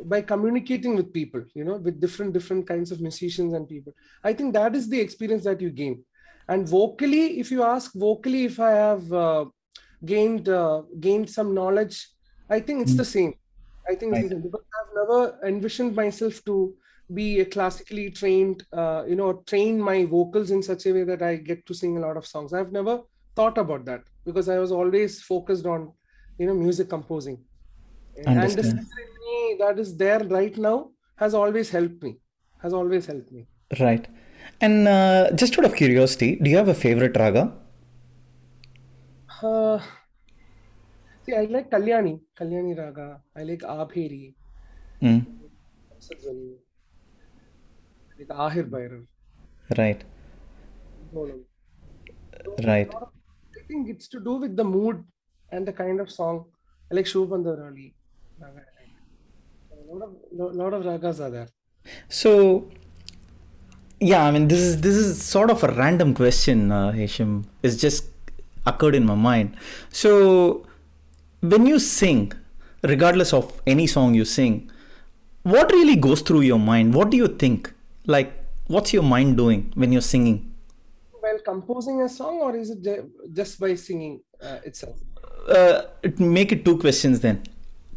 by 0.05 0.21
communicating 0.21 0.95
with 0.95 1.13
people, 1.13 1.43
you 1.55 1.65
know, 1.65 1.77
with 1.77 2.01
different 2.01 2.33
different 2.33 2.67
kinds 2.69 2.91
of 2.91 3.01
musicians 3.01 3.55
and 3.55 3.69
people. 3.69 3.93
I 4.23 4.33
think 4.35 4.53
that 4.55 4.77
is 4.77 4.89
the 4.89 5.01
experience 5.01 5.45
that 5.45 5.61
you 5.61 5.71
gain. 5.71 6.05
And 6.49 6.69
vocally, 6.69 7.41
if 7.41 7.51
you 7.51 7.63
ask 7.63 7.93
vocally, 7.95 8.45
if 8.45 8.61
I 8.61 8.71
have 8.71 9.13
uh, 9.13 9.47
gained 10.05 10.49
uh, 10.49 10.83
gained 11.01 11.29
some 11.29 11.55
knowledge, 11.55 12.09
I 12.49 12.61
think 12.61 12.83
it's 12.83 12.97
the 12.97 13.05
same. 13.05 13.35
I 13.89 13.95
think 13.95 14.17
it's 14.17 14.35
because 14.35 14.65
I've 14.79 14.95
never 14.95 15.39
envisioned 15.45 15.95
myself 15.95 16.45
to 16.45 16.75
be 17.15 17.41
a 17.41 17.45
classically 17.45 18.11
trained, 18.11 18.65
uh, 18.73 19.05
you 19.09 19.15
know, 19.15 19.45
train 19.47 19.81
my 19.81 20.05
vocals 20.05 20.51
in 20.51 20.63
such 20.63 20.87
a 20.87 20.93
way 20.93 21.05
that 21.05 21.23
I 21.23 21.37
get 21.37 21.65
to 21.67 21.75
sing 21.75 21.97
a 21.97 22.01
lot 22.01 22.17
of 22.17 22.27
songs. 22.27 22.53
I've 22.53 22.73
never 22.73 23.01
thought 23.37 23.59
about 23.59 23.85
that 23.85 24.03
because 24.25 24.49
I 24.49 24.59
was 24.59 24.73
always 24.73 25.23
focused 25.23 25.67
on, 25.67 25.93
you 26.39 26.47
know, 26.47 26.55
music 26.55 26.89
composing. 26.89 27.39
And 28.17 28.39
the 28.39 28.43
Understand. 28.43 28.87
me 29.27 29.57
that 29.61 29.79
is 29.79 29.97
there 29.97 30.21
right 30.25 30.57
now 30.57 30.91
has 31.17 31.35
always 31.35 31.71
helped 31.71 32.03
me. 32.03 32.19
Has 32.63 32.73
always 32.73 33.07
helped 33.07 33.31
me. 33.31 33.47
Right. 33.79 34.09
And 34.61 34.89
uh, 34.89 35.31
just 35.35 35.59
out 35.59 35.65
of 35.65 35.75
curiosity, 35.75 36.37
do 36.37 36.51
you 36.51 36.57
have 36.57 36.69
a 36.69 36.75
favorite 36.75 37.17
raga? 37.17 37.53
Uh, 39.43 39.81
see, 41.25 41.35
I 41.35 41.45
like 41.45 41.71
Kalyani, 41.71 42.21
Kalyani 42.39 42.77
Raga. 42.79 43.21
I 43.37 43.43
like 43.43 43.61
Abheri, 43.61 44.35
Mm. 45.03 45.27
I 46.01 46.17
like 48.19 48.29
Ahir 48.31 48.65
Bhairav, 48.65 49.07
Right. 49.77 50.03
Right. 52.65 52.93
I 52.95 53.61
think 53.69 53.89
it's 53.89 54.09
to 54.09 54.21
do 54.21 54.35
with 54.37 54.57
the 54.57 54.65
mood 54.65 55.05
and 55.51 55.67
the 55.67 55.73
kind 55.73 56.01
of 56.01 56.11
song. 56.11 56.47
I 56.91 56.95
like 56.95 57.07
Shubhapantuvarali. 57.07 57.95
Raga. 58.41 58.63
A 59.73 59.93
lot 59.93 60.03
of, 60.03 60.15
lo- 60.33 60.53
lot 60.53 60.75
of 60.75 60.85
ragas 60.85 61.21
are 61.21 61.31
there. 61.31 61.49
So, 62.09 62.69
yeah, 64.01 64.25
I 64.25 64.31
mean, 64.31 64.49
this 64.49 64.61
is 64.61 64.81
this 64.81 64.95
is 64.95 65.23
sort 65.23 65.51
of 65.51 65.63
a 65.65 65.69
random 65.69 66.15
question, 66.15 66.71
uh, 66.71 66.93
Hesham. 66.93 67.45
It's 67.63 67.77
just 67.77 68.05
occurred 68.67 68.95
in 68.95 69.07
my 69.07 69.15
mind. 69.15 69.57
So, 69.91 70.67
when 71.41 71.67
you 71.67 71.79
sing, 71.79 72.33
regardless 72.83 73.33
of 73.33 73.61
any 73.67 73.87
song 73.87 74.15
you 74.15 74.25
sing, 74.25 74.71
what 75.43 75.73
really 75.73 75.97
goes 75.97 76.21
through 76.21 76.43
your 76.43 76.59
mind? 76.59 76.95
What 76.95 77.11
do 77.11 77.17
you 77.17 77.29
think? 77.29 77.73
Like, 78.07 78.33
what's 78.67 78.93
your 78.93 79.03
mind 79.03 79.37
doing 79.37 79.73
when 79.75 79.93
you're 79.93 80.03
singing? 80.03 80.53
While 81.21 81.39
composing 81.45 82.03
a 82.03 82.09
song, 82.09 82.41
or 82.41 82.55
is 82.57 82.71
it 82.71 82.87
just 83.33 83.59
by 83.59 83.75
singing 83.75 84.21
uh, 84.43 84.59
itself? 84.65 85.01
Uh, 85.49 85.83
make 86.19 86.53
it 86.53 86.65
two 86.65 86.79
questions 86.79 87.21
then: 87.21 87.43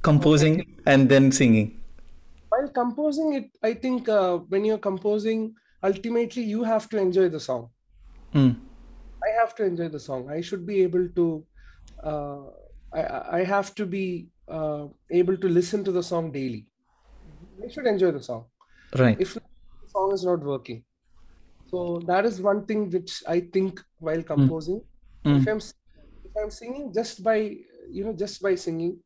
composing 0.01 0.65
and 0.85 1.09
then 1.09 1.31
singing. 1.31 1.75
while 2.51 2.67
composing 2.69 3.33
it 3.33 3.49
i 3.63 3.73
think 3.73 4.09
uh, 4.09 4.37
when 4.53 4.65
you're 4.65 4.83
composing 4.85 5.55
ultimately 5.83 6.43
you 6.43 6.63
have 6.63 6.89
to 6.89 6.97
enjoy 6.97 7.29
the 7.29 7.39
song 7.39 7.71
Mm. 8.33 8.69
i 9.27 9.29
have 9.39 9.53
to 9.55 9.63
enjoy 9.65 9.87
the 9.89 9.99
song 9.99 10.29
i 10.29 10.41
should 10.41 10.65
be 10.65 10.81
able 10.81 11.07
to 11.19 11.45
uh, 12.03 12.45
I, 12.93 13.39
I 13.39 13.43
have 13.43 13.75
to 13.75 13.85
be 13.85 14.29
uh, 14.47 14.87
able 15.11 15.37
to 15.37 15.49
listen 15.49 15.83
to 15.85 15.91
the 15.91 16.03
song 16.03 16.31
daily 16.31 16.67
i 17.65 17.69
should 17.73 17.87
enjoy 17.87 18.11
the 18.11 18.23
song 18.23 18.45
Right. 18.97 19.23
if 19.25 19.33
the 19.35 19.41
song 19.87 20.13
is 20.13 20.25
not 20.25 20.41
working. 20.41 20.85
So 21.65 22.03
that 22.07 22.25
is 22.25 22.41
one 22.41 22.65
thing 22.65 22.89
which 22.89 23.23
I 23.27 23.41
think 23.41 23.81
while 23.99 24.23
composing. 24.23 24.81
Mm. 25.25 25.39
If 25.39 25.47
I'm 25.47 25.57
if 26.23 26.31
I'm 26.41 26.51
singing 26.51 26.93
just 26.93 27.23
by 27.23 27.37
you 27.89 28.03
know 28.05 28.13
just 28.13 28.41
by 28.41 28.55
singing, 28.55 29.01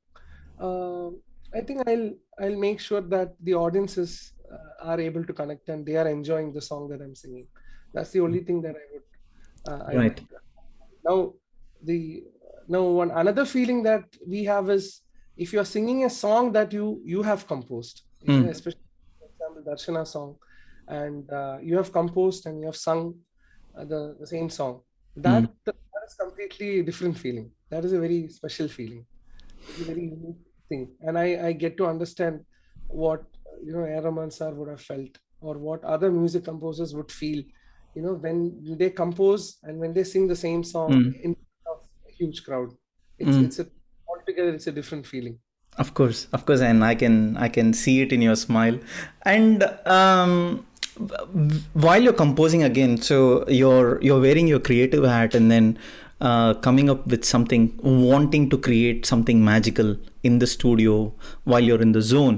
uh, 0.59 1.09
I 1.53 1.61
think 1.67 1.83
I'll 1.87 2.11
I'll 2.39 2.57
make 2.57 2.79
sure 2.79 3.01
that 3.01 3.35
the 3.39 3.55
audience 3.55 3.97
uh, 3.97 4.05
are 4.81 4.99
able 4.99 5.23
to 5.25 5.33
connect 5.33 5.69
and 5.69 5.85
they 5.85 5.95
are 5.97 6.07
enjoying 6.07 6.53
the 6.53 6.61
song 6.61 6.89
that 6.89 7.01
I'm 7.01 7.15
singing. 7.15 7.47
That's 7.93 8.11
the 8.11 8.21
only 8.21 8.43
thing 8.43 8.61
that 8.63 8.75
I 8.75 8.85
would. 8.93 9.03
Uh, 9.65 9.83
I 9.93 9.97
Right. 9.97 10.19
would 10.21 10.21
now 11.05 11.33
the 11.81 12.23
now 12.67 12.83
one 12.83 13.11
another 13.11 13.45
feeling 13.45 13.83
that 13.83 14.05
we 14.25 14.43
have 14.45 14.69
is 14.69 15.01
if 15.35 15.51
you're 15.53 15.65
singing 15.65 16.03
a 16.05 16.09
song 16.09 16.51
that 16.53 16.71
you 16.73 17.01
you 17.03 17.21
have 17.23 17.47
composed 17.47 18.03
Mm. 18.27 18.53
especially 18.55 18.81
for 19.19 19.27
example 19.31 19.63
darshana 19.69 20.05
song 20.07 20.37
and 20.87 21.29
uh, 21.31 21.57
you 21.61 21.75
have 21.77 21.91
composed 21.91 22.45
and 22.45 22.59
you 22.59 22.65
have 22.65 22.75
sung 22.75 23.19
uh, 23.77 23.85
the, 23.85 24.15
the 24.19 24.27
same 24.27 24.49
song 24.49 24.81
that, 25.15 25.43
that 25.65 25.75
is 26.07 26.15
completely 26.15 26.83
different 26.83 27.17
feeling 27.17 27.51
that 27.69 27.83
is 27.85 27.93
a 27.93 27.99
very 27.99 28.27
special 28.29 28.67
feeling 28.67 29.05
it's 29.67 29.81
a 29.81 29.85
very 29.85 30.03
unique 30.15 30.43
thing 30.69 30.83
and 31.01 31.17
i 31.17 31.47
i 31.47 31.51
get 31.53 31.77
to 31.77 31.85
understand 31.85 32.45
what 32.87 33.23
you 33.65 33.73
know 33.73 33.83
A. 33.85 34.01
Rahman 34.01 34.31
sir 34.31 34.51
would 34.51 34.69
have 34.69 34.81
felt 34.81 35.17
or 35.41 35.57
what 35.57 35.83
other 35.83 36.09
music 36.11 36.43
composers 36.45 36.93
would 36.95 37.11
feel 37.11 37.39
you 37.95 38.01
know 38.01 38.13
when 38.25 38.37
they 38.81 38.89
compose 38.89 39.57
and 39.63 39.79
when 39.79 39.93
they 39.93 40.03
sing 40.03 40.27
the 40.27 40.35
same 40.47 40.63
song 40.63 40.91
Mm. 40.91 41.07
in 41.27 41.31
front 41.35 41.67
of 41.73 41.79
a 42.09 42.11
huge 42.19 42.43
crowd 42.45 42.69
it's 43.19 43.37
Mm. 43.37 43.45
it's 43.45 43.59
a 43.63 43.65
altogether 44.13 44.53
it's 44.59 44.67
a 44.67 44.77
different 44.81 45.05
feeling 45.15 45.37
Of 45.83 45.87
course, 45.97 46.19
of 46.37 46.41
course, 46.47 46.61
and 46.65 46.83
I 46.87 46.93
can 47.01 47.13
I 47.45 47.47
can 47.53 47.69
see 47.77 47.93
it 48.01 48.11
in 48.15 48.21
your 48.25 48.35
smile. 48.41 48.75
And 49.35 49.63
um, 49.93 50.33
while 51.73 52.01
you're 52.01 52.13
composing 52.13 52.63
again, 52.63 52.97
so 52.97 53.47
you're 53.47 54.01
you're 54.01 54.19
wearing 54.19 54.47
your 54.47 54.59
creative 54.59 55.03
hat 55.13 55.35
and 55.39 55.49
then 55.51 55.77
uh, 56.21 56.53
coming 56.67 56.89
up 56.89 57.07
with 57.07 57.25
something, 57.25 57.63
wanting 57.83 58.49
to 58.51 58.57
create 58.57 59.05
something 59.05 59.43
magical 59.43 59.97
in 60.23 60.39
the 60.39 60.47
studio 60.47 61.13
while 61.43 61.59
you're 61.71 61.81
in 61.81 61.91
the 61.91 62.01
zone. 62.01 62.37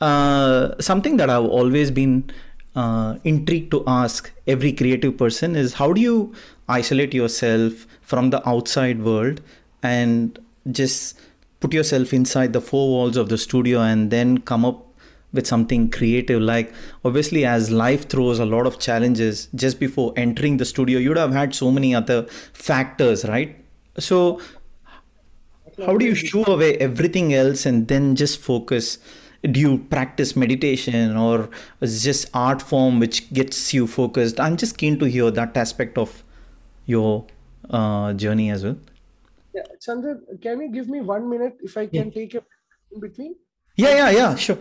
Uh, 0.00 0.80
something 0.80 1.16
that 1.18 1.28
I've 1.28 1.44
always 1.44 1.90
been 1.90 2.30
uh, 2.74 3.16
intrigued 3.24 3.70
to 3.72 3.84
ask 3.86 4.30
every 4.46 4.72
creative 4.72 5.16
person 5.18 5.56
is 5.56 5.74
how 5.74 5.92
do 5.92 6.00
you 6.00 6.34
isolate 6.68 7.12
yourself 7.12 7.86
from 8.00 8.30
the 8.30 8.48
outside 8.48 9.02
world 9.02 9.40
and 9.82 10.38
just 10.70 11.18
put 11.60 11.74
yourself 11.74 12.12
inside 12.14 12.52
the 12.52 12.60
four 12.60 12.88
walls 12.88 13.16
of 13.16 13.28
the 13.28 13.36
studio 13.36 13.80
and 13.80 14.10
then 14.10 14.38
come 14.38 14.64
up 14.64 14.86
with 15.32 15.46
something 15.46 15.90
creative? 15.90 16.40
Like 16.40 16.72
obviously 17.04 17.44
as 17.44 17.70
life 17.70 18.08
throws 18.08 18.38
a 18.38 18.46
lot 18.46 18.66
of 18.66 18.78
challenges 18.78 19.48
just 19.54 19.78
before 19.78 20.14
entering 20.16 20.56
the 20.56 20.64
studio 20.64 20.98
you'd 20.98 21.18
have 21.18 21.32
had 21.32 21.54
so 21.54 21.70
many 21.70 21.94
other 21.94 22.26
factors 22.52 23.24
right? 23.24 23.56
So 23.98 24.40
how 25.84 25.96
do 25.96 26.04
you 26.04 26.14
shoo 26.14 26.44
away 26.44 26.76
everything 26.78 27.34
else 27.34 27.66
and 27.66 27.88
then 27.88 28.16
just 28.16 28.38
focus 28.40 28.98
do 29.42 29.60
you 29.60 29.78
practice 29.90 30.36
meditation 30.36 31.16
or 31.16 31.48
is 31.80 32.02
just 32.04 32.28
art 32.34 32.60
form 32.60 32.98
which 33.00 33.32
gets 33.32 33.72
you 33.72 33.86
focused 33.86 34.40
i'm 34.40 34.56
just 34.56 34.76
keen 34.76 34.98
to 34.98 35.06
hear 35.06 35.30
that 35.30 35.56
aspect 35.56 35.96
of 35.98 36.22
your 36.86 37.24
uh, 37.70 38.12
journey 38.12 38.50
as 38.50 38.64
well 38.64 38.76
yeah 39.54 39.62
chandra 39.80 40.16
can 40.42 40.60
you 40.60 40.68
give 40.70 40.88
me 40.88 41.00
one 41.00 41.28
minute 41.28 41.56
if 41.62 41.76
i 41.76 41.86
can 41.86 42.10
take 42.10 42.34
a 42.34 42.42
in 42.92 43.00
between 43.00 43.34
yeah 43.76 43.94
yeah 43.94 44.10
yeah 44.10 44.34
sure 44.34 44.58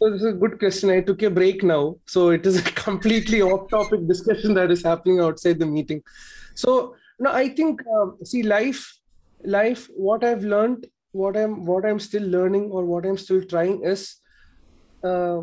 So 0.00 0.10
this 0.10 0.20
is 0.22 0.26
a 0.28 0.32
good 0.32 0.58
question. 0.58 0.90
I 0.90 1.00
took 1.00 1.22
a 1.22 1.30
break 1.36 1.62
now, 1.68 1.96
so 2.06 2.30
it 2.30 2.46
is 2.46 2.58
a 2.58 2.62
completely 2.80 3.42
off-topic 3.42 4.06
discussion 4.06 4.54
that 4.54 4.70
is 4.70 4.84
happening 4.84 5.20
outside 5.20 5.58
the 5.58 5.66
meeting. 5.66 6.02
So 6.54 6.94
no, 7.18 7.32
I 7.32 7.48
think 7.48 7.82
um, 7.94 8.16
see 8.24 8.42
life, 8.44 8.82
life. 9.44 9.88
What 9.96 10.22
I've 10.22 10.44
learned, 10.44 10.86
what 11.12 11.36
I'm, 11.36 11.64
what 11.64 11.84
I'm 11.86 11.98
still 12.00 12.22
learning, 12.22 12.70
or 12.70 12.84
what 12.84 13.06
I'm 13.06 13.18
still 13.18 13.42
trying 13.44 13.84
is 13.84 14.16
uh, 15.02 15.42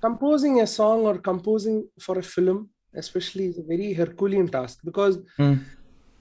composing 0.00 0.60
a 0.60 0.66
song 0.66 1.06
or 1.06 1.18
composing 1.18 1.88
for 2.00 2.18
a 2.18 2.22
film, 2.22 2.70
especially, 2.94 3.46
is 3.46 3.58
a 3.58 3.62
very 3.62 3.92
Herculean 3.92 4.48
task 4.48 4.78
because 4.84 5.18
Mm. 5.38 5.60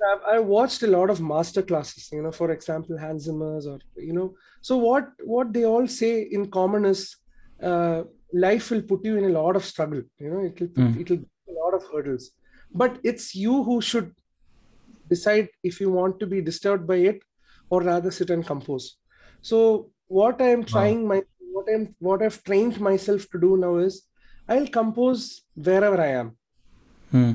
I've, 0.09 0.35
I 0.35 0.39
watched 0.39 0.81
a 0.83 0.87
lot 0.87 1.09
of 1.09 1.19
master 1.19 1.61
classes, 1.61 2.07
you 2.13 2.21
know, 2.21 2.31
for 2.31 2.51
example, 2.51 2.97
Hans 2.97 3.23
Zimmer's 3.23 3.67
or, 3.67 3.79
you 3.97 4.13
know, 4.13 4.33
so 4.61 4.77
what, 4.77 5.09
what 5.25 5.51
they 5.51 5.65
all 5.65 5.87
say 5.87 6.21
in 6.21 6.49
common 6.49 6.85
is 6.85 7.17
uh, 7.61 8.03
life 8.31 8.71
will 8.71 8.81
put 8.81 9.03
you 9.03 9.17
in 9.17 9.25
a 9.25 9.29
lot 9.29 9.57
of 9.57 9.65
struggle, 9.65 10.01
you 10.17 10.29
know, 10.29 10.45
it'll, 10.45 10.67
put, 10.67 10.73
Mm. 10.75 11.01
it'll 11.01 11.17
be 11.17 11.27
a 11.49 11.53
lot 11.61 11.73
of 11.73 11.83
hurdles, 11.91 12.31
but 12.73 12.97
it's 13.03 13.35
you 13.35 13.61
who 13.63 13.81
should 13.81 14.13
decide 15.09 15.49
if 15.63 15.81
you 15.81 15.91
want 15.91 16.17
to 16.21 16.27
be 16.27 16.39
disturbed 16.41 16.87
by 16.87 16.95
it 16.95 17.21
or 17.69 17.81
rather 17.81 18.11
sit 18.11 18.29
and 18.29 18.45
compose. 18.45 18.97
So 19.41 19.91
what 20.07 20.41
I 20.41 20.47
am 20.49 20.63
trying 20.65 21.07
my, 21.07 21.23
what 21.39 21.67
I'm, 21.73 21.95
what 21.99 22.21
I've 22.21 22.43
trained 22.43 22.79
myself 22.79 23.29
to 23.31 23.39
do 23.39 23.57
now 23.57 23.77
is 23.77 24.07
I'll 24.47 24.67
compose 24.67 25.43
wherever 25.55 25.99
I 26.01 26.07
am. 26.07 26.37
Hmm. 27.11 27.31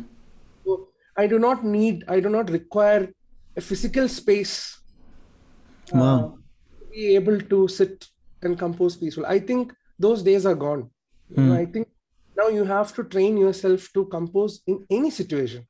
So 0.67 0.91
I 1.17 1.27
do 1.27 1.39
not 1.39 1.65
need, 1.65 2.05
I 2.09 2.21
do 2.21 2.29
not 2.29 2.51
require 2.51 3.13
a 3.57 3.61
physical 3.61 4.09
space 4.09 4.79
uh, 5.93 6.01
Wow. 6.01 6.39
to 6.79 6.87
be 6.93 7.15
able 7.15 7.41
to 7.41 7.69
sit 7.69 8.07
and 8.43 8.59
compose 8.59 8.97
peaceful. 8.97 9.27
I 9.27 9.39
think 9.39 9.73
those 9.99 10.23
days 10.23 10.47
are 10.47 10.55
gone. 10.55 10.91
Hmm. 11.35 11.57
I 11.57 11.67
think 11.67 11.89
now 12.37 12.49
you 12.49 12.65
have 12.65 12.95
to 12.97 13.05
train 13.05 13.37
yourself 13.37 13.89
to 13.95 14.07
compose 14.07 14.63
in 14.67 14.87
any 14.91 15.11
situation. 15.11 15.67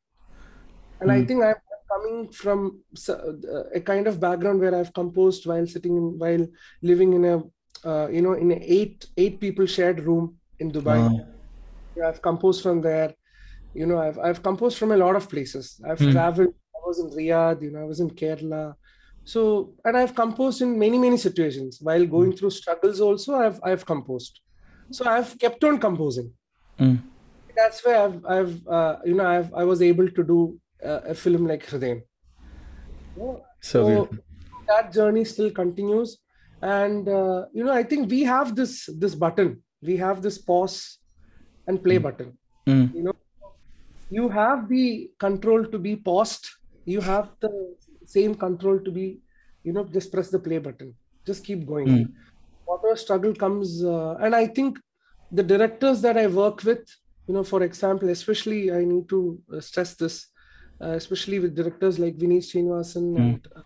And 1.01 1.11
I 1.11 1.21
Hmm. 1.21 1.25
think 1.25 1.43
I'm 1.43 1.55
coming 1.95 2.31
from 2.33 2.81
uh, 3.09 3.65
a 3.75 3.81
kind 3.81 4.07
of 4.07 4.21
background 4.21 4.61
where 4.61 4.75
I've 4.75 4.93
composed 4.93 5.47
while 5.47 5.67
sitting 5.67 5.97
in, 5.97 6.19
while 6.19 6.47
living 6.83 7.13
in 7.13 7.25
a, 7.25 7.43
uh, 7.89 8.09
you 8.09 8.23
know, 8.23 8.33
in 8.33 8.53
a 8.53 8.59
eight 8.61 9.07
eight 9.17 9.41
people 9.41 9.67
shared 9.67 10.01
room 10.01 10.37
in 10.59 10.73
Dubai. 10.73 11.01
Wow. 11.01 11.27
Yeah, 11.97 12.09
I've 12.09 12.23
composed 12.23 12.63
from 12.63 12.81
there. 12.81 13.15
You 13.75 13.87
know, 13.87 13.99
I've 14.01 14.19
I've 14.19 14.43
composed 14.43 14.79
from 14.79 14.93
a 14.93 14.97
lot 14.97 15.17
of 15.17 15.29
places. 15.29 15.81
I've 15.89 15.99
Hmm. 15.99 16.11
traveled. 16.13 16.55
I 16.77 16.81
was 16.87 16.99
in 17.01 17.11
Riyadh. 17.11 17.63
You 17.63 17.71
know, 17.73 17.81
I 17.81 17.85
was 17.85 18.01
in 18.01 18.11
Kerala. 18.11 18.75
So, 19.25 19.73
and 19.85 19.97
I've 19.97 20.15
composed 20.15 20.61
in 20.63 20.79
many 20.79 20.99
many 20.99 21.17
situations. 21.17 21.79
While 21.81 22.07
going 22.07 22.37
through 22.37 22.51
struggles, 22.51 23.01
also 23.01 23.35
I've 23.37 23.61
I've 23.63 23.87
composed. 23.87 24.41
So 24.91 25.07
I've 25.07 25.39
kept 25.39 25.65
on 25.65 25.79
composing. 25.79 26.33
Hmm. 26.79 26.97
That's 27.57 27.85
where 27.85 27.99
I've 28.05 28.25
I've 28.27 28.67
uh, 28.67 28.97
you 29.05 29.15
know 29.15 29.27
I've 29.27 29.55
I 29.55 29.65
was 29.65 29.81
able 29.83 30.09
to 30.11 30.23
do 30.25 30.59
a 30.83 31.15
film 31.15 31.47
like 31.47 31.67
Hridayam. 31.67 32.03
Yeah. 33.17 33.37
So 33.61 34.09
that 34.69 34.93
journey 34.93 35.25
still 35.25 35.51
continues 35.51 36.19
and 36.63 37.09
uh, 37.09 37.45
you 37.53 37.65
know 37.65 37.73
i 37.73 37.83
think 37.83 38.11
we 38.11 38.23
have 38.23 38.57
this 38.57 38.89
this 38.99 39.15
button 39.15 39.63
we 39.83 39.97
have 39.97 40.23
this 40.23 40.39
pause 40.39 40.99
and 41.67 41.83
play 41.83 41.99
button 41.99 42.37
Hmm. 42.67 42.85
you 42.95 43.03
know 43.03 43.13
you 44.09 44.29
have 44.31 44.69
the 44.69 45.11
control 45.19 45.67
to 45.67 45.79
be 45.79 45.97
paused 45.97 46.49
you 46.87 47.01
have 47.01 47.29
the 47.41 47.51
same 48.07 48.35
control 48.35 48.79
to 48.81 48.91
be 48.91 49.21
you 49.65 49.73
know 49.73 49.85
just 49.85 50.13
press 50.13 50.31
the 50.31 50.39
play 50.39 50.59
button 50.59 50.95
just 51.27 51.45
keep 51.45 51.67
going 51.67 51.89
Mm. 51.89 52.07
whatever 52.65 52.97
struggle 52.97 53.35
comes 53.35 53.85
uh, 53.85 54.15
and 54.25 54.35
i 54.35 54.47
think 54.47 54.79
the 55.31 55.43
directors 55.43 56.01
that 56.01 56.17
i 56.17 56.27
work 56.27 56.65
with 56.65 56.85
you 57.27 57.35
know 57.35 57.45
for 57.45 57.63
example 57.63 58.09
especially 58.09 58.73
i 58.73 58.85
need 58.85 59.09
to 59.09 59.21
uh, 59.53 59.61
stress 59.61 59.95
this 59.95 60.17
uh, 60.21 60.34
especially 60.81 61.39
with 61.39 61.55
directors 61.55 61.99
like 61.99 62.17
Vineeth 62.17 62.47
Sreenivasan 62.51 63.05
Mm. 63.15 63.21
and 63.21 63.47
uh, 63.57 63.63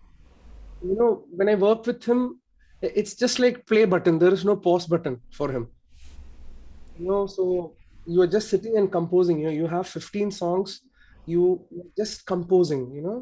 you 0.82 0.96
know 0.98 1.24
when 1.36 1.48
i 1.48 1.54
work 1.54 1.86
with 1.86 2.04
him 2.04 2.40
it's 2.82 3.14
just 3.14 3.38
like 3.44 3.66
play 3.66 3.84
button 3.84 4.18
there 4.18 4.32
is 4.32 4.44
no 4.44 4.56
pause 4.56 4.86
button 4.86 5.20
for 5.38 5.50
him 5.50 5.66
you 6.98 7.06
know 7.08 7.26
so 7.26 7.74
you 8.06 8.20
are 8.22 8.26
just 8.36 8.48
sitting 8.48 8.76
and 8.76 8.92
composing 8.92 9.38
you 9.40 9.46
know 9.46 9.56
you 9.62 9.66
have 9.66 9.86
15 9.88 10.30
songs 10.30 10.80
you 11.26 11.64
just 11.96 12.24
composing 12.26 12.90
you 12.94 13.02
know 13.02 13.18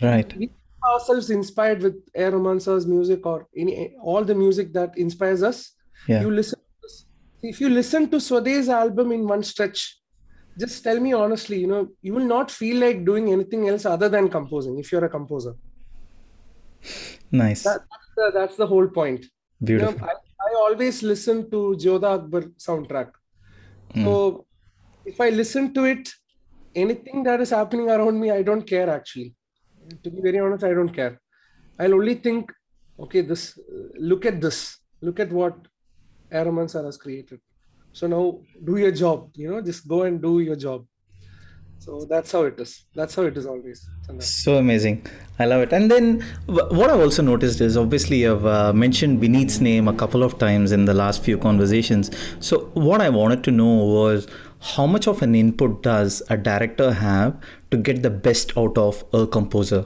Right. 0.00 0.36
we 0.36 0.50
ourselves 0.92 1.30
inspired 1.30 1.82
with 1.82 1.96
A.R. 2.14 2.30
Rahman 2.32 2.60
sir's 2.60 2.86
music 2.86 3.26
or 3.26 3.48
any 3.56 3.94
all 4.02 4.22
the 4.24 4.34
music 4.34 4.72
that 4.74 4.96
inspires 4.96 5.42
us 5.42 5.72
Yeah. 6.08 6.20
you 6.22 6.30
listen 6.30 6.60
if 7.42 7.60
you 7.60 7.68
listen 7.68 8.08
to 8.10 8.18
Swades 8.18 8.68
album 8.68 9.12
in 9.12 9.26
one 9.26 9.42
stretch 9.42 9.80
just 10.58 10.82
tell 10.84 11.00
me 11.00 11.12
honestly 11.12 11.58
you 11.58 11.66
know 11.66 11.88
you 12.02 12.12
will 12.14 12.28
not 12.36 12.50
feel 12.50 12.78
like 12.86 13.04
doing 13.04 13.32
anything 13.32 13.68
else 13.68 13.84
other 13.84 14.08
than 14.08 14.28
composing 14.28 14.78
if 14.78 14.92
you're 14.92 15.04
a 15.04 15.08
composer 15.08 15.54
Nice. 17.32 17.62
that, 17.64 17.80
that's, 17.90 18.10
the, 18.16 18.30
that's 18.38 18.56
the 18.56 18.66
whole 18.66 18.86
point 18.86 19.24
you 19.60 19.78
know, 19.78 19.92
Beautiful. 19.92 20.08
I, 20.08 20.14
I 20.46 20.54
always 20.56 21.02
listen 21.02 21.50
to 21.50 21.76
Jodhaa 21.84 22.14
Akbar 22.18 22.42
soundtrack. 22.66 23.10
Hmm. 23.92 24.04
So 24.04 24.46
if 25.04 25.20
I 25.20 25.30
listen 25.30 25.72
to 25.74 25.84
it, 25.84 26.12
anything 26.74 27.22
that 27.24 27.40
is 27.40 27.50
happening 27.50 27.88
around 27.88 28.20
me, 28.20 28.30
I 28.30 28.42
don't 28.42 28.66
care 28.66 28.90
actually. 28.90 29.34
To 30.02 30.10
be 30.10 30.20
very 30.20 30.38
honest, 30.38 30.64
I 30.64 30.72
don't 30.74 30.94
care. 30.94 31.20
I'll 31.78 31.94
only 31.94 32.14
think, 32.14 32.52
okay, 32.98 33.20
this, 33.20 33.58
look 33.98 34.24
at 34.24 34.40
this, 34.40 34.78
look 35.00 35.20
at 35.20 35.30
what 35.30 35.56
A.R. 36.32 36.46
Rahman 36.46 36.68
sir 36.68 36.84
has 36.84 36.96
created. 36.96 37.40
So 37.94 38.08
now 38.08 38.40
do 38.64 38.76
your 38.76 38.90
job, 38.90 39.30
you 39.34 39.48
know, 39.48 39.60
just 39.62 39.86
go 39.86 40.02
and 40.02 40.20
do 40.20 40.40
your 40.40 40.56
job. 40.56 40.84
So 41.78 42.04
that's 42.08 42.32
how 42.32 42.42
it 42.42 42.58
is. 42.58 42.86
That's 42.94 43.14
how 43.14 43.22
it 43.22 43.36
is 43.36 43.46
always. 43.46 43.88
So 44.18 44.56
amazing. 44.56 45.06
I 45.38 45.44
love 45.44 45.62
it. 45.62 45.72
And 45.72 45.88
then 45.88 46.24
what 46.46 46.90
I've 46.90 47.00
also 47.00 47.22
noticed 47.22 47.60
is 47.60 47.76
obviously 47.76 48.26
I've 48.26 48.44
uh, 48.44 48.72
mentioned 48.72 49.20
Vineeth's 49.22 49.60
name 49.60 49.86
a 49.86 49.92
couple 49.92 50.24
of 50.24 50.38
times 50.38 50.72
in 50.72 50.86
the 50.86 50.94
last 50.94 51.22
few 51.22 51.38
conversations. 51.38 52.10
So 52.40 52.70
what 52.74 53.00
I 53.00 53.10
wanted 53.10 53.44
to 53.44 53.52
know 53.52 53.84
was 53.84 54.26
how 54.72 54.86
much 54.86 55.06
of 55.06 55.22
an 55.22 55.36
input 55.36 55.82
does 55.84 56.20
a 56.28 56.36
director 56.36 56.92
have 56.94 57.36
to 57.70 57.76
get 57.76 58.02
the 58.02 58.10
best 58.10 58.56
out 58.56 58.76
of 58.76 59.04
a 59.12 59.26
composer? 59.28 59.84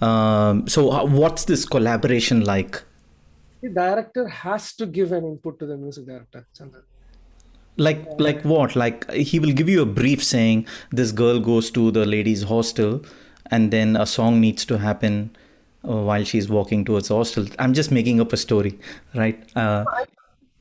Um, 0.00 0.66
so 0.66 1.04
what's 1.04 1.44
this 1.44 1.66
collaboration 1.66 2.42
like? 2.44 2.82
The 3.60 3.68
director 3.68 4.28
has 4.28 4.72
to 4.76 4.86
give 4.86 5.12
an 5.12 5.24
input 5.26 5.58
to 5.58 5.66
the 5.66 5.76
music 5.76 6.06
director. 6.06 6.46
Chandra. 6.56 6.82
Like 7.76 8.06
like 8.18 8.42
what? 8.42 8.76
Like 8.76 9.10
he 9.10 9.38
will 9.40 9.52
give 9.52 9.68
you 9.68 9.82
a 9.82 9.86
brief 9.86 10.22
saying 10.22 10.66
this 10.90 11.12
girl 11.12 11.40
goes 11.40 11.70
to 11.72 11.90
the 11.90 12.06
ladies' 12.06 12.44
hostel, 12.44 13.04
and 13.50 13.70
then 13.70 13.96
a 13.96 14.06
song 14.06 14.40
needs 14.40 14.64
to 14.66 14.78
happen 14.78 15.34
uh, 15.88 15.96
while 15.96 16.24
she's 16.24 16.48
walking 16.48 16.84
towards 16.84 17.08
the 17.08 17.16
hostel. 17.16 17.46
I'm 17.58 17.74
just 17.74 17.90
making 17.90 18.20
up 18.20 18.32
a 18.32 18.36
story, 18.36 18.78
right? 19.14 19.42
Uh, 19.56 19.84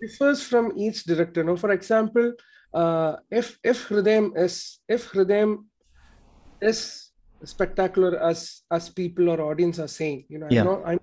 differs 0.02 0.42
from 0.42 0.74
each 0.76 1.04
director. 1.04 1.44
No, 1.44 1.56
for 1.56 1.72
example, 1.72 2.34
uh, 2.74 3.18
if 3.30 3.60
if 3.64 3.88
Hridayam 3.88 4.36
is 4.36 4.80
if 4.90 5.12
Hridayam 5.12 5.66
is 6.62 7.12
spectacular 7.46 8.18
as 8.24 8.64
as 8.72 8.90
people 8.90 9.30
or 9.30 9.42
audience 9.42 9.80
are 9.80 9.88
saying, 9.88 10.26
you 10.30 10.40
know, 10.40 10.48
Yeah. 10.50 10.62
I'm 10.62 10.68
not 10.68 10.82
I'm 10.86 11.00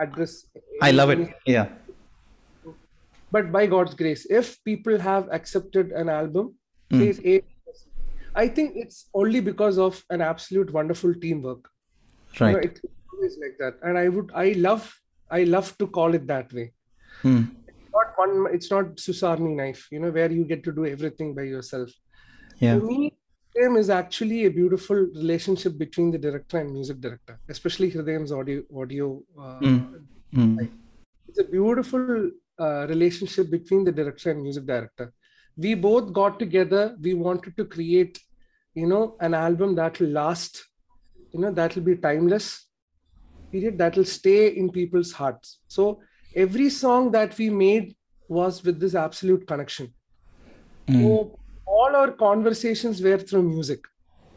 address. 0.00 0.46
I 0.80 0.90
love 0.92 1.10
it. 1.10 1.34
Yeah. 1.46 1.68
But 3.34 3.50
by 3.52 3.66
God's 3.66 3.94
grace, 4.00 4.26
if 4.40 4.52
people 4.64 4.98
have 5.08 5.28
accepted 5.38 5.92
an 6.02 6.08
album, 6.18 6.54
Mm. 6.92 7.42
I 8.42 8.48
think 8.48 8.76
it's 8.76 8.98
only 9.14 9.40
because 9.40 9.78
of 9.78 10.02
an 10.10 10.20
absolute 10.20 10.72
wonderful 10.76 11.14
teamwork. 11.24 11.68
You 12.38 12.46
know, 12.46 12.52
Right. 12.54 12.64
it's 12.68 12.80
always 13.12 13.36
like 13.42 13.56
that, 13.62 13.78
and 13.82 13.98
I 14.04 14.08
would 14.16 14.30
I 14.44 14.46
love 14.66 14.86
I 15.38 15.44
love 15.56 15.68
to 15.82 15.86
call 15.98 16.14
it 16.18 16.26
that 16.32 16.52
way. 16.60 16.66
Hmm. 17.22 17.42
not 17.96 18.16
one 18.20 18.32
it's 18.56 18.70
not 18.72 18.88
Swiss 19.02 19.20
army 19.28 19.50
knife 19.58 19.82
you 19.94 19.98
know 20.04 20.08
where 20.16 20.30
you 20.36 20.44
get 20.52 20.62
to 20.64 20.72
do 20.78 20.84
everything 20.94 21.28
by 21.36 21.42
yourself 21.50 21.90
Yeah. 22.64 22.78
to 22.78 22.86
me 22.88 22.96
Hridayam 23.10 23.76
is 23.82 23.90
actually 23.96 24.38
a 24.46 24.50
beautiful 24.56 24.96
relationship 25.20 25.76
between 25.82 26.08
the 26.14 26.20
director 26.24 26.58
and 26.62 26.72
music 26.78 26.98
director 27.04 27.36
especially 27.54 27.88
Hridayam's 27.94 28.32
audio 28.38 28.64
audio 28.82 29.06
uh, 29.44 29.60
Mm. 29.68 29.78
Hmm. 30.38 30.50
it's 31.28 31.40
a 31.44 31.46
beautiful 31.54 32.02
uh, 32.58 32.86
relationship 32.88 33.50
between 33.50 33.84
the 33.84 33.92
director 33.92 34.30
and 34.30 34.42
music 34.42 34.66
director. 34.66 35.12
We 35.56 35.74
both 35.74 36.12
got 36.12 36.38
together 36.38 36.96
we 37.00 37.14
wanted 37.14 37.56
to 37.56 37.64
create 37.64 38.18
you 38.74 38.86
know 38.86 39.16
an 39.20 39.34
album 39.34 39.74
that 39.76 40.00
will 40.00 40.10
last 40.10 40.64
you 41.32 41.40
know 41.40 41.52
that 41.52 41.74
will 41.74 41.84
be 41.84 41.96
timeless 41.96 42.66
period 43.54 43.78
that 43.78 43.96
will 43.96 44.04
stay 44.04 44.48
in 44.48 44.70
people's 44.70 45.12
hearts. 45.12 45.58
So 45.68 46.00
every 46.34 46.70
song 46.70 47.12
that 47.12 47.38
we 47.38 47.50
made 47.50 47.94
was 48.28 48.64
with 48.64 48.80
this 48.80 48.94
absolute 48.94 49.46
connection. 49.46 49.94
Hmm. 50.88 51.02
so 51.02 51.38
all 51.66 51.96
our 51.96 52.10
conversations 52.10 53.00
were 53.00 53.18
through 53.18 53.42
music. 53.42 53.86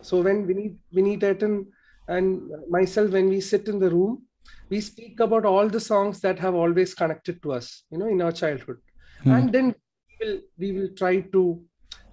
So 0.02 0.22
when 0.22 0.46
Vineeth, 0.48 0.78
Vineeth 0.96 1.24
Etten 1.30 1.66
and 2.08 2.52
myself 2.70 3.12
when 3.12 3.28
we 3.30 3.42
sit 3.42 3.68
in 3.68 3.80
the 3.80 3.90
room 3.90 4.27
we 4.70 4.82
speak 4.82 5.20
about 5.20 5.46
all 5.46 5.68
the 5.70 5.80
songs 5.80 6.20
that 6.22 6.38
have 6.40 6.56
always 6.56 6.94
connected 6.94 7.42
to 7.44 7.52
us 7.54 7.84
you 7.92 7.98
know 7.98 8.08
in 8.08 8.22
our 8.22 8.32
childhood 8.32 8.78
Hmm. 9.24 9.32
and 9.36 9.52
then 9.54 9.68
we 10.10 10.16
will 10.22 10.40
we 10.64 10.72
will 10.78 10.90
try 11.02 11.14
to 11.36 11.42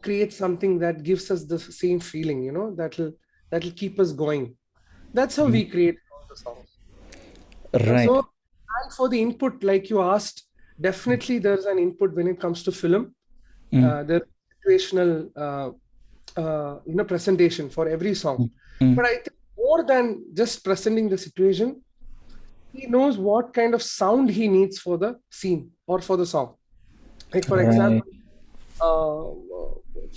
create 0.06 0.32
something 0.32 0.78
that 0.78 1.02
gives 1.08 1.30
us 1.34 1.44
the 1.44 1.58
same 1.58 2.00
feeling 2.00 2.42
you 2.42 2.52
know 2.52 2.74
that 2.80 2.96
will 2.98 3.12
that 3.50 3.64
will 3.64 3.76
keep 3.82 4.00
us 4.04 4.12
going 4.12 4.44
that's 5.18 5.36
how 5.36 5.46
we 5.56 5.62
create 5.74 5.98
all 6.12 6.24
the 6.30 6.36
songs 6.44 6.68
Right. 7.90 8.08
so 8.08 8.16
and 8.78 8.92
for 8.96 9.08
the 9.08 9.20
input 9.20 9.62
like 9.70 9.90
you 9.90 10.00
asked 10.00 10.44
definitely 10.80 11.38
there's 11.38 11.66
an 11.66 11.78
input 11.78 12.14
when 12.14 12.28
it 12.34 12.40
comes 12.40 12.62
to 12.64 12.72
film 12.72 13.14
Mm. 13.72 13.84
uh, 13.84 14.02
there's 14.08 14.22
situational 14.52 15.10
uh, 15.44 15.68
uh, 16.42 16.74
you 16.86 16.94
know 16.94 17.04
presentation 17.04 17.68
for 17.76 17.88
every 17.88 18.14
song 18.14 18.38
Mm. 18.80 18.94
but 18.96 19.04
i 19.04 19.14
think 19.22 19.36
more 19.56 19.80
than 19.92 20.04
just 20.40 20.64
presenting 20.68 21.08
the 21.08 21.18
situation 21.18 21.68
he 22.74 22.86
knows 22.94 23.16
what 23.28 23.52
kind 23.58 23.74
of 23.78 23.82
sound 23.82 24.30
he 24.38 24.46
needs 24.56 24.78
for 24.84 24.96
the 24.98 25.10
scene 25.40 25.62
or 25.86 26.00
for 26.08 26.16
the 26.22 26.26
song 26.34 26.48
like 27.32 27.46
for 27.52 27.58
Right. 27.60 27.68
example 27.68 28.10
uh, 28.86 29.22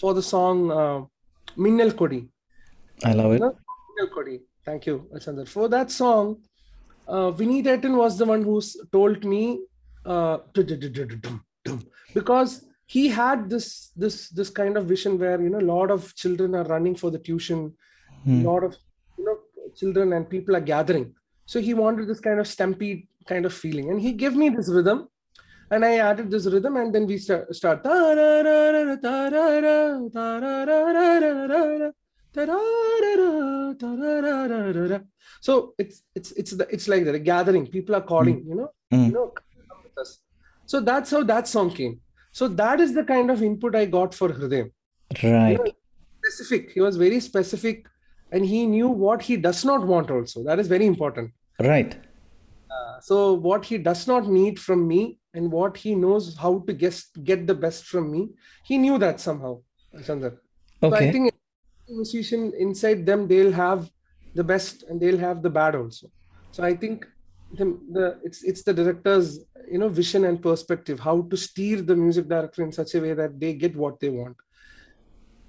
for 0.02 0.14
the 0.20 0.26
song 0.34 0.72
uh, 0.80 1.00
minnal 1.66 1.92
kodi 2.02 2.22
I 3.04 3.14
love 3.14 3.34
it. 3.34 3.42
Minnal 3.42 4.10
Kodi. 4.16 4.36
Thank 4.66 4.86
you. 4.88 4.96
For 5.46 5.68
that 5.70 5.92
song, 5.92 6.42
uh, 7.08 7.32
Vineeth 7.32 7.68
Etten 7.74 7.96
was 7.96 8.18
the 8.18 8.26
one 8.26 8.44
who 8.44 8.60
told 8.92 9.24
me 9.24 9.60
uh, 10.06 10.38
because 12.14 12.66
he 12.86 13.08
had 13.10 13.50
this 13.50 13.92
this 13.96 14.30
this 14.30 14.50
kind 14.50 14.78
of 14.78 14.86
vision 14.86 15.18
where 15.20 15.40
you 15.42 15.50
know 15.50 15.60
a 15.60 15.70
lot 15.76 15.92
of 15.92 16.14
children 16.16 16.56
are 16.56 16.64
running 16.66 16.96
for 16.96 17.12
the 17.12 17.20
tuition, 17.20 17.74
a 18.28 18.32
Hmm. 18.32 18.44
lot 18.50 18.64
of 18.64 18.76
you 19.18 19.26
know 19.26 19.38
children 19.76 20.14
and 20.14 20.30
people 20.30 20.56
are 20.56 20.66
gathering. 20.74 21.14
So 21.52 21.60
he 21.68 21.74
wanted 21.74 22.08
this 22.08 22.20
kind 22.20 22.40
of 22.40 22.48
stampede 22.48 23.08
kind 23.32 23.46
of 23.50 23.54
feeling, 23.54 23.90
and 23.92 24.00
he 24.00 24.12
gave 24.24 24.36
me 24.42 24.50
this 24.50 24.70
rhythm. 24.70 25.08
And 25.70 25.84
I 25.84 25.94
added 25.98 26.32
this 26.32 26.46
rhythm, 26.46 26.78
and 26.82 26.96
then 26.96 27.06
we 27.08 27.18
start. 27.18 27.82
So 35.48 35.74
it's 35.78 36.04
it's 36.16 36.32
it's 36.34 36.52
the, 36.60 36.68
it's 36.76 36.88
like 36.88 37.06
a 37.06 37.20
gathering. 37.20 37.68
People 37.68 37.96
are 37.96 38.06
calling, 38.14 38.44
you 38.48 38.56
know, 38.56 38.70
Mm. 38.94 39.08
you 39.08 39.12
know, 39.12 39.28
come 39.70 39.80
with 39.84 39.98
us. 40.04 40.20
So 40.66 40.80
that's 40.80 41.12
how 41.12 41.24
that 41.24 41.48
song 41.48 41.72
came. 41.80 42.00
So 42.32 42.48
that 42.48 42.80
is 42.80 42.94
the 42.94 43.04
kind 43.04 43.30
of 43.32 43.44
input 43.44 43.76
I 43.76 43.86
got 43.86 44.14
for 44.14 44.30
Hridayam. 44.30 44.72
Right. 45.24 45.60
Specific. 46.24 46.72
He 46.72 46.82
was 46.82 46.96
very 46.96 47.20
specific, 47.20 47.86
and 48.32 48.46
he 48.46 48.66
knew 48.66 48.88
what 48.88 49.22
he 49.22 49.36
does 49.48 49.66
not 49.66 49.86
want. 49.86 50.10
Also, 50.10 50.44
that 50.44 50.60
is 50.60 50.68
very 50.68 50.86
important. 50.86 51.32
Right. 51.60 51.98
Uh, 52.70 53.00
so 53.02 53.34
what 53.34 53.66
he 53.66 53.78
does 53.78 54.08
not 54.08 54.28
need 54.28 54.60
from 54.60 54.88
me 54.88 55.20
and 55.34 55.52
what 55.52 55.78
he 55.78 55.96
knows 55.96 56.36
how 56.38 56.60
to 56.68 56.74
guess, 56.74 57.06
get 57.24 57.48
the 57.48 57.54
best 57.56 57.86
from 57.86 58.12
me 58.12 58.30
he 58.66 58.78
knew 58.78 58.98
that 58.98 59.20
somehow 59.20 59.60
Chandra. 60.06 60.34
so 60.82 60.94
i 60.94 61.12
think 61.12 61.34
musician 61.88 62.52
inside 62.58 63.06
them 63.06 63.28
they'll 63.28 63.52
have 63.52 63.90
the 64.36 64.44
best 64.44 64.84
and 64.84 65.00
they'll 65.00 65.24
have 65.28 65.42
the 65.42 65.50
bad 65.50 65.76
also 65.76 66.08
so 66.52 66.64
i 66.64 66.74
think 66.76 67.06
the, 67.54 67.66
the 67.96 68.20
it's 68.24 68.44
it's 68.44 68.64
the 68.64 68.74
director's 68.74 69.40
you 69.72 69.78
know 69.78 69.90
vision 69.90 70.26
and 70.26 70.42
perspective 70.42 71.00
how 71.00 71.22
to 71.22 71.38
steer 71.38 71.82
the 71.82 71.96
music 71.96 72.28
director 72.28 72.62
in 72.64 72.72
such 72.72 72.94
a 72.96 73.00
way 73.00 73.14
that 73.14 73.40
they 73.40 73.54
get 73.54 73.76
what 73.76 74.00
they 74.02 74.10
want 74.10 74.36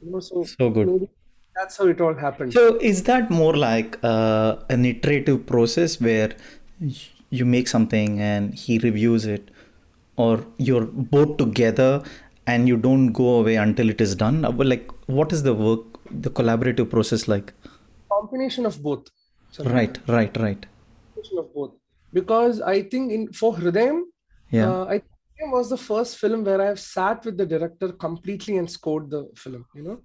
you 0.01 0.11
know 0.13 0.21
so 0.21 0.45
So 0.45 0.71
good. 0.71 0.87
maybe 0.87 1.11
that's 1.59 1.77
how 1.79 1.87
it 1.93 2.01
all 2.01 2.15
happened 2.15 2.53
So 2.53 2.65
is 2.91 3.03
that 3.05 3.31
more 3.31 3.55
like 3.57 3.99
uh, 4.03 4.57
an 4.71 4.85
iterative 4.85 5.47
process 5.47 6.01
where 6.01 6.31
you 7.31 7.45
make 7.45 7.69
something 7.69 8.21
and 8.21 8.55
he 8.55 8.79
reviews 8.79 9.27
it, 9.27 9.51
or 10.17 10.45
you're 10.59 10.87
both 11.17 11.37
together 11.37 12.03
and 12.47 12.67
you 12.69 12.77
don't 12.77 13.13
go 13.13 13.41
away 13.41 13.57
until 13.57 13.91
it 13.91 14.01
is 14.01 14.15
done? 14.15 14.45
Uh, 14.45 14.53
Like, 14.73 14.91
what 15.07 15.33
is 15.33 15.43
the 15.43 15.55
work, 15.55 15.83
the 16.11 16.31
collaborative 16.31 16.91
process 16.91 17.29
like? 17.29 17.53
combination 18.13 18.67
of 18.67 18.83
both 18.83 19.09
Chandra. 19.53 19.75
Right, 19.75 19.99
right, 20.09 20.37
right. 20.45 20.67
combination 21.15 21.39
of 21.39 21.53
both 21.55 21.75
because 22.13 22.61
I 22.61 22.83
think 22.83 23.13
in 23.13 23.33
for 23.33 23.55
Hridayam, 23.55 23.99
Yeah. 24.51 24.71
uh, 24.71 24.85
I 24.95 25.03
was 25.53 25.69
the 25.71 25.77
first 25.77 26.19
film 26.19 26.45
where 26.45 26.61
I've 26.61 26.81
sat 26.81 27.25
with 27.25 27.37
the 27.37 27.47
director 27.47 27.89
completely 27.93 28.57
and 28.57 28.69
scored 28.71 29.11
the 29.11 29.29
film. 29.37 29.65
You 29.75 29.83
know, 29.89 29.99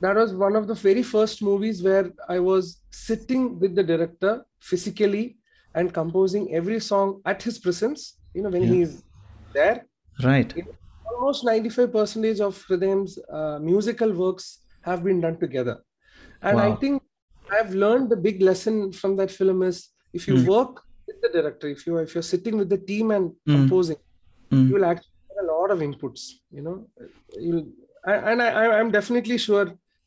that 0.00 0.16
was 0.16 0.32
one 0.34 0.56
of 0.56 0.66
the 0.66 0.74
very 0.74 1.02
first 1.02 1.42
movies 1.42 1.82
where 1.82 2.12
I 2.28 2.38
was 2.38 2.82
sitting 2.90 3.58
with 3.60 3.74
the 3.74 3.82
director 3.82 4.44
physically 4.60 5.38
and 5.74 5.92
composing 5.92 6.54
every 6.54 6.80
song 6.80 7.20
at 7.24 7.42
his 7.42 7.58
presence. 7.58 8.18
You 8.34 8.42
know, 8.42 8.50
when 8.50 8.62
Yeah. 8.64 8.74
he's 8.74 9.02
there. 9.54 9.86
Right. 10.22 10.52
Almost 11.12 11.44
95 11.44 11.92
percentage 11.92 12.40
of 12.40 12.62
Hridayam's 12.68 13.18
uh, 13.30 13.58
musical 13.58 14.12
works 14.12 14.46
have 14.82 15.02
been 15.02 15.20
done 15.20 15.38
together, 15.44 15.76
and 16.42 16.60
I 16.60 16.74
think 16.76 17.02
I've 17.50 17.72
learned 17.74 18.10
the 18.10 18.16
big 18.28 18.42
lesson 18.42 18.92
from 18.92 19.16
that 19.16 19.30
film 19.30 19.62
is 19.62 19.88
if 20.12 20.26
you 20.28 20.34
Mm. 20.34 20.46
work 20.54 20.82
with 21.06 21.18
the 21.24 21.30
director, 21.36 21.68
if 21.68 21.86
you 21.86 21.96
if 22.06 22.14
you're 22.14 22.28
sitting 22.34 22.56
with 22.60 22.68
the 22.74 22.78
team 22.90 23.10
and 23.16 23.30
Mm. 23.48 23.54
composing, 23.56 23.96
Mm. 24.52 24.68
you 24.68 24.74
will 24.76 24.84
actually 24.92 25.16
get 25.30 25.44
a 25.44 25.46
lot 25.52 25.70
of 25.74 25.78
inputs. 25.88 26.22
You 26.56 26.62
know, 26.66 26.76
you'll 27.46 27.66
and 28.06 28.40
I- 28.42 28.78
I'm 28.78 28.90
definitely 28.98 29.38
sure 29.46 29.66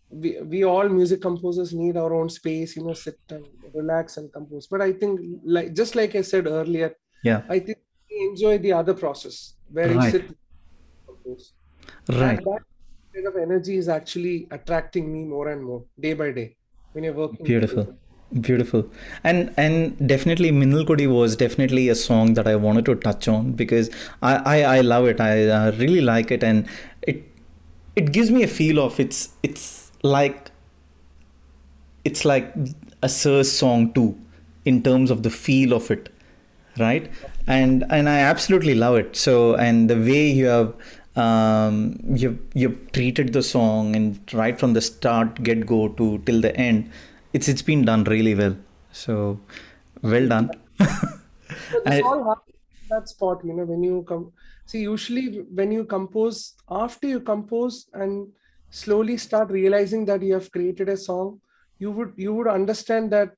we 0.10 0.40
we 0.42 0.64
all 0.64 0.90
music 0.90 1.22
composers 1.22 1.74
need 1.74 1.98
our 1.98 2.14
own 2.14 2.30
space. 2.30 2.76
You 2.76 2.84
know, 2.86 2.94
sit 2.94 3.18
and 3.30 3.46
relax 3.74 4.18
and 4.18 4.32
compose. 4.34 4.68
But 4.68 4.82
I 4.82 4.92
think 4.94 5.20
like 5.44 5.74
just 5.74 5.96
like 5.96 6.16
I 6.16 6.22
said 6.22 6.48
earlier, 6.48 6.96
Yeah. 7.24 7.44
I 7.50 7.60
think 7.60 7.78
we 8.10 8.26
enjoy 8.30 8.58
the 8.60 8.74
other 8.74 8.94
process. 8.94 9.56
where 9.72 9.90
Right. 9.94 10.06
you 10.06 10.12
sit 10.12 10.26
compose. 11.08 11.54
Right. 12.10 12.38
And 12.38 12.46
that 12.46 12.62
kind 13.16 13.28
of 13.28 13.36
energy 13.38 13.78
is 13.78 13.88
actually 13.90 14.48
attracting 14.52 15.12
me 15.14 15.24
more 15.26 15.50
and 15.50 15.64
more 15.64 15.84
day 16.00 16.14
by 16.14 16.32
day 16.32 16.56
when 16.94 17.04
you're 17.04 17.14
working. 17.14 17.46
Beautiful. 17.46 17.96
Beautiful. 18.42 18.90
And 19.24 19.54
and 19.58 20.08
definitely 20.08 20.52
Minal 20.52 20.86
Kodi 20.86 21.08
was 21.12 21.36
definitely 21.36 21.90
a 21.90 21.96
song 21.96 22.34
that 22.36 22.48
I 22.48 22.56
wanted 22.56 22.86
to 22.86 22.96
touch 22.96 23.28
on 23.28 23.54
because 23.54 23.90
I, 24.22 24.36
I, 24.56 24.78
I 24.78 24.82
love 24.82 25.08
it. 25.08 25.20
I, 25.20 25.48
uh 25.48 25.72
really 25.78 26.02
like 26.02 26.30
it 26.32 26.44
and 26.44 26.68
it 27.02 27.24
it 27.96 28.12
gives 28.12 28.30
me 28.32 28.44
a 28.44 28.48
feel 28.48 28.80
of 28.80 29.00
it's 29.00 29.30
it's 29.44 29.89
like 30.04 30.52
it's 32.04 32.26
like 32.26 32.54
a 33.04 33.10
Sir's 33.10 33.52
song 33.52 33.94
too 33.94 34.20
in 34.66 34.82
terms 34.84 35.12
of 35.12 35.24
the 35.24 35.30
feel 35.30 35.74
of 35.74 35.90
it 35.92 36.10
right? 36.78 37.12
And 37.48 37.84
and 37.90 38.08
i 38.08 38.20
absolutely 38.20 38.76
love 38.76 38.96
it. 38.98 39.16
So 39.16 39.56
and 39.56 39.90
the 39.90 39.96
way 39.96 40.30
you 40.30 40.46
have 40.46 40.76
um 41.18 42.00
you've 42.16 42.40
you've 42.54 42.92
treated 42.94 43.34
the 43.34 43.44
song 43.44 43.96
and 43.96 44.20
right 44.34 44.58
from 44.60 44.74
the 44.74 44.82
start 44.82 45.44
get 45.44 45.66
go 45.66 45.90
to 45.90 46.20
till 46.26 46.40
the 46.40 46.56
end 46.56 46.90
it's 47.34 47.48
it's 47.50 47.62
been 47.62 47.84
done 47.86 48.04
really 48.06 48.36
well. 48.36 48.56
So 48.92 49.40
well 50.02 50.28
done. 50.28 50.52
I- 51.86 52.02
that 52.90 53.08
spot, 53.08 53.44
you 53.46 53.54
know, 53.54 53.66
when 53.66 53.84
you 53.84 54.04
come. 54.08 54.32
See, 54.66 54.82
usually 54.82 55.42
when 55.42 55.72
you 55.72 55.86
compose, 55.86 56.56
after 56.70 57.08
you 57.08 57.20
compose 57.20 57.88
and 57.94 58.28
slowly 58.70 59.18
start 59.18 59.50
realizing 59.52 60.06
that 60.06 60.22
you 60.22 60.34
have 60.34 60.52
created 60.52 60.90
a 60.90 60.98
song, 60.98 61.42
you 61.80 61.92
would 61.92 62.14
you 62.18 62.34
would 62.34 62.48
understand 62.48 63.12
that 63.12 63.32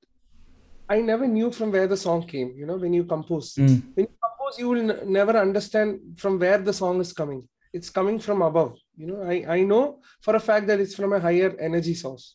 I 0.90 1.00
never 1.00 1.26
knew 1.28 1.52
from 1.52 1.72
where 1.72 1.88
the 1.88 1.98
song 1.98 2.28
came. 2.28 2.54
You 2.58 2.66
know, 2.66 2.78
when 2.78 2.94
you 2.94 3.04
compose, 3.06 3.56
Mm. 3.56 3.82
when 3.96 4.06
you 4.10 4.16
compose, 4.28 4.60
you 4.60 4.68
will 4.70 4.92
n- 4.92 5.12
never 5.20 5.38
understand 5.38 6.00
from 6.18 6.38
where 6.40 6.58
the 6.58 6.74
song 6.74 7.00
is 7.00 7.14
coming. 7.14 7.48
It's 7.74 7.90
coming 7.90 8.20
from 8.20 8.42
above. 8.42 8.74
You 8.98 9.08
know, 9.08 9.22
I 9.34 9.36
I 9.58 9.60
know 9.64 9.84
for 10.22 10.36
a 10.36 10.40
fact 10.50 10.68
that 10.68 10.80
it's 10.84 10.96
from 10.96 11.14
a 11.14 11.20
higher 11.28 11.52
energy 11.70 11.96
source. 12.04 12.26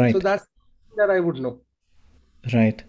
right 0.00 0.12
So 0.14 0.20
that's 0.28 0.44
that 1.00 1.10
I 1.10 1.20
would 1.26 1.40
know. 1.44 1.54
right 2.52 2.82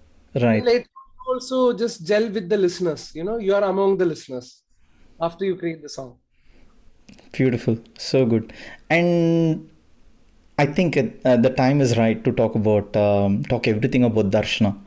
right 0.43 0.63
later 0.63 0.89
also 1.31 1.57
just 1.81 2.05
gel 2.09 2.25
with 2.35 2.47
the 2.53 2.57
listeners 2.57 3.03
you 3.17 3.23
know 3.27 3.37
you 3.37 3.53
are 3.57 3.63
among 3.73 3.91
the 4.01 4.05
listeners 4.05 4.47
after 5.27 5.43
you 5.49 5.55
create 5.61 5.81
the 5.85 5.89
song 5.97 6.11
Beautiful, 7.31 7.77
so 7.97 8.25
good. 8.25 8.53
And 8.89 9.69
I 10.57 10.65
think 10.65 10.97
uh, 10.97 11.37
the 11.37 11.49
time 11.49 11.81
is 11.81 11.97
right 11.97 12.23
to 12.23 12.31
talk 12.31 12.55
about 12.55 12.95
um, 12.95 13.43
talk 13.43 13.67
everything 13.67 14.03
about 14.05 14.31
Darshana, 14.31 14.77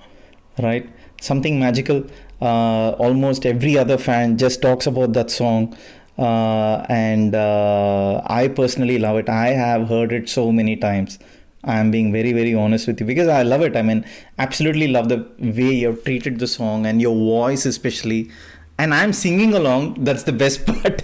right? 0.58 0.88
Something 1.20 1.60
magical. 1.60 2.04
Uh, 2.40 2.90
almost 3.06 3.44
every 3.44 3.76
other 3.76 3.98
fan 3.98 4.38
just 4.38 4.62
talks 4.62 4.86
about 4.86 5.12
that 5.12 5.30
song, 5.30 5.76
uh, 6.18 6.86
and 6.88 7.34
uh, 7.34 8.22
I 8.26 8.48
personally 8.48 8.98
love 8.98 9.18
it. 9.18 9.28
I 9.28 9.48
have 9.48 9.88
heard 9.88 10.12
it 10.12 10.28
so 10.28 10.50
many 10.52 10.76
times. 10.76 11.18
I 11.64 11.78
am 11.80 11.90
being 11.90 12.12
very, 12.12 12.32
very 12.32 12.54
honest 12.54 12.86
with 12.86 13.00
you 13.00 13.06
because 13.06 13.28
I 13.28 13.42
love 13.42 13.62
it. 13.62 13.76
I 13.76 13.82
mean, 13.82 14.04
absolutely 14.38 14.88
love 14.88 15.08
the 15.08 15.26
way 15.40 15.72
you 15.74 15.88
have 15.88 16.04
treated 16.04 16.38
the 16.38 16.46
song 16.46 16.86
and 16.86 17.02
your 17.02 17.14
voice, 17.16 17.66
especially. 17.66 18.30
And 18.78 18.94
I'm 18.94 19.12
singing 19.12 19.54
along. 19.54 20.04
That's 20.04 20.22
the 20.22 20.32
best 20.32 20.64
part. 20.72 21.02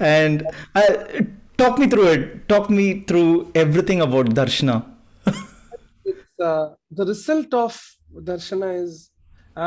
And 0.00 0.44
uh, 0.74 1.22
talk 1.56 1.78
me 1.78 1.86
through 1.88 2.08
it. 2.08 2.48
Talk 2.48 2.70
me 2.70 3.00
through 3.00 3.50
everything 3.54 4.00
about 4.00 4.26
Darshana. 4.26 4.84
it's 6.04 6.38
uh, 6.40 6.74
the 6.90 7.04
result 7.12 7.52
of 7.54 7.72
darshana 8.28 8.68
is 8.84 9.10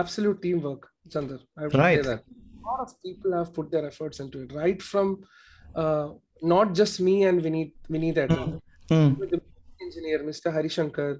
absolute 0.01 0.39
teamwork 0.45 0.83
chandar 1.13 1.39
i 1.57 1.63
would 1.63 1.75
Right. 1.81 1.97
say 1.99 2.07
that 2.09 2.21
a 2.21 2.69
lot 2.69 2.79
of 2.85 2.91
people 3.05 3.31
have 3.39 3.49
put 3.57 3.67
their 3.73 3.85
efforts 3.91 4.19
into 4.23 4.37
it 4.45 4.51
right 4.61 4.81
from 4.91 5.07
uh, 5.81 6.07
not 6.53 6.73
just 6.79 6.99
me 7.07 7.15
and 7.29 7.41
Vineeth 7.45 7.73
Vineeth 7.95 8.19
Atal, 8.25 8.49
Mm, 8.93 9.11
the 9.33 9.39
engineer 9.85 10.19
Mr. 10.29 10.47
Harishankar, 10.55 11.11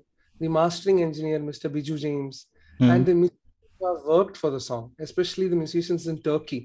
the 0.42 0.50
mastering 0.50 0.98
engineer 1.04 1.40
Mr. 1.40 1.68
Biju 1.76 1.96
James, 2.06 2.48
mm, 2.82 2.90
and 2.94 3.06
the 3.10 3.14
musicians 3.14 3.70
who 3.80 3.86
have 3.92 4.04
worked 4.14 4.36
for 4.42 4.50
the 4.56 4.60
song, 4.70 4.86
especially 5.08 5.48
the 5.54 5.56
musicians 5.56 6.08
in 6.14 6.18
Turkey. 6.22 6.62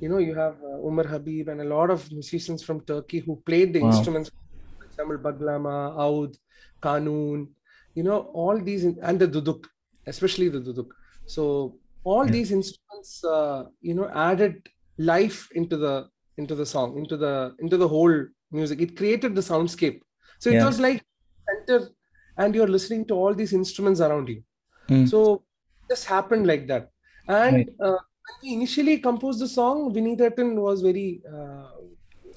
You 0.00 0.08
know, 0.08 0.18
you 0.18 0.34
have 0.34 0.56
uh, 0.62 0.78
Umar 0.88 1.06
Habib 1.06 1.48
and 1.48 1.60
a 1.60 1.64
lot 1.64 1.90
of 1.90 2.10
musicians 2.12 2.62
from 2.62 2.80
Turkey 2.86 3.18
who 3.20 3.42
played 3.46 3.74
the 3.74 3.80
Wow. 3.80 3.90
instruments, 3.90 4.30
for 4.78 4.86
example, 4.86 5.18
Baglama, 5.18 5.98
Oud, 5.98 6.36
Kanun, 6.82 7.48
you 7.94 8.02
know, 8.02 8.20
all 8.32 8.58
these, 8.58 8.84
in- 8.84 8.98
and 9.02 9.18
the 9.20 9.28
Duduk, 9.28 9.66
especially 10.06 10.48
the 10.48 10.60
Duduk. 10.60 10.88
So 11.26 11.78
all 12.04 12.26
Yeah. 12.26 12.32
these 12.32 12.50
instruments, 12.52 13.24
uh, 13.24 13.64
you 13.80 13.94
know, 13.94 14.08
added 14.08 14.66
life 14.98 15.48
into 15.52 15.76
the 15.76 16.08
into 16.38 16.54
the 16.54 16.64
song, 16.64 16.96
into 16.98 17.16
the 17.18 17.54
into 17.60 17.76
the 17.76 17.86
whole 17.88 18.14
music. 18.50 18.80
It 18.80 18.96
created 18.96 19.34
the 19.34 19.42
soundscape. 19.42 20.00
So 20.38 20.50
it 20.50 20.54
Yeah. 20.54 20.66
was 20.66 20.80
like 20.80 21.04
center, 21.48 21.90
and 22.38 22.54
you're 22.54 22.66
listening 22.68 23.04
to 23.08 23.14
all 23.14 23.34
these 23.34 23.52
instruments 23.52 24.00
around 24.00 24.28
you. 24.28 24.42
mm. 24.88 25.06
So 25.08 25.44
this 25.88 26.04
happened 26.04 26.46
like 26.46 26.66
that. 26.68 26.90
And 27.28 27.52
Right. 27.54 27.68
uh, 27.80 27.98
initially 28.42 28.98
composed 28.98 29.40
the 29.40 29.48
song, 29.48 29.92
Vinitatan 29.94 30.54
was 30.56 30.82
very 30.82 31.22
uh, 31.32 31.68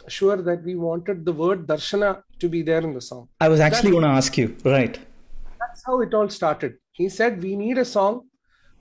sure 0.08 0.38
that 0.38 0.64
we 0.64 0.76
wanted 0.76 1.26
the 1.26 1.34
word 1.34 1.68
darshana 1.68 2.24
to 2.39 2.50
be 2.50 2.62
there 2.62 2.82
in 2.82 2.94
the 2.94 3.02
song. 3.02 3.30
I 3.39 3.50
was 3.50 3.60
actually 3.60 3.91
going 3.91 4.04
to 4.04 4.10
ask 4.10 4.38
you. 4.38 4.56
Right. 4.64 5.00
That's 5.60 5.84
how 5.86 6.02
it 6.02 6.14
all 6.14 6.30
started. 6.30 6.76
He 6.91 7.10
said, 7.10 7.41
We 7.41 7.56
need 7.56 7.78
a 7.78 7.86
song. 7.86 8.28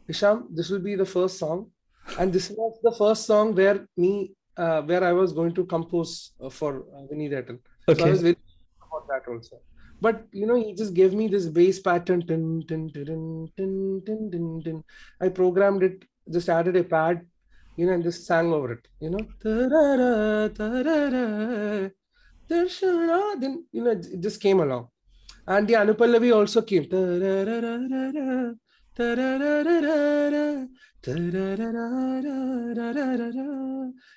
Hesham, 0.08 0.48
this 0.50 0.68
will 0.68 0.80
be 0.80 0.94
the 0.94 1.06
first 1.06 1.38
song. 1.38 1.70
And 2.18 2.32
this 2.32 2.50
was 2.50 2.78
the 2.82 2.92
first 2.92 3.26
song 3.26 3.54
where 3.54 3.86
me, 3.96 4.32
uh, 4.56 4.82
where 4.82 5.04
I 5.04 5.12
was 5.12 5.32
going 5.32 5.54
to 5.54 5.64
compose 5.64 6.32
uh, 6.42 6.50
for 6.50 6.84
uh, 6.94 7.02
Vinitatan. 7.12 7.58
So 7.96 8.04
I 8.04 8.10
was 8.10 8.22
very 8.22 8.36
about 8.82 9.08
that 9.08 9.30
also. 9.30 9.60
But 10.00 10.26
you 10.32 10.46
know, 10.46 10.56
he 10.56 10.74
just 10.74 10.94
gave 10.94 11.14
me 11.14 11.28
this 11.28 11.46
bass 11.46 11.78
pattern. 11.78 12.26
Tin, 12.26 12.64
tin, 12.66 12.90
tin, 12.92 13.48
tin, 13.56 14.02
tin, 14.04 14.30
tin, 14.30 14.62
tin. 14.64 14.84
I 15.20 15.28
programmed 15.28 15.84
it, 15.84 16.04
just 16.32 16.48
added 16.48 16.76
a 16.76 16.84
pad, 16.84 17.26
you 17.76 17.86
know, 17.86 17.92
and 17.92 18.02
just 18.02 18.26
sang 18.26 18.52
over 18.52 18.72
it. 18.72 18.88
You 19.00 19.10
know, 19.10 19.22
Ta-ra-ra, 19.42 20.48
ta-ra-ra, 20.58 21.90
darshana. 22.50 23.40
then 23.40 23.64
you 23.72 23.84
know, 23.84 23.90
it 23.90 24.20
just 24.20 24.40
came 24.40 24.60
along. 24.60 24.88
And 25.46 25.66
the 25.68 25.74
Anupallavi 25.74 26.34
also 26.34 26.62
came. 26.62 26.84
Ta-ra-ra-ra-ra-ra-ra-ra. 26.88 28.54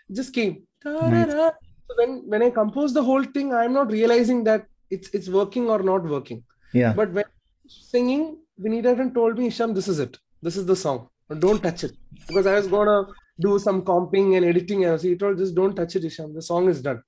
It 0.10 0.16
just 0.16 0.34
came. 0.34 0.64
Ta-ra-ra. 0.84 1.52
So 1.88 1.96
when 1.98 2.12
when 2.28 2.42
I 2.44 2.50
compose 2.50 2.94
the 2.94 3.04
whole 3.04 3.24
thing, 3.24 3.54
I'm 3.54 3.74
not 3.74 3.92
realizing 3.92 4.44
that 4.46 4.68
it's 4.90 5.10
it's 5.10 5.30
working 5.30 5.70
or 5.70 5.82
not 5.84 6.04
working. 6.04 6.44
Yeah. 6.74 6.94
But 6.94 7.12
when 7.12 7.26
singing, 7.68 8.38
Vinitaran 8.62 9.14
told 9.14 9.38
me, 9.38 9.50
Hesham, 9.50 9.74
this 9.74 9.88
is 9.88 10.00
it. 10.00 10.18
This 10.42 10.58
is 10.58 10.66
the 10.66 10.76
song. 10.76 11.10
Don't 11.40 11.62
touch 11.62 11.84
it. 11.84 11.92
Because 12.28 12.46
I 12.46 12.56
was 12.56 12.68
gonna 12.68 13.08
do 13.40 13.58
some 13.60 13.82
comping 13.82 14.38
and 14.38 14.46
editing. 14.46 14.86
And 14.86 15.02
he 15.02 15.16
told, 15.16 15.38
just 15.38 15.56
don't 15.56 15.76
touch 15.76 15.96
it, 15.96 16.04
Hesham. 16.04 16.34
The 16.34 16.42
song 16.42 16.70
is 16.70 16.82
done. 16.82 17.02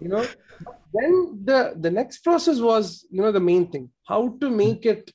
You 0.00 0.08
know. 0.08 0.26
Then 0.92 1.40
the 1.44 1.74
the 1.78 1.90
next 1.90 2.18
process 2.18 2.58
was, 2.58 3.06
you 3.10 3.22
know, 3.22 3.32
the 3.32 3.40
main 3.40 3.70
thing. 3.70 3.90
How 4.06 4.36
to 4.40 4.50
make 4.50 4.84
it. 4.86 5.12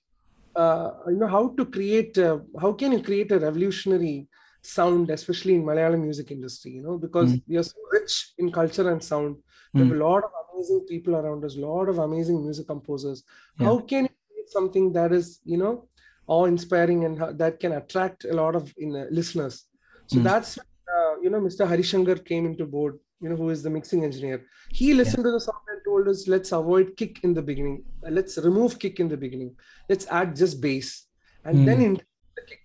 Uh, 0.55 0.91
you 1.07 1.17
know 1.17 1.27
how 1.27 1.49
to 1.49 1.65
create. 1.65 2.17
Uh, 2.17 2.39
how 2.59 2.71
can 2.73 2.93
you 2.93 3.01
create 3.03 3.31
a 3.31 3.39
revolutionary 3.39 4.27
sound, 4.61 5.09
especially 5.09 5.55
in 5.55 5.63
Malayalam 5.63 6.01
music 6.01 6.31
industry? 6.31 6.71
You 6.71 6.81
know, 6.81 6.97
because 6.97 7.33
Mm. 7.33 7.43
we 7.47 7.57
are 7.57 7.63
so 7.63 7.77
rich 7.91 8.33
in 8.37 8.51
culture 8.51 8.89
and 8.89 9.03
sound. 9.03 9.35
We 9.73 9.81
have 9.81 9.91
a 9.91 9.95
lot 9.95 10.23
of 10.23 10.31
amazing 10.53 10.85
people 10.87 11.17
around 11.17 11.43
us, 11.43 11.57
a 11.57 11.59
lot 11.59 11.89
of 11.89 11.97
amazing 11.99 12.41
music 12.41 12.67
composers. 12.67 13.23
Yeah. 13.59 13.65
How 13.65 13.79
can 13.79 14.03
you 14.05 14.15
create 14.29 14.49
something 14.49 14.93
that 14.93 15.11
is, 15.11 15.41
you 15.43 15.57
know, 15.57 15.89
awe-inspiring 16.27 17.05
and 17.05 17.37
that 17.39 17.59
can 17.59 17.73
attract 17.73 18.25
a 18.25 18.33
lot 18.33 18.55
of 18.55 18.73
in, 18.77 18.95
uh, 18.95 19.05
listeners? 19.11 19.65
So 20.07 20.19
Mm. 20.19 20.23
that's 20.23 20.57
uh, 20.57 21.19
you 21.21 21.29
know, 21.29 21.41
Mr. 21.41 21.65
Harishankar 21.65 22.23
came 22.25 22.45
into 22.45 22.65
board. 22.65 22.99
You 23.21 23.29
know, 23.29 23.35
who 23.35 23.49
is 23.49 23.63
the 23.63 23.69
mixing 23.69 24.03
engineer? 24.03 24.45
He 24.69 24.93
listened 24.93 25.23
to 25.23 25.31
the 25.31 25.39
song 25.39 25.59
and 25.69 25.79
told 25.85 26.07
us, 26.07 26.27
let's 26.27 26.51
avoid 26.51 26.95
kick 26.97 27.23
in 27.23 27.33
the 27.33 27.41
beginning. 27.41 27.83
Uh, 28.05 28.11
Let's 28.11 28.37
remove 28.37 28.77
kick 28.77 28.99
in 28.99 29.07
the 29.07 29.17
beginning. 29.17 29.55
Let's 29.89 30.05
add 30.07 30.35
just 30.35 30.61
bass, 30.61 31.07
and 31.43 31.67
then 31.67 31.79
Mm. 31.79 31.85
in 31.85 31.93
the 31.95 32.41
kick. 32.47 32.59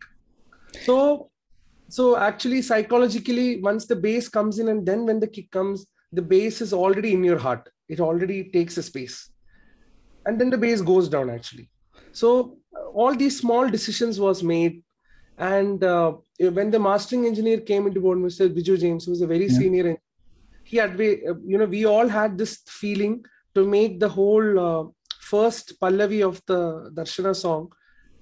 So 0.83 1.31
so 1.89 2.17
actually 2.17 2.63
psychologically 2.63 3.61
once 3.61 3.87
the 3.87 3.97
bass 3.97 4.29
comes 4.29 4.59
in 4.59 4.69
and 4.69 4.87
then 4.87 5.07
when 5.07 5.19
the 5.19 5.27
kick 5.27 5.51
comes 5.51 5.87
the 6.13 6.23
bass 6.23 6.61
is 6.61 6.73
already 6.73 7.13
in 7.13 7.25
your 7.25 7.39
heart 7.39 7.69
it 7.89 7.99
already 8.01 8.45
takes 8.51 8.77
a 8.79 8.83
space 8.83 9.29
and 10.27 10.41
then 10.41 10.51
the 10.51 10.59
bass 10.59 10.81
goes 10.81 11.09
down 11.09 11.29
actually 11.31 11.69
so 12.13 12.60
all 12.95 13.15
these 13.15 13.39
small 13.41 13.69
decisions 13.69 14.21
was 14.21 14.43
made 14.43 14.83
and 15.39 15.85
uh, 15.85 16.13
when 16.59 16.71
the 16.71 16.79
mastering 16.79 17.27
engineer 17.27 17.61
came 17.61 17.87
into 17.87 18.01
board 18.01 18.19
mr 18.19 18.49
biju 18.59 18.79
james 18.85 19.05
who 19.05 19.13
was 19.13 19.23
a 19.23 19.27
very 19.35 19.49
Yeah. 19.49 19.59
senior 19.59 19.87
en- 19.93 19.99
he 20.65 20.77
had 20.77 20.97
we- 20.97 21.27
uh, 21.27 21.35
you 21.53 21.59
know 21.59 21.67
we 21.77 21.85
all 21.87 22.09
had 22.09 22.39
this 22.39 22.55
feeling 22.81 23.15
to 23.55 23.67
make 23.77 23.99
the 24.01 24.09
whole 24.19 24.49
uh, 24.69 24.85
first 25.33 25.75
pallavi 25.81 26.21
of 26.31 26.41
the 26.53 26.61
darshana 26.99 27.35
song 27.45 27.71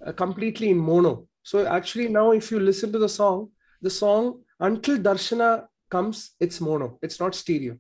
uh, 0.06 0.12
completely 0.24 0.70
in 0.74 0.78
mono 0.90 1.12
so 1.42 1.66
actually 1.78 2.08
now 2.08 2.26
if 2.40 2.50
you 2.52 2.60
listen 2.60 2.92
to 2.92 2.98
the 3.06 3.12
song 3.20 3.50
the 3.82 3.90
song 3.90 4.42
until 4.60 4.98
darshana 4.98 5.50
comes, 5.90 6.34
it's 6.38 6.60
mono. 6.60 6.98
It's 7.00 7.18
not 7.18 7.34
stereo. 7.34 7.78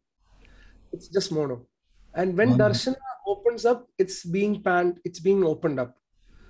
It's 0.92 1.08
just 1.08 1.32
mono. 1.32 1.66
And 2.14 2.36
when 2.36 2.50
Wow. 2.50 2.56
Darshana 2.56 2.96
opens 3.26 3.64
up, 3.64 3.88
it's 3.98 4.24
being 4.24 4.62
panned, 4.62 5.00
it's 5.04 5.20
being 5.20 5.44
opened 5.44 5.78
up. 5.80 5.96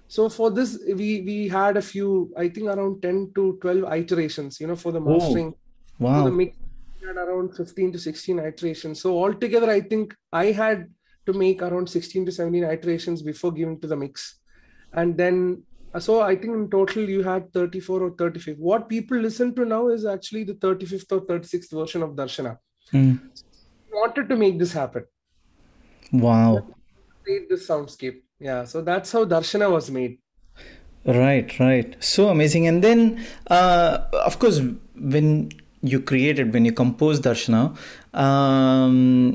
So 0.09 0.29
for 0.29 0.51
this, 0.51 0.71
we 1.01 1.21
we 1.31 1.49
had 1.49 1.77
a 1.77 1.83
few, 1.83 2.33
I 2.37 2.49
think 2.49 2.67
around 2.75 3.03
10 3.03 3.33
to 3.37 3.59
12 3.63 3.93
iterations, 3.93 4.59
you 4.61 4.67
know, 4.67 4.77
for 4.77 4.93
the 4.93 5.01
Oh, 5.01 5.05
mastering. 5.15 5.53
For 5.53 6.05
Wow. 6.07 6.25
the 6.25 6.31
mix, 6.31 6.57
we 7.01 7.07
had 7.09 7.17
around 7.17 7.55
15 7.57 7.93
to 7.93 7.99
16 7.99 8.39
iterations. 8.39 9.01
So 9.03 9.19
altogether, 9.23 9.71
I 9.71 9.81
think 9.81 10.15
I 10.33 10.47
had 10.47 10.87
to 11.27 11.33
make 11.33 11.61
around 11.63 11.91
16 11.91 12.25
to 12.27 12.33
17 12.33 12.65
iterations 12.65 13.23
before 13.23 13.53
giving 13.53 13.81
to 13.81 13.87
the 13.87 13.97
mix. 13.97 14.41
And 14.95 15.17
then, 15.19 15.65
uh, 15.93 16.01
so 16.01 16.21
I 16.23 16.35
think 16.37 16.55
in 16.55 16.71
total 16.71 17.09
you 17.17 17.23
had 17.23 17.53
34 17.53 18.03
or 18.03 18.11
35. 18.17 18.57
What 18.59 18.89
people 18.89 19.19
listen 19.19 19.55
to 19.57 19.67
now 19.67 19.89
is 19.89 20.07
actually 20.07 20.45
the 20.45 20.55
35th 20.55 21.13
or 21.13 21.21
36th 21.27 21.71
version 21.81 22.03
of 22.03 22.17
Darshana. 22.23 22.57
Mm. 22.95 23.21
We 23.91 23.93
wanted 24.05 24.31
to 24.31 24.37
make 24.37 24.59
this 24.59 24.73
happen, 24.73 25.05
Wow. 26.13 26.67
create 27.25 27.49
this 27.51 27.69
soundscape. 27.69 28.23
Yeah, 28.41 28.65
so 28.65 28.83
that's 28.83 29.11
how 29.13 29.25
Darshana 29.25 29.71
was 29.71 29.91
made. 29.91 30.19
Right, 31.05 31.59
right. 31.59 31.97
So 31.99 32.29
amazing. 32.29 32.67
And 32.67 32.85
then, 32.85 33.25
uh, 33.49 34.05
of 34.13 34.39
course, 34.39 34.61
when 34.97 35.51
you 35.83 36.01
created, 36.01 36.53
when 36.53 36.65
you 36.65 36.73
composed 36.73 37.25
Darshana, 37.25 37.77
um, 38.15 39.35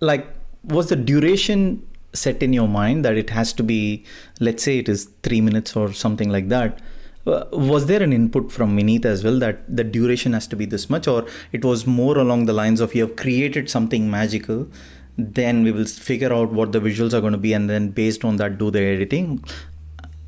like, 0.00 0.26
was 0.64 0.88
the 0.88 0.96
duration 0.96 1.86
set 2.12 2.42
in 2.42 2.52
your 2.52 2.68
mind 2.68 3.04
that 3.04 3.16
it 3.16 3.30
has 3.30 3.52
to 3.54 3.62
be, 3.62 4.04
let's 4.40 4.62
say 4.62 4.78
it 4.78 4.88
is 4.88 5.10
three 5.22 5.40
minutes 5.40 5.76
or 5.76 5.92
something 5.92 6.30
like 6.30 6.48
that? 6.48 6.80
Was 7.24 7.86
there 7.86 8.02
an 8.02 8.12
input 8.12 8.52
from 8.52 8.76
Vineeth 8.76 9.06
as 9.06 9.24
well 9.24 9.38
that 9.38 9.64
the 9.74 9.82
duration 9.82 10.34
has 10.34 10.46
to 10.48 10.56
be 10.56 10.66
this 10.66 10.90
much, 10.90 11.08
or 11.08 11.26
it 11.52 11.64
was 11.64 11.86
more 11.86 12.18
along 12.18 12.44
the 12.44 12.52
lines 12.52 12.80
of 12.80 12.94
you 12.94 13.06
have 13.06 13.16
created 13.16 13.70
something 13.70 14.10
magical, 14.10 14.68
then 15.16 15.62
we 15.62 15.72
will 15.72 15.84
figure 15.84 16.32
out 16.32 16.52
what 16.52 16.72
the 16.72 16.80
visuals 16.80 17.12
are 17.12 17.20
going 17.20 17.32
to 17.32 17.38
be, 17.38 17.52
and 17.52 17.68
then 17.68 17.90
based 17.90 18.24
on 18.24 18.36
that, 18.36 18.58
do 18.58 18.70
the 18.70 18.80
editing? 18.80 19.42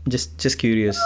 Just, 0.08 0.38
just 0.38 0.58
curious. 0.58 0.98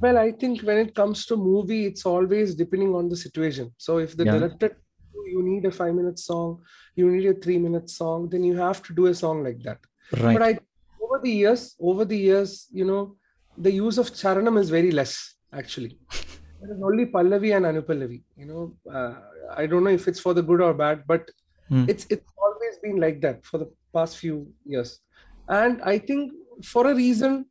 Well, 0.00 0.18
I 0.18 0.32
think 0.32 0.60
when 0.62 0.78
it 0.78 0.94
comes 0.94 1.26
to 1.26 1.36
movie, 1.36 1.86
it's 1.86 2.04
always 2.04 2.54
depending 2.54 2.94
on 2.94 3.08
the 3.08 3.16
situation. 3.16 3.72
So 3.78 3.98
if 3.98 4.16
the 4.16 4.24
Yeah. 4.24 4.38
director, 4.38 4.78
you 5.26 5.42
need 5.42 5.64
a 5.64 5.70
five 5.70 5.94
minute 5.94 6.18
song, 6.18 6.62
you 6.94 7.10
need 7.10 7.26
a 7.26 7.34
three 7.34 7.58
minute 7.58 7.90
song, 7.90 8.28
then 8.28 8.44
you 8.44 8.56
have 8.56 8.82
to 8.84 8.94
do 8.94 9.06
a 9.06 9.14
song 9.14 9.42
like 9.42 9.62
that. 9.62 9.78
Right. 10.12 10.34
But 10.38 10.42
I, 10.42 10.58
over 11.02 11.20
the 11.22 11.30
years, 11.30 11.74
over 11.80 12.04
the 12.04 12.16
years, 12.16 12.68
you 12.72 12.84
know, 12.84 13.16
the 13.58 13.72
use 13.72 13.98
of 13.98 14.10
charanam 14.12 14.60
is 14.60 14.70
very 14.70 14.90
less 14.90 15.34
actually. 15.52 15.98
There 16.60 16.74
is 16.74 16.82
only 16.82 17.06
Pallavi 17.06 17.54
and 17.54 17.66
Anupallavi. 17.66 18.22
You 18.36 18.46
know, 18.46 18.76
uh, 18.90 19.14
I 19.54 19.66
don't 19.66 19.84
know 19.84 19.90
if 19.90 20.08
it's 20.08 20.18
for 20.18 20.32
the 20.32 20.42
good 20.42 20.62
or 20.62 20.72
bad, 20.72 21.04
but 21.06 21.30
Hmm. 21.68 21.84
it's 21.88 22.06
it's 22.10 22.32
always 22.46 22.78
been 22.82 22.98
like 23.00 23.20
that 23.22 23.44
for 23.44 23.58
the 23.58 23.70
past 23.94 24.18
few 24.18 24.52
years. 24.64 25.00
And 25.48 25.80
I 25.82 25.98
think 25.98 26.32
for 26.64 26.86
a 26.90 26.94
reason, 26.94 27.46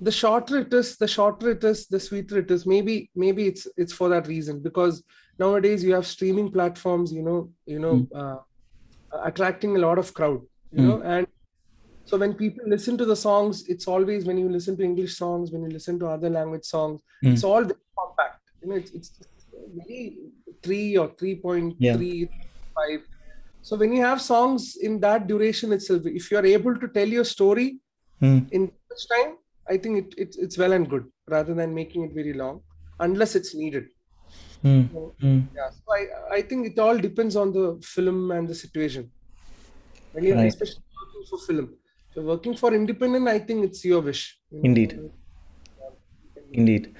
the 0.00 0.12
shorter 0.12 0.58
it 0.58 0.72
is, 0.74 0.96
the 0.96 1.08
shorter 1.08 1.50
it 1.50 1.64
is, 1.64 1.86
the 1.86 2.00
sweeter 2.00 2.38
it 2.38 2.50
is. 2.50 2.66
Maybe 2.66 3.10
maybe 3.14 3.46
it's 3.46 3.66
it's 3.76 3.92
for 3.92 4.08
that 4.10 4.26
reason 4.28 4.60
because 4.60 5.02
nowadays 5.38 5.84
you 5.84 5.94
have 5.94 6.06
streaming 6.06 6.50
platforms. 6.52 7.12
You 7.12 7.22
know, 7.22 7.52
you 7.66 7.78
know, 7.78 7.96
uh, 8.14 8.38
attracting 9.24 9.76
a 9.76 9.80
lot 9.80 9.98
of 9.98 10.12
crowd. 10.14 10.40
You 10.72 10.82
Hmm. 10.82 10.88
know, 10.88 11.02
and 11.02 11.26
so 12.04 12.16
when 12.18 12.34
people 12.34 12.64
listen 12.66 12.96
to 12.98 13.04
the 13.04 13.16
songs, 13.16 13.68
it's 13.68 13.86
always 13.86 14.24
when 14.24 14.38
you 14.38 14.48
listen 14.48 14.76
to 14.76 14.84
English 14.84 15.16
songs, 15.16 15.50
when 15.52 15.62
you 15.62 15.68
listen 15.70 15.98
to 16.00 16.06
other 16.06 16.30
language 16.30 16.64
songs, 16.64 17.02
Mm. 17.24 17.32
it's 17.34 17.44
all 17.44 17.62
very 17.62 17.86
compact. 17.98 18.40
You 18.62 18.68
know, 18.68 18.76
it's 18.76 18.90
it's 18.92 19.10
very 19.76 20.18
three 20.62 20.96
or 20.96 21.08
three 21.18 21.36
point 21.36 21.76
Yeah. 21.78 21.96
three 21.96 22.28
five. 22.74 23.00
So 23.62 23.76
when 23.76 23.92
you 23.92 24.02
have 24.02 24.20
songs 24.20 24.76
in 24.80 25.00
that 25.00 25.26
duration 25.26 25.72
itself, 25.72 26.02
if 26.06 26.30
you 26.30 26.38
are 26.38 26.46
able 26.46 26.76
to 26.76 26.88
tell 26.88 27.08
your 27.08 27.24
story 27.24 27.78
Hmm. 28.20 28.38
in 28.50 28.70
such 28.90 29.08
time, 29.14 29.36
I 29.68 29.76
think 29.78 29.98
it, 30.02 30.14
it 30.24 30.36
it's 30.38 30.58
well 30.58 30.72
and 30.72 30.88
good 30.88 31.04
rather 31.28 31.54
than 31.54 31.74
making 31.74 32.04
it 32.04 32.12
very 32.14 32.32
long, 32.32 32.60
unless 32.98 33.34
it's 33.34 33.54
needed. 33.54 33.86
Hmm. 34.62 34.82
So, 34.92 35.14
Hmm. 35.20 35.38
yeah, 35.58 35.70
so 35.76 35.94
I 35.98 36.02
I 36.38 36.42
think 36.42 36.66
it 36.70 36.78
all 36.78 36.98
depends 37.08 37.36
on 37.36 37.52
the 37.58 37.66
film 37.94 38.30
and 38.30 38.48
the 38.48 38.54
situation. 38.64 39.10
When 40.12 40.24
you're 40.24 40.36
Right. 40.36 40.52
especially 40.54 40.82
working 41.00 41.24
for 41.30 41.38
film, 41.46 41.66
if 42.08 42.16
you're 42.16 42.24
working 42.34 42.56
for 42.56 42.74
independent, 42.74 43.28
I 43.28 43.38
think 43.38 43.64
it's 43.64 43.84
your 43.84 44.00
wish. 44.10 44.22
Indeed. 44.62 44.98
Indeed. 46.52 46.94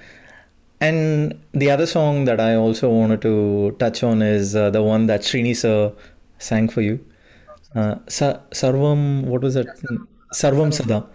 And 0.79 1.39
the 1.51 1.69
other 1.69 1.85
song 1.85 2.25
that 2.25 2.39
I 2.39 2.55
also 2.55 2.89
wanted 2.89 3.21
to 3.23 3.75
touch 3.79 4.03
on 4.03 4.21
is 4.21 4.55
uh, 4.55 4.69
the 4.69 4.81
one 4.81 5.05
that 5.07 5.21
Srini 5.21 5.55
sir 5.55 5.93
sang 6.41 6.69
for 6.69 6.81
you. 6.81 6.99
Uh, 7.75 7.95
Sa- 8.07 8.39
Sarvam, 8.51 9.23
what 9.25 9.41
was 9.41 9.53
that? 9.53 9.67
Sarvam 10.33 10.73
Sada. 10.73 11.07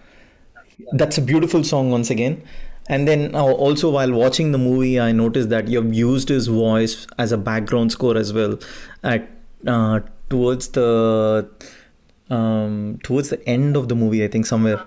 That's 0.93 1.19
a 1.19 1.23
beautiful 1.23 1.65
song 1.65 1.91
once 1.91 2.11
again. 2.11 2.43
And 2.89 3.09
then 3.09 3.35
also 3.35 3.91
while 3.91 4.13
watching 4.13 4.53
the 4.53 4.59
movie, 4.59 5.01
I 5.01 5.11
noticed 5.13 5.49
that 5.51 5.69
you've 5.69 5.93
used 5.93 6.29
his 6.29 6.47
voice 6.47 7.07
as 7.19 7.33
a 7.33 7.39
background 7.39 7.93
score 7.93 8.17
as 8.17 8.33
well. 8.33 8.59
At 9.03 9.29
uh, 9.67 10.01
towards 10.31 10.69
the 10.69 11.51
um, 12.31 12.99
towards 13.03 13.31
the 13.31 13.41
end 13.49 13.77
of 13.77 13.89
the 13.89 13.97
movie, 13.97 14.25
I 14.25 14.29
think 14.29 14.47
somewhere. 14.47 14.79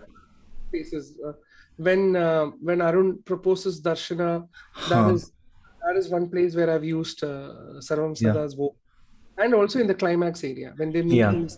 Uh, 0.74 1.34
when 1.78 2.16
uh, 2.16 2.46
when 2.62 2.82
Arun 2.82 3.22
proposes 3.26 3.82
Darshana, 3.82 4.48
that 4.90 4.96
Huh. 5.04 5.14
is 5.14 5.32
that 5.86 5.96
is 5.98 6.10
one 6.10 6.30
place 6.30 6.56
where 6.56 6.70
I've 6.70 6.84
used 6.86 7.24
uh, 7.24 7.80
Sarvam 7.80 8.20
Yeah. 8.20 8.34
Sada's 8.34 8.54
voice, 8.54 8.76
and 9.40 9.54
also 9.54 9.80
in 9.80 9.88
the 9.88 9.96
climax 10.04 10.44
area 10.44 10.74
when 10.78 10.92
they 10.92 11.02
meet. 11.02 11.16
Yeah. 11.24 11.32
in- 11.32 11.50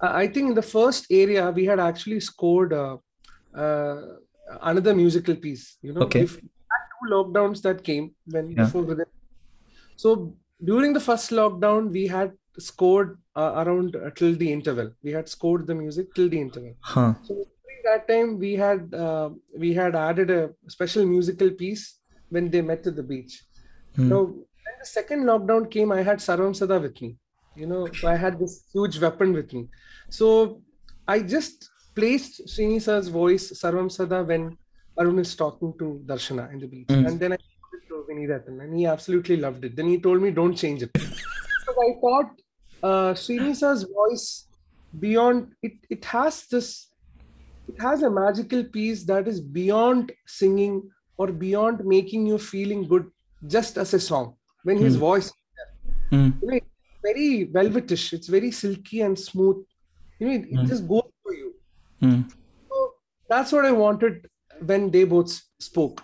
I 0.00 0.26
think 0.26 0.48
in 0.50 0.54
the 0.54 0.68
first 0.76 1.06
area 1.10 1.50
we 1.50 1.64
had 1.64 1.80
actually 1.80 2.20
scored 2.20 2.72
uh, 2.72 2.96
uh, 3.64 3.96
another 4.62 4.94
musical 4.94 5.36
piece. 5.44 5.78
You 5.82 5.92
know, 5.94 6.02
Okay. 6.02 6.22
if 6.22 6.34
had 6.34 6.82
two 6.94 7.06
lockdowns 7.14 7.62
that 7.66 7.82
came 7.90 8.06
when 8.26 8.50
Yeah. 8.50 8.64
before. 8.64 9.06
So 9.96 10.36
during 10.70 10.92
the 10.92 11.00
first 11.08 11.30
lockdown, 11.30 11.90
we 11.98 12.06
had 12.06 12.32
scored 12.58 13.16
uh, 13.36 13.52
around 13.64 13.96
uh, 13.96 14.10
till 14.18 14.34
the 14.42 14.50
interval. 14.56 14.90
We 15.02 15.12
had 15.18 15.28
scored 15.28 15.66
the 15.66 15.74
music 15.74 16.12
till 16.14 16.28
the 16.28 16.40
interval. 16.40 16.74
Huh. 16.80 17.14
So 17.22 17.34
during 17.34 17.80
that 17.90 18.06
time, 18.12 18.38
we 18.44 18.52
had 18.64 18.92
uh, 19.06 19.30
we 19.64 19.72
had 19.80 19.96
added 20.08 20.30
a 20.30 20.42
special 20.76 21.06
musical 21.06 21.50
piece 21.62 22.00
when 22.30 22.50
they 22.50 22.60
met 22.72 22.86
at 22.92 22.96
the 22.96 23.06
beach. 23.14 23.42
Hmm. 23.96 24.08
Now, 24.12 24.22
second 24.84 25.24
lockdown 25.24 25.70
came, 25.70 25.92
I 25.92 26.02
had 26.02 26.18
Sarvam 26.18 26.54
Sada 26.54 26.78
with 26.78 27.00
me. 27.00 27.16
You 27.56 27.66
know, 27.66 27.86
so 27.92 28.08
I 28.08 28.16
had 28.16 28.38
this 28.38 28.64
huge 28.72 28.98
weapon 28.98 29.32
with 29.32 29.52
me. 29.52 29.68
So 30.10 30.60
I 31.06 31.20
just 31.20 31.70
placed 31.94 32.46
Srinisa's 32.46 33.08
voice, 33.08 33.52
Sarvam 33.52 33.90
Sada, 33.90 34.24
when 34.24 34.56
Arun 34.98 35.18
is 35.18 35.34
talking 35.36 35.72
to 35.78 36.02
Darshana 36.06 36.52
in 36.52 36.58
the 36.58 36.66
beach. 36.66 36.88
Mm. 36.88 37.06
And 37.06 37.20
then 37.20 37.32
I 37.32 37.36
showed 37.36 37.78
it 37.78 37.88
to 37.88 38.06
Vinithan, 38.10 38.62
and 38.62 38.76
he 38.76 38.86
absolutely 38.86 39.36
loved 39.36 39.64
it. 39.64 39.76
Then 39.76 39.88
he 39.88 40.00
told 40.00 40.20
me, 40.20 40.30
don't 40.30 40.56
change 40.56 40.82
it. 40.82 40.92
because 40.92 41.78
I 41.88 42.00
thought 42.00 42.30
uh, 42.82 43.14
Srinisa's 43.14 43.84
voice, 43.84 44.46
beyond 44.98 45.52
it, 45.62 45.72
it 45.90 46.04
has 46.04 46.46
this, 46.46 46.88
it 47.68 47.80
has 47.80 48.02
a 48.02 48.10
magical 48.10 48.64
piece 48.64 49.04
that 49.04 49.26
is 49.26 49.40
beyond 49.40 50.12
singing 50.26 50.90
or 51.16 51.28
beyond 51.28 51.84
making 51.84 52.26
you 52.26 52.38
feeling 52.38 52.86
good 52.86 53.10
just 53.46 53.78
as 53.78 53.94
a 53.94 54.00
song. 54.00 54.34
When 54.64 54.78
his 54.78 54.96
Mm. 54.96 55.00
voice 55.08 55.32
Hmm. 56.10 56.30
you 56.42 56.48
know, 56.48 56.56
it's 56.56 56.66
very 57.02 57.46
velvetish, 57.56 58.12
it's 58.16 58.28
very 58.28 58.50
silky 58.50 59.00
and 59.06 59.18
smooth. 59.18 59.56
You 60.18 60.26
know, 60.28 60.34
it, 60.34 60.44
it 60.54 60.58
Mm. 60.60 60.68
just 60.72 60.86
goes 60.88 61.10
for 61.22 61.32
you. 61.34 61.54
Hmm. 62.00 62.20
So 62.70 62.94
that's 63.28 63.52
what 63.52 63.64
I 63.64 63.72
wanted 63.72 64.28
when 64.70 64.90
they 64.90 65.04
both 65.04 65.32
spoke. 65.58 66.02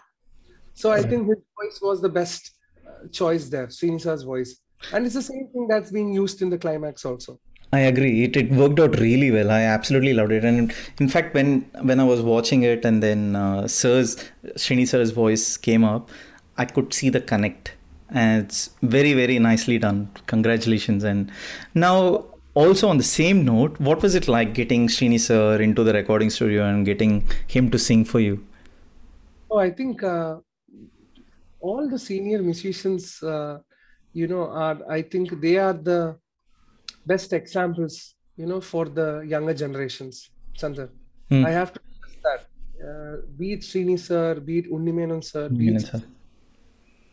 So 0.74 0.90
I 0.90 1.02
think 1.02 1.28
his 1.28 1.38
voice 1.61 1.78
was 1.82 2.00
the 2.00 2.08
best 2.08 2.50
uh, 2.86 3.06
choice 3.20 3.48
there, 3.54 3.66
Srinisa's 3.68 4.22
voice. 4.22 4.52
And 4.92 5.04
it's 5.06 5.14
the 5.14 5.22
same 5.22 5.46
thing 5.52 5.68
that's 5.68 5.90
being 5.90 6.12
used 6.12 6.40
in 6.42 6.50
the 6.50 6.58
climax 6.58 7.04
also. 7.04 7.38
I 7.72 7.80
agree. 7.80 8.24
It, 8.24 8.36
it 8.36 8.50
worked 8.50 8.80
out 8.80 8.98
really 8.98 9.30
well. 9.30 9.50
I 9.50 9.61
absolutely 9.62 10.12
loved 10.14 10.32
it. 10.32 10.44
And 10.44 10.72
in 10.98 11.08
fact, 11.08 11.34
when 11.34 11.50
when 11.90 12.00
I 12.00 12.04
was 12.04 12.20
watching 12.22 12.62
it 12.70 12.84
and 12.84 13.02
then 13.02 13.36
uh, 13.36 13.68
Sir's 13.68 14.16
Srini 14.64 14.86
Sir's 14.92 15.12
voice 15.12 15.44
came 15.68 15.84
up, 15.84 16.11
I 16.58 16.64
could 16.64 16.92
see 16.92 17.11
the 17.11 17.20
connect, 17.20 17.74
and 18.12 18.44
it's 18.44 18.70
very 18.82 19.12
very 19.14 19.38
nicely 19.38 19.78
done. 19.78 20.11
Congratulations! 20.26 21.04
And 21.04 21.30
now 21.74 22.26
also 22.54 22.88
on 22.88 22.98
the 22.98 23.04
same 23.04 23.44
note, 23.44 23.78
what 23.78 24.02
was 24.02 24.14
it 24.14 24.28
like 24.28 24.54
getting 24.54 24.88
Srini 24.88 25.20
Sir 25.20 25.61
into 25.61 25.84
the 25.84 25.92
recording 25.92 26.30
studio 26.30 26.64
and 26.64 26.84
getting 26.84 27.28
him 27.46 27.70
to 27.70 27.78
sing 27.78 28.04
for 28.04 28.20
you? 28.20 28.44
Oh, 29.50 29.58
I 29.58 29.70
think 29.70 30.02
uh, 30.02 30.36
all 31.61 31.88
the 31.88 31.98
senior 31.98 32.42
musicians, 32.42 33.22
uh, 33.22 33.58
you 34.12 34.26
know, 34.26 34.48
are 34.50 34.78
I 34.88 35.02
think 35.02 35.40
they 35.40 35.56
are 35.58 35.72
the 35.72 36.16
best 37.06 37.32
examples, 37.32 38.14
you 38.36 38.46
know, 38.46 38.61
for 38.61 38.86
the 38.86 39.20
younger 39.20 39.54
generations. 39.54 40.30
Chandar, 40.56 40.90
Hmm. 41.30 41.46
I 41.46 41.50
have 41.50 41.72
to 41.72 41.80
that. 42.24 42.46
Uh, 42.84 43.16
be 43.38 43.52
it 43.52 43.61
Srini 43.61 43.98
sir, 43.98 44.40
be 44.40 44.58
it 44.58 44.70
Unni 44.70 44.92
Menon 44.92 45.22
sir, 45.22 45.48
be 45.48 45.68
it 45.68 45.82
sir. 45.82 46.02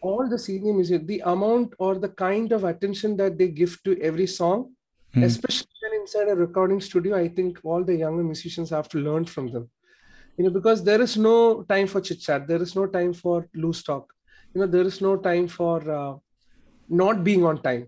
All 0.08 0.28
the 0.34 0.40
senior 0.48 0.74
music, 0.80 1.06
the 1.08 1.20
amount 1.34 1.74
or 1.86 1.94
the 2.06 2.10
kind 2.26 2.52
of 2.58 2.64
attention 2.72 3.16
that 3.22 3.38
they 3.40 3.48
give 3.62 3.74
to 3.86 3.92
every 4.10 4.28
song, 4.40 4.60
Mm. 5.16 5.24
especially 5.30 5.78
when 5.84 5.94
inside 6.02 6.30
a 6.32 6.36
recording 6.36 6.80
studio, 6.88 7.16
I 7.18 7.28
think 7.38 7.60
all 7.64 7.84
the 7.90 7.96
younger 8.04 8.24
musicians 8.32 8.70
have 8.78 8.90
to 8.94 9.00
learn 9.08 9.26
from 9.34 9.46
them. 9.54 9.66
You 10.38 10.44
know, 10.46 10.54
because 10.60 10.84
there 10.90 11.02
is 11.06 11.14
no 11.18 11.38
time 11.74 11.88
for 11.94 12.02
chit 12.08 12.20
chat, 12.26 12.48
there 12.52 12.62
is 12.68 12.76
no 12.80 12.86
time 12.98 13.14
for 13.22 13.38
loose 13.64 13.82
talk. 13.90 14.14
You 14.54 14.62
know, 14.62 14.68
there 14.76 14.88
is 14.92 15.00
no 15.08 15.14
time 15.30 15.48
for 15.48 15.78
uh, 16.00 16.14
not 17.04 17.24
being 17.30 17.44
on 17.52 17.62
time. 17.62 17.84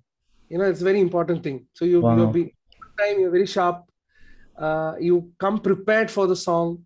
You 0.49 0.57
know, 0.59 0.65
it's 0.71 0.81
a 0.81 0.89
very 0.91 1.01
important 1.07 1.43
thing. 1.43 1.59
So 1.73 1.85
you 1.85 2.01
Wow. 2.01 2.15
you're 2.17 2.33
being 2.37 2.51
on 2.83 2.89
time, 3.03 3.19
you're 3.21 3.35
very 3.37 3.49
sharp. 3.57 3.83
Uh, 4.67 4.93
you 5.09 5.31
come 5.39 5.59
prepared 5.59 6.09
for 6.11 6.27
the 6.27 6.35
song, 6.35 6.85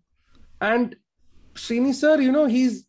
and 0.60 0.96
Srini 1.54 1.94
sir, 2.02 2.20
you 2.20 2.32
know, 2.36 2.46
he's 2.46 2.84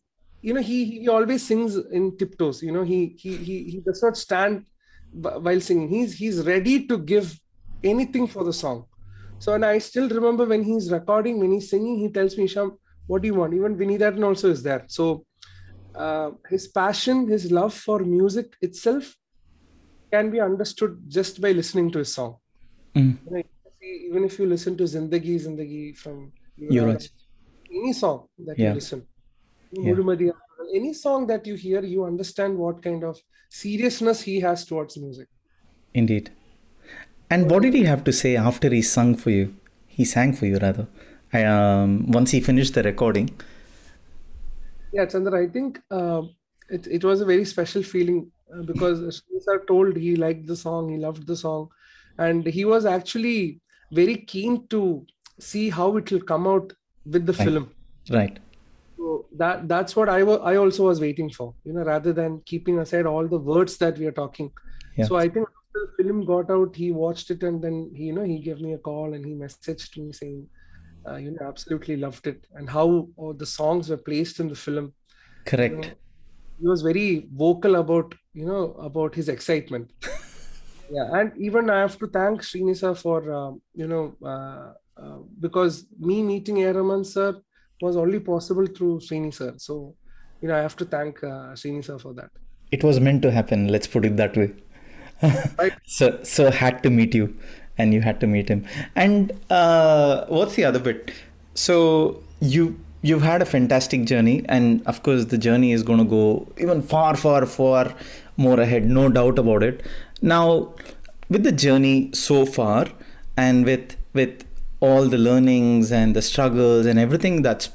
you 0.46 0.54
know 0.54 0.62
he 0.70 0.78
he 1.00 1.08
always 1.08 1.44
sings 1.50 1.76
in 1.98 2.16
tiptoes. 2.18 2.62
You 2.62 2.72
know, 2.76 2.84
he 2.84 2.98
he 3.22 3.36
he 3.48 3.56
he 3.72 3.78
does 3.86 4.00
not 4.06 4.16
stand 4.16 4.66
wh- 5.24 5.38
while 5.46 5.60
singing. 5.68 5.88
He's 5.88 6.12
he's 6.22 6.38
ready 6.46 6.76
to 6.90 6.98
give 7.12 7.38
anything 7.92 8.26
for 8.34 8.44
the 8.48 8.52
song. 8.52 8.84
So 9.38 9.54
and 9.54 9.64
I 9.64 9.78
still 9.78 10.08
remember 10.08 10.44
when 10.52 10.62
he's 10.62 10.90
recording, 10.92 11.40
when 11.40 11.52
he's 11.52 11.68
singing, 11.70 11.98
he 11.98 12.10
tells 12.18 12.38
me, 12.38 12.46
Sham, 12.46 12.78
what 13.08 13.22
do 13.22 13.28
you 13.28 13.34
want? 13.34 13.54
Even 13.54 13.76
Vinidatan 13.76 14.24
also 14.24 14.50
is 14.50 14.62
there. 14.62 14.84
So 14.98 15.26
uh, 15.94 16.30
his 16.48 16.68
passion, 16.68 17.26
his 17.28 17.50
love 17.50 17.74
for 17.74 17.98
music 18.00 18.54
itself 18.60 19.16
can 20.12 20.30
be 20.30 20.40
understood 20.40 21.02
just 21.08 21.40
by 21.40 21.52
listening 21.52 21.90
to 21.92 21.98
his 21.98 22.12
song. 22.14 22.36
Mm. 22.96 23.18
You 23.24 23.36
know, 23.36 23.42
even 24.08 24.24
if 24.24 24.38
you 24.38 24.46
listen 24.46 24.76
to 24.78 24.84
Zindagi 24.84 25.36
Zindagi 25.44 25.96
from 25.96 26.32
any 27.80 27.92
song 27.92 28.28
that 28.46 28.58
Yeah. 28.58 28.68
you 28.68 28.74
listen, 28.74 29.06
Yeah. 29.72 30.30
Any 30.74 30.92
song 30.92 31.26
that 31.28 31.46
you 31.46 31.54
hear, 31.54 31.82
you 31.84 32.04
understand 32.04 32.56
what 32.56 32.82
kind 32.82 33.04
of 33.04 33.18
seriousness 33.50 34.20
he 34.22 34.40
has 34.40 34.64
towards 34.64 34.96
music. 34.96 35.28
Indeed. 35.94 36.30
And 37.30 37.50
what 37.50 37.62
did 37.62 37.74
he 37.74 37.84
have 37.84 38.04
to 38.04 38.12
say 38.12 38.36
after 38.36 38.68
he 38.70 38.82
sung 38.82 39.16
for 39.16 39.30
you? 39.30 39.54
He 39.86 40.04
sang 40.04 40.32
for 40.32 40.46
you, 40.46 40.58
rather. 40.58 40.86
I, 41.32 41.44
um, 41.44 42.10
once 42.10 42.30
he 42.30 42.40
finished 42.40 42.74
the 42.74 42.82
recording. 42.82 43.30
Yeah, 44.92 45.06
Chandra, 45.06 45.42
I 45.42 45.48
think 45.48 45.80
uh, 45.90 46.22
it, 46.70 46.86
it 46.86 47.04
was 47.04 47.20
a 47.20 47.24
very 47.24 47.44
special 47.44 47.82
feeling 47.82 48.30
uh, 48.54 48.62
because 48.62 49.00
Srini 49.00 49.42
sir 49.42 49.64
told 49.66 49.96
he 49.96 50.16
liked 50.16 50.46
the 50.46 50.56
song, 50.56 50.88
he 50.88 50.96
loved 50.96 51.26
the 51.26 51.36
song, 51.36 51.68
and 52.18 52.46
he 52.46 52.64
was 52.64 52.86
actually 52.86 53.60
very 53.92 54.16
keen 54.16 54.66
to 54.68 55.04
see 55.38 55.68
how 55.68 55.96
it 55.96 56.10
will 56.10 56.20
come 56.20 56.46
out 56.46 56.72
with 57.04 57.26
the 57.26 57.32
Right. 57.34 57.48
film. 57.48 57.70
Right. 58.10 58.38
So 58.96 59.26
that 59.36 59.68
that's 59.68 59.94
what 59.94 60.08
I 60.08 60.22
also 60.56 60.86
was 60.86 61.00
waiting 61.00 61.30
for, 61.30 61.54
you 61.64 61.74
know, 61.74 61.82
rather 61.82 62.12
than 62.12 62.40
keeping 62.46 62.78
aside 62.78 63.06
all 63.06 63.28
the 63.28 63.38
words 63.38 63.76
that 63.78 63.98
we 63.98 64.06
are 64.06 64.12
talking. 64.12 64.50
Yeah. 64.96 65.04
So 65.04 65.16
I 65.16 65.28
think 65.28 65.48
after 65.48 65.92
the 65.98 66.04
film 66.04 66.24
got 66.24 66.50
out, 66.50 66.74
he 66.74 66.92
watched 66.92 67.30
it 67.30 67.42
and 67.42 67.62
then 67.62 67.90
he, 67.94 68.04
you 68.04 68.14
know, 68.14 68.22
he 68.24 68.38
gave 68.38 68.60
me 68.60 68.72
a 68.72 68.78
call 68.78 69.12
and 69.12 69.24
he 69.24 69.32
messaged 69.32 69.98
me 69.98 70.12
saying, 70.12 70.48
uh, 71.06 71.16
you 71.16 71.32
know, 71.32 71.46
absolutely 71.46 71.96
loved 71.96 72.26
it 72.26 72.46
and 72.54 72.70
how 72.70 73.08
oh, 73.18 73.32
the 73.34 73.44
songs 73.44 73.90
were 73.90 73.98
placed 73.98 74.40
in 74.40 74.48
the 74.48 74.54
film. 74.54 74.86
You 74.86 75.44
Correct. 75.44 75.74
know, 75.74 75.90
he 76.58 76.66
was 76.66 76.80
very 76.80 77.28
vocal 77.34 77.76
about, 77.76 78.14
you 78.32 78.46
know, 78.46 78.72
about 78.80 79.14
his 79.14 79.28
excitement. 79.28 79.92
yeah, 80.90 81.10
and 81.12 81.32
even 81.36 81.68
I 81.68 81.80
have 81.80 81.98
to 81.98 82.06
thank 82.06 82.40
Srinisa 82.40 82.96
for, 82.96 83.30
uh, 83.30 83.52
you 83.74 83.86
know, 83.86 84.16
uh, 84.24 84.72
uh, 84.98 85.18
because 85.38 85.86
me 85.98 86.22
meeting 86.22 86.64
A. 86.64 86.72
Rahman 86.72 87.04
sir 87.04 87.42
was 87.80 87.96
only 87.96 88.20
possible 88.20 88.66
through 88.66 89.00
Srini 89.00 89.32
sir. 89.32 89.54
So, 89.58 89.94
you 90.40 90.48
know, 90.48 90.56
I 90.56 90.60
have 90.60 90.76
to 90.76 90.84
thank 90.84 91.22
uh, 91.22 91.54
Srini 91.54 91.84
sir 91.84 91.98
for 91.98 92.12
that. 92.14 92.30
It 92.72 92.82
was 92.82 93.00
meant 93.00 93.22
to 93.22 93.30
happen, 93.30 93.68
let's 93.68 93.86
put 93.86 94.04
it 94.04 94.16
that 94.16 94.36
way. 94.36 94.52
Right. 95.58 95.72
so, 95.86 96.18
so 96.22 96.50
had 96.50 96.82
to 96.82 96.90
meet 96.90 97.14
you, 97.14 97.36
and 97.78 97.94
you 97.94 98.00
had 98.00 98.20
to 98.20 98.26
meet 98.26 98.48
him. 98.48 98.66
And 98.94 99.32
uh, 99.50 100.26
what's 100.26 100.54
the 100.54 100.64
other 100.64 100.78
bit? 100.78 101.12
So 101.54 102.22
you 102.40 102.78
you've 103.02 103.22
had 103.22 103.40
a 103.40 103.46
fantastic 103.46 104.04
journey, 104.04 104.44
and 104.48 104.86
of 104.86 105.02
course 105.02 105.26
the 105.26 105.38
journey 105.38 105.72
is 105.72 105.82
going 105.82 105.98
to 105.98 106.04
go 106.04 106.48
even 106.58 106.82
far, 106.82 107.16
far, 107.16 107.46
far 107.46 107.94
more 108.36 108.60
ahead, 108.60 108.84
no 108.86 109.08
doubt 109.08 109.38
about 109.38 109.62
it. 109.62 109.82
Now, 110.20 110.74
with 111.28 111.44
the 111.44 111.52
journey 111.52 112.10
so 112.12 112.44
far, 112.44 112.86
and 113.36 113.64
with 113.64 113.96
with 114.12 114.44
all 114.86 115.08
the 115.14 115.18
learnings 115.18 115.92
and 115.98 116.14
the 116.14 116.22
struggles 116.22 116.86
and 116.86 116.98
everything 116.98 117.42
that's 117.42 117.70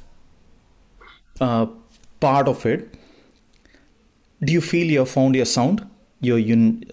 uh, 1.39 1.65
part 2.19 2.47
of 2.47 2.65
it, 2.65 2.97
do 4.43 4.53
you 4.53 4.61
feel 4.61 4.87
you 4.95 4.99
have 4.99 5.09
found 5.09 5.35
your 5.35 5.45
sound? 5.45 5.85
Your 6.19 6.37
un- 6.37 6.83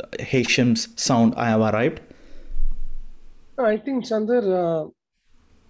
sound, 0.97 1.35
I 1.37 1.49
have 1.51 1.61
arrived? 1.61 2.01
I 3.59 3.77
think 3.77 4.07
Chandar, 4.07 4.43
uh, 4.63 4.89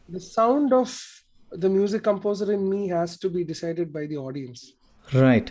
the 0.09 0.21
sound 0.21 0.73
of 0.73 0.91
the 1.51 1.69
music 1.69 2.03
composer 2.03 2.53
in 2.53 2.69
me 2.69 2.89
has 2.89 3.19
to 3.19 3.31
be 3.31 3.45
decided 3.45 3.93
by 3.93 4.07
the 4.07 4.17
audience. 4.17 4.73
Right. 5.15 5.51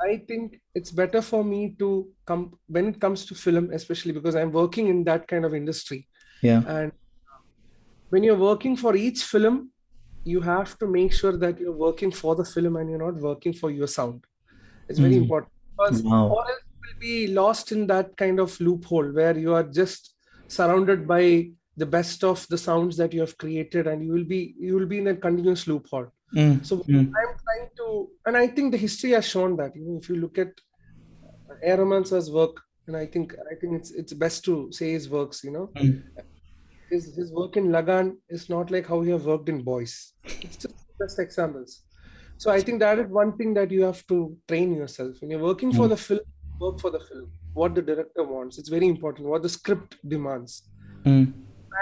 I 0.00 0.16
think 0.28 0.60
it's 0.74 0.90
better 0.90 1.22
for 1.22 1.44
me 1.44 1.76
to 1.78 2.08
come 2.26 2.58
when 2.66 2.88
it 2.88 3.00
comes 3.00 3.24
to 3.26 3.34
film, 3.34 3.70
especially 3.72 4.12
because 4.12 4.34
I'm 4.34 4.52
working 4.52 4.88
in 4.88 5.04
that 5.04 5.28
kind 5.28 5.44
of 5.44 5.54
industry. 5.54 6.08
Yeah. 6.42 6.62
And 6.66 6.92
when 8.14 8.24
you're 8.26 8.42
working 8.50 8.76
for 8.76 8.94
each 8.96 9.24
film, 9.24 9.56
you 10.24 10.40
have 10.40 10.78
to 10.78 10.86
make 10.86 11.12
sure 11.12 11.36
that 11.44 11.58
you're 11.60 11.80
working 11.88 12.12
for 12.20 12.36
the 12.36 12.44
film 12.44 12.76
and 12.76 12.90
you're 12.90 13.04
not 13.06 13.20
working 13.30 13.52
for 13.52 13.70
your 13.70 13.88
sound. 13.88 14.24
It's 14.88 15.00
very 15.06 15.16
Mm. 15.16 15.22
important 15.24 15.52
because 15.70 16.02
Wow. 16.04 16.26
or 16.36 16.40
else 16.50 16.62
you 16.72 16.80
will 16.86 17.00
be 17.00 17.16
lost 17.40 17.72
in 17.76 17.86
that 17.88 18.16
kind 18.22 18.40
of 18.44 18.58
loophole 18.60 19.10
where 19.18 19.36
you 19.44 19.54
are 19.54 19.64
just 19.80 20.14
surrounded 20.48 21.06
by 21.14 21.24
the 21.82 21.86
best 21.96 22.24
of 22.32 22.46
the 22.48 22.58
sounds 22.58 22.96
that 22.98 23.12
you 23.12 23.20
have 23.26 23.36
created 23.44 23.88
and 23.92 24.04
you 24.04 24.12
will 24.16 24.28
be 24.34 24.42
you 24.66 24.74
will 24.76 24.86
be 24.94 24.98
in 24.98 25.08
a 25.08 25.16
continuous 25.26 25.66
loophole. 25.66 26.08
Mm, 26.34 26.60
So 26.68 26.76
mm, 26.88 27.16
I'm 27.20 27.32
trying 27.44 27.68
to, 27.80 27.86
and 28.26 28.36
I 28.36 28.46
think 28.46 28.72
the 28.72 28.78
history 28.86 29.10
has 29.10 29.26
shown 29.34 29.56
that. 29.56 29.74
You 29.76 29.84
know, 29.86 29.98
if 30.02 30.08
you 30.08 30.16
look 30.16 30.38
at 30.38 30.52
A. 31.62 31.76
Rahman 31.76 32.04
work, 32.32 32.56
and 32.86 32.96
I 32.96 33.06
think 33.06 33.34
I 33.52 33.54
think 33.60 33.74
it's 33.80 33.90
it's 33.90 34.12
best 34.12 34.44
to 34.44 34.70
say 34.72 34.92
his 34.92 35.08
works. 35.08 35.42
You 35.44 35.52
know, 35.52 35.66
mm. 35.76 36.02
His 36.94 37.06
his 37.18 37.30
work 37.38 37.56
in 37.60 37.66
Lagaan 37.76 38.08
is 38.38 38.48
not 38.54 38.70
like 38.74 38.86
how 38.92 39.00
he 39.06 39.10
have 39.10 39.26
worked 39.32 39.48
in 39.52 39.62
Boys. 39.68 39.94
It's 40.46 40.56
just 40.64 40.98
best 41.00 41.18
examples. 41.18 41.72
So 42.42 42.50
I 42.56 42.60
think 42.66 42.80
that 42.80 42.98
is 43.04 43.08
one 43.22 43.32
thing 43.38 43.54
that 43.54 43.70
you 43.76 43.82
have 43.82 44.02
to 44.12 44.18
train 44.48 44.74
yourself 44.82 45.20
when 45.20 45.30
you're 45.32 45.46
working 45.50 45.72
for 45.78 45.86
Mm. 45.86 45.94
the 45.94 45.98
film. 46.04 46.20
Work 46.66 46.78
for 46.84 46.90
the 46.96 47.00
film. 47.08 47.26
What 47.60 47.74
the 47.78 47.82
director 47.90 48.24
wants. 48.34 48.58
It's 48.60 48.72
very 48.76 48.88
important. 48.94 49.28
What 49.34 49.42
the 49.48 49.52
script 49.56 49.96
demands 50.14 50.54
Mm. 51.10 51.24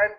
and 0.01 0.15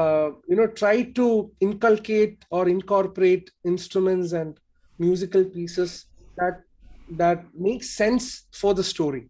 uh, 0.00 0.28
you 0.50 0.56
know 0.60 0.66
try 0.82 0.94
to 1.20 1.26
inculcate 1.68 2.44
or 2.56 2.62
incorporate 2.76 3.50
instruments 3.72 4.32
and 4.40 4.58
musical 5.06 5.44
pieces 5.56 5.94
that 6.40 6.56
that 7.22 7.44
make 7.68 7.82
sense 7.90 8.26
for 8.60 8.72
the 8.80 8.84
story 8.92 9.22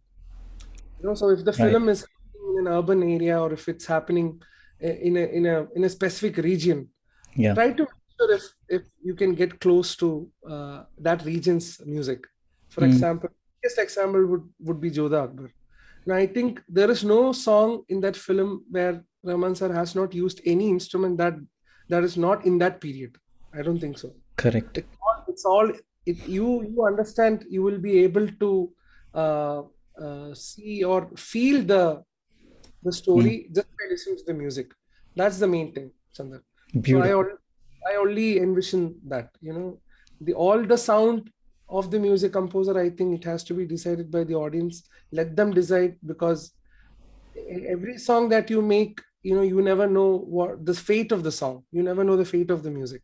you 0.98 1.04
know 1.06 1.14
so 1.20 1.28
if 1.36 1.44
the 1.48 1.54
Right. 1.58 1.70
film 1.72 1.88
is 1.94 2.00
in 2.48 2.56
an 2.62 2.68
urban 2.78 3.04
area 3.16 3.36
or 3.44 3.52
if 3.58 3.68
it's 3.72 3.86
happening 3.94 4.28
in 4.80 5.16
a 5.16 5.24
in 5.38 5.46
a 5.46 5.66
in 5.76 5.84
a 5.84 5.88
specific 5.88 6.36
region 6.38 6.88
Yeah. 7.36 7.54
try 7.54 7.72
to 7.72 7.82
make 7.82 8.08
sure 8.18 8.30
if 8.36 8.44
if 8.68 8.82
you 9.02 9.14
can 9.14 9.34
get 9.34 9.60
close 9.60 9.96
to 9.96 10.08
uh, 10.48 10.84
that 11.06 11.24
region's 11.24 11.80
music 11.84 12.26
for 12.68 12.82
Mm. 12.82 12.88
example 12.90 13.30
biggest 13.62 13.78
example 13.86 14.26
would 14.30 14.44
would 14.66 14.80
be 14.80 14.90
Jodhaa 14.90 15.22
Akbar 15.28 15.48
now 16.06 16.14
I 16.14 16.26
think 16.26 16.62
there 16.68 16.90
is 16.90 17.04
no 17.04 17.32
song 17.32 17.84
in 17.88 18.00
that 18.00 18.16
film 18.16 18.64
where 18.70 19.04
Rahman 19.24 19.54
sir 19.60 19.72
has 19.72 19.94
not 19.94 20.14
used 20.14 20.40
any 20.44 20.68
instrument 20.70 21.18
that 21.18 21.34
that 21.88 22.04
is 22.04 22.16
not 22.16 22.44
in 22.44 22.58
that 22.58 22.80
period. 22.80 23.16
I 23.58 23.62
don't 23.62 23.80
think 23.80 23.98
so. 23.98 24.08
Correct. 24.36 24.78
It's 24.78 24.96
all, 25.06 25.24
it's 25.32 25.44
all 25.44 25.70
it, 26.06 26.18
you 26.28 26.48
you 26.70 26.84
understand. 26.86 27.46
You 27.48 27.62
will 27.62 27.78
be 27.78 27.94
able 28.04 28.28
to 28.42 28.50
uh, 29.14 29.62
uh, 30.04 30.34
see 30.34 30.84
or 30.84 31.10
feel 31.16 31.62
the 31.72 32.02
the 32.82 32.92
story 32.92 33.44
hmm. 33.46 33.54
just 33.54 33.68
by 33.78 33.86
listening 33.90 34.16
to 34.18 34.24
the 34.26 34.34
music. 34.34 34.72
That's 35.16 35.38
the 35.38 35.48
main 35.48 35.72
thing, 35.72 35.90
Chandar. 36.16 36.42
So 36.86 37.02
I, 37.02 37.10
I 37.92 37.96
only 37.96 38.38
envision 38.38 39.00
that 39.06 39.30
you 39.40 39.52
know 39.52 39.80
the 40.20 40.34
all 40.34 40.62
the 40.62 40.78
sound 40.78 41.30
of 41.68 41.90
the 41.90 41.98
music 42.00 42.32
composer 42.32 42.78
i 42.80 42.88
think 42.90 43.14
it 43.18 43.24
has 43.24 43.44
to 43.44 43.54
be 43.54 43.66
decided 43.66 44.10
by 44.10 44.24
the 44.24 44.34
audience 44.34 44.82
let 45.12 45.36
them 45.36 45.50
decide 45.52 45.96
because 46.06 46.52
every 47.66 47.98
song 47.98 48.28
that 48.28 48.50
you 48.50 48.60
make 48.62 49.00
you 49.22 49.34
know 49.34 49.42
you 49.42 49.60
never 49.62 49.86
know 49.86 50.18
what 50.36 50.64
the 50.64 50.74
fate 50.74 51.12
of 51.12 51.22
the 51.22 51.32
song 51.32 51.62
you 51.70 51.82
never 51.82 52.04
know 52.04 52.16
the 52.16 52.24
fate 52.24 52.50
of 52.50 52.62
the 52.62 52.70
music 52.70 53.02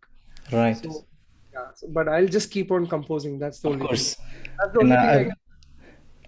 Right. 0.52 0.76
so 0.76 1.06
yeah 1.52 1.66
so, 1.74 1.88
but 1.90 2.08
i'll 2.08 2.28
just 2.28 2.50
keep 2.50 2.70
on 2.70 2.86
composing 2.86 3.38
that's 3.38 3.60
the 3.60 3.68
Of 3.68 3.74
only 3.74 3.86
course. 3.86 4.14
thing. 4.14 4.24
that's 4.58 4.72
the 4.74 4.80
And 4.80 4.92
only 4.92 4.96
thing 4.96 5.10
I 5.10 5.30
I- 5.30 5.30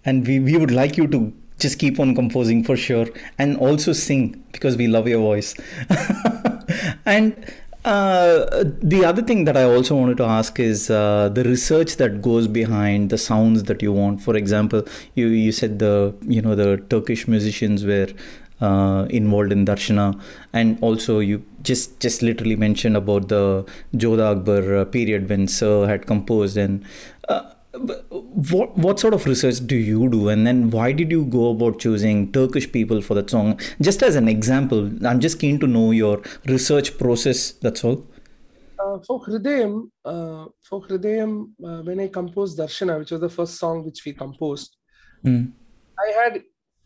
And 0.09 0.25
we, 0.25 0.39
we 0.39 0.57
would 0.57 0.71
like 0.71 0.95
you 0.97 1.05
to 1.07 1.33
just 1.59 1.79
keep 1.79 1.99
on 1.99 2.13
composing 2.15 2.63
for 2.63 2.77
sure 2.77 3.07
and 3.37 3.57
also 3.57 3.93
sing 3.93 4.43
because 4.51 4.77
we 4.77 4.87
love 4.87 5.07
your 5.07 5.19
voice 5.19 5.55
and 7.05 7.53
uh, 7.87 8.65
the 8.81 9.05
other 9.05 9.21
thing 9.21 9.45
that 9.45 9.55
I 9.55 9.63
also 9.63 9.95
wanted 9.95 10.17
to 10.17 10.25
ask 10.25 10.59
is 10.59 10.89
uh, 10.89 11.29
the 11.29 11.43
research 11.45 11.95
that 11.97 12.21
goes 12.21 12.47
behind 12.47 13.09
the 13.09 13.17
sounds 13.17 13.63
that 13.63 13.81
you 13.81 13.93
want. 13.93 14.21
For 14.21 14.35
example, 14.35 14.83
you 15.15 15.27
you 15.27 15.53
said 15.53 15.79
the 15.79 16.13
you 16.21 16.41
know 16.41 16.53
the 16.53 16.77
Turkish 16.89 17.29
musicians 17.29 17.85
were 17.85 18.09
uh, 18.59 19.07
involved 19.09 19.53
in 19.53 19.65
darshana, 19.65 20.19
and 20.51 20.77
also 20.81 21.19
you 21.19 21.45
just 21.63 21.99
just 22.01 22.21
literally 22.21 22.57
mentioned 22.57 22.97
about 22.97 23.29
the 23.29 23.65
Jodhaa 23.95 24.31
Akbar 24.37 24.75
uh, 24.75 24.85
period 24.85 25.29
when 25.29 25.47
Sir 25.47 25.87
had 25.87 26.07
composed 26.07 26.57
and. 26.57 26.83
Uh, 27.29 27.51
what 28.53 28.77
what 28.77 28.99
sort 28.99 29.13
of 29.13 29.25
research 29.25 29.59
do 29.65 29.75
you 29.75 30.09
do 30.09 30.29
and 30.29 30.45
then 30.47 30.69
why 30.69 30.91
did 30.91 31.11
you 31.11 31.25
go 31.25 31.51
about 31.51 31.79
choosing 31.79 32.31
turkish 32.31 32.71
people 32.71 33.01
for 33.01 33.13
that 33.13 33.29
song 33.29 33.59
just 33.81 34.03
as 34.03 34.15
an 34.15 34.27
example 34.27 34.91
i'm 35.05 35.19
just 35.19 35.39
keen 35.39 35.59
to 35.59 35.67
know 35.67 35.91
your 35.91 36.21
research 36.45 36.97
process 36.97 37.51
that's 37.51 37.83
all 37.83 38.05
for 39.05 39.19
Hridayam, 39.19 39.89
uh, 40.05 40.45
for 40.67 40.81
Hridayam, 40.81 41.53
uh, 41.63 41.67
uh, 41.67 41.81
when 41.83 41.99
I 41.99 42.07
composed 42.07 42.57
Darshana, 42.57 42.99
which 42.99 43.11
was 43.11 43.21
the 43.21 43.29
first 43.29 43.55
song 43.55 43.85
which 43.85 44.03
we 44.05 44.13
composed, 44.13 44.75
mm. 45.25 45.51
I 45.99 46.11
had 46.11 46.43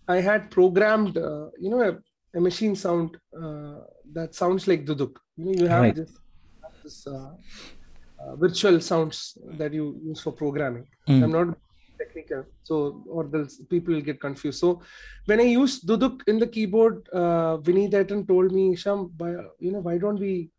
I 0.07 0.21
had 0.21 0.51
programmed, 0.51 1.17
uh, 1.17 1.49
you 1.59 1.69
know, 1.69 1.81
a, 1.81 2.37
a 2.37 2.41
machine 2.41 2.75
sound 2.75 3.17
uh, 3.35 3.81
that 4.13 4.35
sounds 4.35 4.67
like 4.67 4.85
duduk. 4.85 5.15
You 5.37 5.45
know, 5.45 5.51
you 5.51 5.67
have 5.67 5.81
right. 5.81 5.95
this, 5.95 6.11
this 6.83 7.07
uh, 8.21 8.35
virtual 8.35 8.79
sounds 8.79 9.37
that 9.57 9.73
you 9.73 9.99
use 10.03 10.21
for 10.21 10.31
programming. 10.31 10.85
Mm. 11.07 11.23
I'm 11.23 11.31
not 11.31 11.57
technical, 11.99 12.45
so 12.63 13.03
or 13.07 13.23
the 13.25 13.49
people 13.69 13.93
will 13.93 14.01
get 14.01 14.19
confused. 14.19 14.59
So 14.59 14.81
when 15.25 15.39
I 15.39 15.43
use 15.43 15.81
duduk 15.81 16.21
in 16.27 16.39
the 16.39 16.47
keyboard, 16.47 17.07
uh, 17.09 17.57
Vinny 17.57 17.87
Dayton 17.87 18.25
told 18.25 18.51
me, 18.51 18.75
Sham, 18.75 19.11
you 19.59 19.71
know, 19.71 19.79
why 19.79 19.97
don't 19.97 20.19
we 20.19 20.49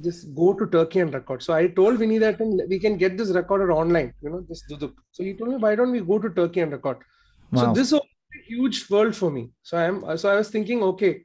just 0.00 0.34
go 0.34 0.52
to 0.52 0.66
Turkey 0.66 1.00
and 1.00 1.14
record? 1.14 1.42
So 1.42 1.54
I 1.54 1.68
told 1.68 1.98
Vinny 1.98 2.18
Dayton 2.18 2.60
we 2.68 2.78
can 2.78 2.96
get 2.96 3.16
this 3.16 3.30
recorded 3.30 3.72
online, 3.72 4.12
you 4.22 4.30
know, 4.30 4.44
this 4.48 4.64
duduk. 4.70 4.94
So 5.12 5.22
he 5.22 5.34
told 5.34 5.50
me, 5.50 5.56
why 5.56 5.74
don't 5.74 5.92
we 5.92 6.00
go 6.00 6.18
to 6.18 6.30
Turkey 6.30 6.60
and 6.60 6.72
record? 6.72 6.98
Wow. 7.52 7.62
So 7.62 7.72
this 7.72 7.92
was 7.92 8.02
a 8.02 8.44
huge 8.46 8.88
world 8.90 9.16
for 9.16 9.30
me. 9.30 9.50
So 9.62 9.78
I'm 9.78 10.16
so 10.16 10.30
I 10.30 10.36
was 10.36 10.50
thinking, 10.50 10.82
okay, 10.82 11.24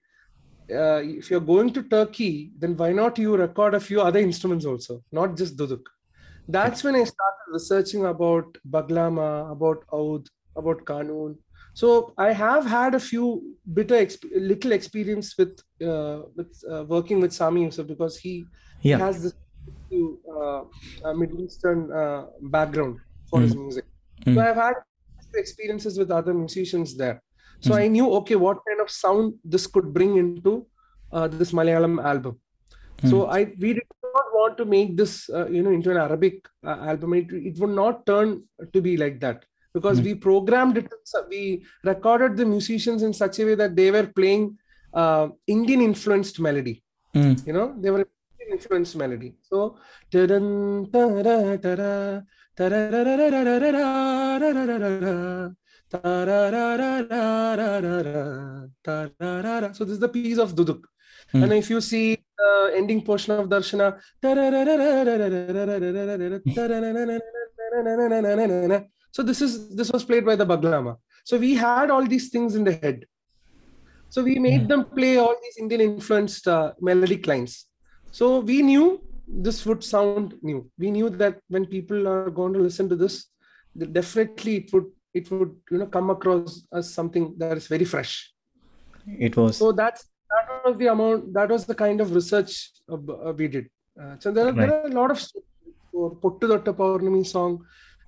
uh, 0.72 1.02
if 1.04 1.30
you're 1.30 1.40
going 1.40 1.72
to 1.74 1.84
Turkey, 1.84 2.52
then 2.58 2.76
why 2.76 2.92
not 2.92 3.18
you 3.18 3.36
record 3.36 3.74
a 3.74 3.80
few 3.80 4.02
other 4.02 4.20
instruments 4.20 4.66
also, 4.66 5.04
not 5.12 5.38
just 5.38 5.58
duduk? 5.58 5.84
That's 6.48 6.84
when 6.84 6.96
I 6.96 7.04
started 7.04 7.46
researching 7.52 8.06
about 8.06 8.58
baglama, 8.70 9.52
about 9.52 9.84
oud, 9.94 10.28
about 10.56 10.86
kanun. 10.86 11.38
So 11.74 12.14
I 12.18 12.32
have 12.32 12.66
had 12.66 12.96
a 12.96 13.00
few 13.00 13.56
bitter, 13.74 13.96
exp- 13.96 14.30
little 14.34 14.72
experience 14.72 15.36
with 15.38 15.60
uh, 15.86 16.22
with 16.36 16.54
uh, 16.72 16.84
working 16.86 17.20
with 17.20 17.34
Sami 17.34 17.64
Yusuf 17.64 17.88
because 17.88 18.18
he, 18.18 18.46
yeah. 18.82 18.98
he 18.98 19.02
has 19.02 19.24
this 19.24 19.34
uh, 19.92 20.62
uh, 21.04 21.14
Middle 21.14 21.42
Eastern 21.42 21.92
uh, 21.92 22.28
background 22.44 23.00
for 23.30 23.40
mm. 23.40 23.44
his 23.44 23.56
music. 23.56 23.86
Mm. 24.26 24.36
So 24.36 24.42
I've 24.42 24.56
had 24.56 24.76
experiences 25.34 25.98
with 25.98 26.12
other 26.12 26.34
musicians 26.34 26.96
there. 26.96 27.22
So 27.60 27.72
mm-hmm. 27.72 27.80
I 27.80 27.86
hmm. 27.88 27.94
knew, 27.94 28.12
okay, 28.16 28.36
what 28.36 28.60
kind 28.68 28.82
of 28.82 28.90
sound 28.90 29.34
this 29.44 29.68
could 29.68 29.94
bring 29.94 30.18
into 30.18 30.66
uh, 31.12 31.28
this 31.28 31.52
Malayalam 31.52 32.04
album. 32.04 32.40
Mm-hmm. 32.98 33.10
So 33.10 33.26
hmm. 33.26 33.32
I 33.32 33.40
we 33.60 33.74
did 33.74 33.84
not 34.14 34.26
want 34.34 34.58
to 34.58 34.66
make 34.66 34.98
this, 34.98 35.30
uh, 35.30 35.48
you 35.48 35.64
know, 35.64 35.72
into 35.72 35.92
an 35.92 35.98
Arabic 35.98 36.46
uh, 36.66 36.78
album. 36.92 37.14
It, 37.14 37.32
it 37.32 37.60
would 37.60 37.70
not 37.70 38.06
turn 38.06 38.44
to 38.74 38.82
be 38.82 38.98
like 38.98 39.20
that 39.22 39.46
because 39.74 39.98
mm-hmm. 39.98 40.08
we 40.08 40.16
programmed 40.16 40.78
it. 40.78 40.92
We 41.30 41.66
recorded 41.84 42.38
the 42.38 42.46
musicians 42.46 43.04
in 43.04 43.14
such 43.14 43.40
a 43.40 43.46
way 43.46 43.56
that 43.56 43.76
they 43.76 43.92
were 43.92 44.08
playing 44.08 44.58
uh, 44.94 45.30
Indian 45.48 45.82
influenced 45.82 46.40
melody. 46.40 46.84
Hmm. 47.14 47.34
You 47.46 47.54
know, 47.54 47.76
they 47.80 47.92
were 47.92 48.08
influenced 48.52 48.96
melody. 48.96 49.36
So, 49.42 49.78
ta-dun, 50.12 50.92
so 59.76 59.86
this 59.86 59.94
is 59.94 60.00
the 60.00 60.10
piece 60.10 60.38
of 60.38 60.56
Duduk. 60.56 60.84
Hmm. 61.32 61.44
And 61.44 61.54
if 61.54 61.70
you 61.70 61.82
see 61.82 62.18
the 62.38 62.74
ending 62.76 63.02
portion 63.02 63.34
of 63.34 63.50
Darshana, 63.50 64.00
so 69.12 69.24
this 69.24 69.42
is 69.42 69.76
this 69.76 69.92
was 69.92 70.04
played 70.04 70.26
by 70.26 70.36
the 70.36 70.46
Baglama. 70.46 70.98
So 71.24 71.38
we 71.38 71.56
had 71.56 71.90
all 71.90 72.06
these 72.06 72.30
things 72.30 72.56
in 72.56 72.64
the 72.64 72.74
head. 72.74 73.06
So 74.10 74.24
we 74.24 74.40
made 74.40 74.68
them 74.68 74.86
play 74.86 75.18
all 75.18 75.36
these 75.42 75.58
Indian 75.58 75.82
influenced 75.82 76.48
uh, 76.48 76.74
melodic 76.80 77.28
lines. 77.28 77.66
So 78.12 78.40
we 78.40 78.62
knew 78.62 79.02
this 79.28 79.66
would 79.66 79.84
sound 79.84 80.36
new. 80.42 80.70
We 80.78 80.92
knew 80.92 81.10
that 81.10 81.40
when 81.50 81.66
people 81.66 82.08
are 82.08 82.30
going 82.30 82.54
to 82.54 82.60
listen 82.60 82.88
to 82.90 82.96
this, 82.96 83.26
definitely 83.92 84.58
it 84.58 84.74
would 84.74 84.86
it 85.20 85.30
would 85.32 85.54
you 85.72 85.78
know 85.80 85.88
come 85.98 86.10
across 86.16 86.52
as 86.80 86.86
something 87.00 87.26
that 87.42 87.58
is 87.62 87.68
very 87.76 87.88
fresh. 87.94 88.14
It 89.28 89.36
was. 89.40 89.58
So 89.64 89.72
that's 89.82 90.02
that 90.34 90.46
was 90.66 90.78
the 90.84 90.88
amount. 90.94 91.34
That 91.38 91.50
was 91.56 91.66
the 91.72 91.76
kind 91.86 92.02
of 92.06 92.14
research 92.20 92.54
uh, 92.92 92.96
uh, 92.96 93.34
we 93.42 93.48
did. 93.56 93.66
Uh, 94.02 94.16
so 94.20 94.32
there, 94.38 94.48
are- 94.50 94.56
there 94.62 94.74
are 94.78 94.88
a 94.88 94.96
lot 95.02 95.12
of 95.16 95.20
for 95.92 96.08
Pottu 96.24 96.48
Thotta 96.52 96.74
Pournami 96.80 97.26
song. 97.36 97.54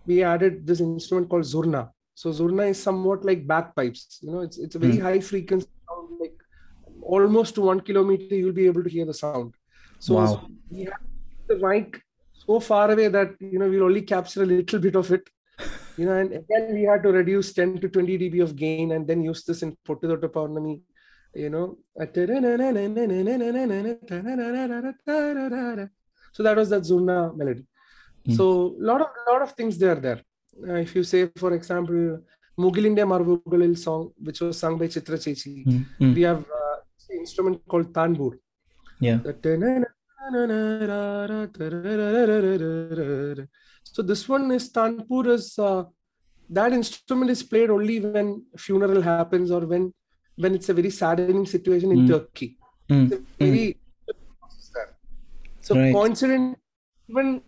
We 0.05 0.17
added 0.23 0.65
this 0.69 0.81
instrument 0.81 1.29
called 1.29 1.43
Zurna. 1.53 1.83
So 2.21 2.31
Zurna 2.39 2.65
is 2.73 2.81
somewhat 2.87 3.23
like 3.29 3.45
bagpipes. 3.53 4.19
You 4.23 4.31
know, 4.31 4.41
it's 4.47 4.57
it's 4.65 4.75
a 4.75 4.79
very 4.85 4.97
high 5.07 5.19
frequency 5.29 5.69
sound, 5.87 6.19
like 6.23 6.37
almost 7.17 7.55
to 7.55 7.61
one 7.69 7.81
kilometer 7.91 8.35
you'll 8.41 8.59
be 8.63 8.65
able 8.71 8.83
to 8.89 8.89
hear 8.97 9.05
the 9.05 9.13
sound. 9.23 9.53
So 9.99 10.15
Wow. 10.15 10.47
we 10.71 10.83
have 10.91 11.03
the 11.51 11.57
mic 11.67 12.01
so 12.45 12.59
far 12.69 12.85
away 12.91 13.07
that 13.17 13.35
you 13.53 13.59
know 13.59 13.69
we'll 13.69 13.83
only 13.91 14.01
capture 14.13 14.43
a 14.43 14.51
little 14.53 14.79
bit 14.87 14.95
of 15.03 15.11
it. 15.19 15.29
You 15.97 16.05
know, 16.05 16.15
and 16.21 16.31
again 16.31 16.73
we 16.73 16.83
had 16.83 17.01
to 17.03 17.11
reduce 17.11 17.53
10 17.53 17.79
to 17.81 17.89
20 17.89 18.17
dB 18.19 18.43
of 18.43 18.55
gain 18.55 18.91
and 18.91 19.07
then 19.07 19.23
use 19.23 19.43
this 19.43 19.63
in 19.63 19.75
Pottu 19.87 20.07
Thotta 20.09 20.29
Pournami 20.29 20.81
you 21.33 21.49
know. 21.49 21.77
So 26.33 26.43
that 26.43 26.55
was 26.55 26.69
that 26.69 26.83
zurna 26.83 27.35
melody. 27.35 27.65
So 28.35 28.75
a 28.79 28.85
lot 28.89 29.01
of 29.01 29.07
lot 29.27 29.41
of 29.41 29.53
things 29.53 29.77
there 29.77 29.95
there. 29.95 30.21
Uh, 30.67 30.79
if 30.85 30.95
you 30.95 31.03
say 31.03 31.29
for 31.37 31.53
example 31.53 32.19
mugilinde 32.59 33.03
marvugalil 33.13 33.77
song 33.77 34.11
which 34.27 34.41
was 34.41 34.57
sung 34.57 34.77
by 34.77 34.87
chitra 34.87 35.17
chechi 35.25 35.53
Mm, 35.65 35.85
mm. 36.01 36.13
we 36.15 36.23
have 36.29 36.41
uh, 36.61 36.77
an 37.09 37.19
instrument 37.19 37.61
called 37.67 37.93
tanbur. 37.93 38.31
Yeah. 38.99 39.19
So 43.93 44.01
this 44.03 44.27
one 44.29 44.51
is 44.51 44.69
tanbur 44.71 45.27
is 45.33 45.57
uh, 45.59 45.83
that 46.57 46.73
instrument 46.73 47.29
is 47.35 47.43
played 47.43 47.69
only 47.69 47.99
when 47.99 48.27
funeral 48.65 49.01
happens 49.01 49.51
or 49.51 49.61
when 49.73 49.93
when 50.35 50.53
it's 50.57 50.69
a 50.69 50.73
very 50.79 50.91
saddening 51.01 51.45
situation 51.45 51.91
in 51.95 51.99
Mm. 51.99 52.07
turkey 52.13 52.49
Mm, 52.91 53.07
very 53.39 53.65
there. 54.75 54.89
so 55.61 55.75
Right. 55.75 55.93
coincident 55.97 56.57
when 57.17 57.41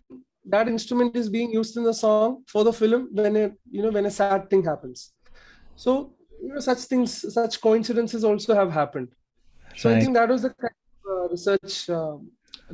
that 0.54 0.68
instrument 0.68 1.16
is 1.16 1.30
being 1.30 1.52
used 1.60 1.78
in 1.78 1.84
the 1.90 1.94
song 1.94 2.44
for 2.54 2.64
the 2.68 2.74
film 2.82 3.08
when 3.20 3.36
a 3.44 3.46
you 3.76 3.82
know 3.84 3.92
when 3.98 4.06
a 4.06 4.12
sad 4.20 4.50
thing 4.50 4.64
happens 4.72 5.14
so 5.84 6.14
you 6.44 6.52
know 6.54 6.64
such 6.70 6.82
things 6.92 7.14
such 7.38 7.56
coincidences 7.68 8.24
also 8.32 8.54
have 8.62 8.72
happened 8.82 9.10
so 9.76 9.90
i 9.92 10.00
think 10.02 10.14
that 10.20 10.30
was 10.36 10.42
the 10.48 10.54
kind 10.64 10.78
of 10.86 11.12
uh, 11.14 11.26
research 11.36 11.76
uh, 12.00 12.16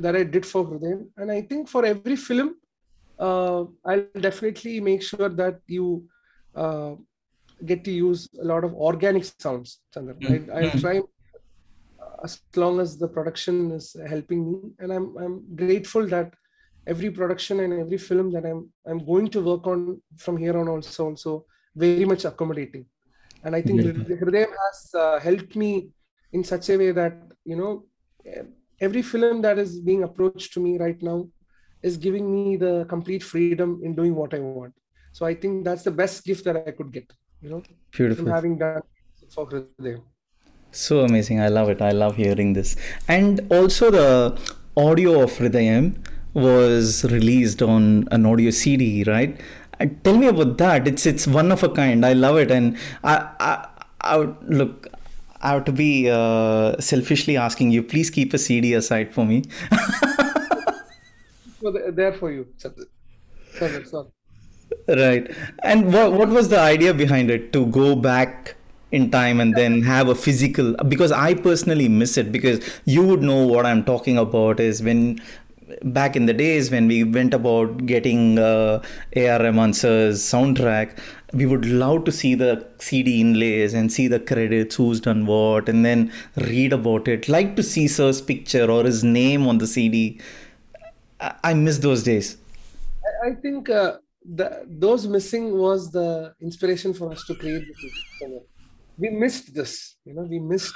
that 0.04 0.16
i 0.16 0.24
did 0.36 0.44
for 0.52 0.62
Hridayam. 0.70 1.02
and 1.16 1.30
i 1.38 1.40
think 1.50 1.68
for 1.74 1.84
every 1.92 2.16
film 2.28 2.50
uh, 3.18 3.64
i'll 3.86 4.06
definitely 4.20 4.80
make 4.80 5.02
sure 5.02 5.28
that 5.28 5.60
you 5.66 6.04
uh, 6.54 6.94
get 7.64 7.84
to 7.84 7.90
use 7.90 8.28
a 8.42 8.44
lot 8.44 8.64
of 8.64 8.74
organic 8.74 9.24
sounds 9.24 9.80
Chandra. 9.94 10.14
I, 10.32 10.34
i'll 10.58 10.72
Mhm. 10.72 10.80
try 10.84 11.02
as 12.24 12.40
long 12.56 12.80
as 12.80 12.98
the 12.98 13.08
production 13.08 13.70
is 13.78 13.96
helping 14.08 14.40
me 14.50 14.58
and 14.80 14.92
i'm 14.92 15.06
i'm 15.22 15.34
grateful 15.62 16.06
that 16.14 16.32
every 16.86 17.10
production 17.10 17.60
and 17.60 17.72
every 17.84 17.98
film 18.08 18.30
that 18.34 18.44
i'm 18.50 18.60
i'm 18.88 19.00
going 19.04 19.28
to 19.28 19.40
work 19.50 19.66
on 19.66 20.00
from 20.16 20.36
here 20.36 20.56
on 20.58 20.68
also 20.68 21.06
also 21.10 21.32
very 21.74 22.04
much 22.04 22.24
accommodating 22.24 22.84
and 23.44 23.54
i 23.56 23.62
think. 23.62 23.80
Hridayam 24.20 24.52
has 24.64 24.78
uh, 24.94 25.18
helped 25.20 25.54
me 25.56 25.90
in 26.32 26.42
such 26.44 26.70
a 26.70 26.76
way 26.82 26.90
that 26.92 27.14
you 27.44 27.56
know 27.56 27.72
every 28.80 29.02
film 29.02 29.40
that 29.42 29.58
is 29.58 29.80
being 29.80 30.02
approached 30.04 30.52
to 30.54 30.60
me 30.60 30.78
right 30.78 31.00
now 31.02 31.28
is 31.90 31.96
giving 32.06 32.26
me 32.34 32.56
the 32.64 32.74
complete 32.94 33.22
freedom 33.32 33.80
in 33.82 33.94
doing 34.00 34.14
what 34.20 34.34
i 34.38 34.40
want 34.48 34.74
so 35.12 35.26
i 35.30 35.34
think 35.44 35.64
that's 35.70 35.84
the 35.88 35.96
best 36.02 36.24
gift 36.30 36.44
that 36.48 36.56
i 36.68 36.72
could 36.78 36.92
get 36.98 37.16
you 37.40 37.50
know 37.50 37.62
Beautiful. 37.92 38.28
having 38.36 38.58
done 38.58 38.82
for 39.30 39.46
Hridayam. 39.46 40.02
So 40.70 41.00
amazing. 41.00 41.40
I 41.40 41.48
love 41.48 41.68
it. 41.68 41.80
I 41.80 41.90
love 41.90 42.16
hearing 42.16 42.52
this. 42.52 42.76
And 43.08 43.40
also, 43.50 43.90
the 43.90 44.38
audio 44.76 45.22
of 45.22 45.32
Hridayam 45.32 45.96
was 46.34 47.04
released 47.04 47.62
on 47.62 48.08
an 48.10 48.26
audio 48.26 48.50
CD, 48.50 49.04
right? 49.04 49.40
Uh, 49.80 49.86
tell 50.04 50.16
me 50.16 50.26
about 50.26 50.58
that. 50.58 50.86
It's 50.86 51.06
it's 51.06 51.26
one 51.26 51.50
of 51.50 51.62
a 51.62 51.68
kind. 51.70 52.04
I 52.04 52.12
love 52.12 52.36
it. 52.38 52.50
And 52.50 52.76
I, 53.02 53.28
I, 53.40 53.68
I 54.00 54.16
would, 54.18 54.36
look, 54.42 54.88
I 55.40 55.50
have 55.50 55.64
to 55.64 55.72
be 55.72 56.10
uh, 56.10 56.78
selfishly 56.78 57.36
asking 57.36 57.70
you, 57.70 57.82
please 57.82 58.10
keep 58.10 58.34
a 58.34 58.38
CD 58.38 58.74
aside 58.74 59.14
for 59.14 59.24
me. 59.24 59.44
for 61.60 61.70
the, 61.72 61.92
there 61.92 62.12
for 62.12 62.30
you. 62.30 62.46
Chandra, 63.58 63.86
sorry. 63.86 64.08
Right. 64.88 65.30
And 65.62 65.92
what 65.92 66.12
what 66.12 66.28
was 66.28 66.48
the 66.48 66.58
idea 66.58 66.92
behind 66.94 67.30
it 67.30 67.52
to 67.52 67.66
go 67.66 67.94
back 67.96 68.56
in 68.92 69.10
time 69.10 69.40
and 69.40 69.54
then 69.56 69.82
have 69.82 70.08
a 70.08 70.14
physical 70.14 70.74
because 70.88 71.12
I 71.12 71.34
personally 71.34 71.88
miss 71.88 72.16
it 72.16 72.30
because 72.32 72.68
you 72.84 73.04
would 73.06 73.22
know 73.22 73.46
what 73.46 73.66
I'm 73.66 73.84
talking 73.84 74.16
about 74.16 74.60
is 74.60 74.82
when 74.82 75.20
back 75.82 76.14
in 76.14 76.26
the 76.26 76.32
days 76.32 76.70
when 76.70 76.86
we 76.86 77.02
went 77.02 77.34
about 77.34 77.86
getting 77.86 78.38
uh, 78.38 78.80
AR 79.16 79.72
sir's 79.72 80.22
soundtrack 80.22 80.96
we 81.32 81.44
would 81.44 81.66
love 81.66 82.04
to 82.04 82.12
see 82.12 82.36
the 82.36 82.66
CD 82.78 83.20
inlays 83.20 83.74
and 83.74 83.92
see 83.92 84.06
the 84.06 84.20
credits 84.20 84.76
who's 84.76 85.00
done 85.00 85.26
what 85.26 85.68
and 85.68 85.84
then 85.84 86.12
read 86.36 86.72
about 86.72 87.08
it 87.08 87.28
like 87.28 87.56
to 87.56 87.64
see 87.64 87.88
sir's 87.88 88.20
picture 88.20 88.70
or 88.70 88.84
his 88.84 89.02
name 89.02 89.48
on 89.48 89.58
the 89.58 89.66
CD 89.66 90.20
I, 91.20 91.54
miss 91.54 91.78
those 91.78 92.02
days 92.02 92.36
I, 93.24 93.34
think 93.34 93.70
uh, 93.70 93.98
the, 94.24 94.66
those 94.68 95.06
missing 95.06 95.56
was 95.56 95.90
the 95.90 96.34
inspiration 96.40 96.92
for 96.92 97.12
us 97.12 97.24
to 97.26 97.34
create 97.34 97.64
this. 97.66 98.30
We 98.98 99.10
missed 99.10 99.54
this, 99.54 99.96
you 100.04 100.14
know, 100.14 100.22
we 100.22 100.38
missed 100.38 100.74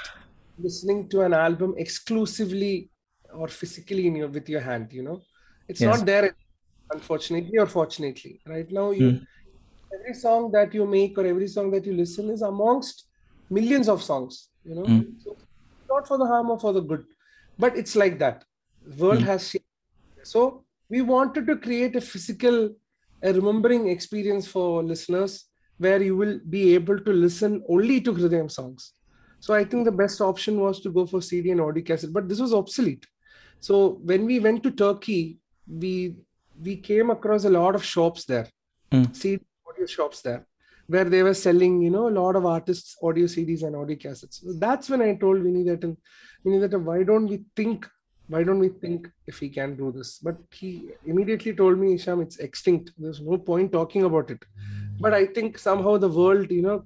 listening 0.57 1.09
to 1.09 1.21
an 1.21 1.33
album 1.33 1.73
exclusively 1.77 2.89
or 3.33 3.47
physically 3.47 4.07
in 4.07 4.15
your 4.15 4.27
with 4.27 4.47
your 4.47 4.61
hand. 4.61 4.93
You 4.93 5.03
know, 5.03 5.21
it's 5.67 5.81
Yes. 5.81 5.97
not 5.97 6.05
there, 6.05 6.35
unfortunately 6.93 7.57
or 7.57 7.65
fortunately. 7.65 8.41
Right 8.45 8.71
now, 8.71 8.91
you 8.91 9.19
every 9.93 10.13
song 10.13 10.51
that 10.51 10.73
you 10.73 10.85
make 10.85 11.17
or 11.17 11.25
every 11.25 11.47
song 11.47 11.71
that 11.71 11.85
you 11.85 11.93
listen 11.93 12.29
is 12.29 12.41
amongst 12.41 13.07
millions 13.49 13.89
of 13.89 14.03
songs. 14.03 14.49
You 14.63 14.75
know, 14.75 14.83
Mm. 14.85 15.19
so 15.23 15.35
not 15.89 16.07
for 16.07 16.17
the 16.17 16.25
harm 16.25 16.51
or 16.51 16.59
for 16.59 16.73
the 16.73 16.81
good, 16.81 17.05
but 17.57 17.75
it's 17.75 17.95
like 17.95 18.19
that. 18.19 18.45
The 18.85 19.03
world 19.03 19.23
has 19.23 19.49
shaped. 19.49 19.65
So 20.23 20.63
we 20.89 21.01
wanted 21.01 21.47
to 21.47 21.55
create 21.57 21.95
a 21.95 22.01
physical, 22.01 22.69
a 23.23 23.33
remembering 23.33 23.89
experience 23.89 24.47
for 24.47 24.83
listeners 24.83 25.45
where 25.77 26.01
you 26.01 26.15
will 26.15 26.39
be 26.49 26.73
able 26.75 26.99
to 26.99 27.11
listen 27.11 27.63
only 27.67 28.01
to 28.01 28.13
Hridayam 28.13 28.51
songs. 28.51 28.93
So 29.39 29.53
I 29.55 29.63
think 29.63 29.85
the 29.85 29.91
best 29.91 30.21
option 30.21 30.59
was 30.59 30.81
to 30.81 30.91
go 30.91 31.05
for 31.07 31.21
CD 31.21 31.51
and 31.51 31.61
audio 31.61 31.83
cassette, 31.83 32.13
but 32.13 32.29
this 32.29 32.39
was 32.39 32.53
obsolete. 32.53 33.05
So 33.59 33.99
when 34.03 34.25
we 34.25 34.39
went 34.39 34.61
to 34.63 34.71
Turkey, 34.71 35.39
we 35.67 36.15
we 36.63 36.75
came 36.77 37.09
across 37.09 37.45
a 37.45 37.49
lot 37.49 37.75
of 37.75 37.83
shops 37.83 38.25
there, 38.25 38.47
Mm. 38.91 39.15
CD 39.15 39.43
audio 39.67 39.85
shops 39.85 40.21
there, 40.21 40.45
where 40.87 41.05
they 41.05 41.23
were 41.23 41.33
selling, 41.33 41.81
you 41.81 41.89
know, 41.89 42.07
a 42.09 42.15
lot 42.21 42.35
of 42.35 42.45
artists' 42.45 42.95
audio 43.01 43.25
CDs 43.25 43.63
and 43.63 43.75
audio 43.75 43.95
cassettes. 43.95 44.41
So 44.45 44.53
that's 44.59 44.89
when 44.89 45.01
I 45.01 45.15
told 45.15 45.41
Vinny 45.41 45.63
that, 45.63 45.81
Vinny 46.43 46.59
that 46.59 46.77
why 46.79 47.03
don't 47.03 47.27
we 47.27 47.45
think, 47.55 47.87
why 48.31 48.41
don't 48.47 48.59
we 48.65 48.69
think 48.83 49.09
if 49.27 49.41
we 49.41 49.49
can 49.57 49.75
do 49.75 49.91
this? 49.91 50.09
But 50.27 50.37
he 50.59 50.69
immediately 51.05 51.53
told 51.53 51.77
me, 51.77 51.87
Hesham, 51.93 52.21
it's 52.25 52.37
extinct. 52.47 52.91
There's 52.97 53.21
no 53.29 53.37
point 53.37 53.73
talking 53.73 54.03
about 54.09 54.31
it. 54.31 54.41
But 55.03 55.13
I 55.13 55.25
think 55.25 55.57
somehow 55.57 55.97
the 55.97 56.11
world, 56.19 56.49
you 56.49 56.61
know, 56.67 56.77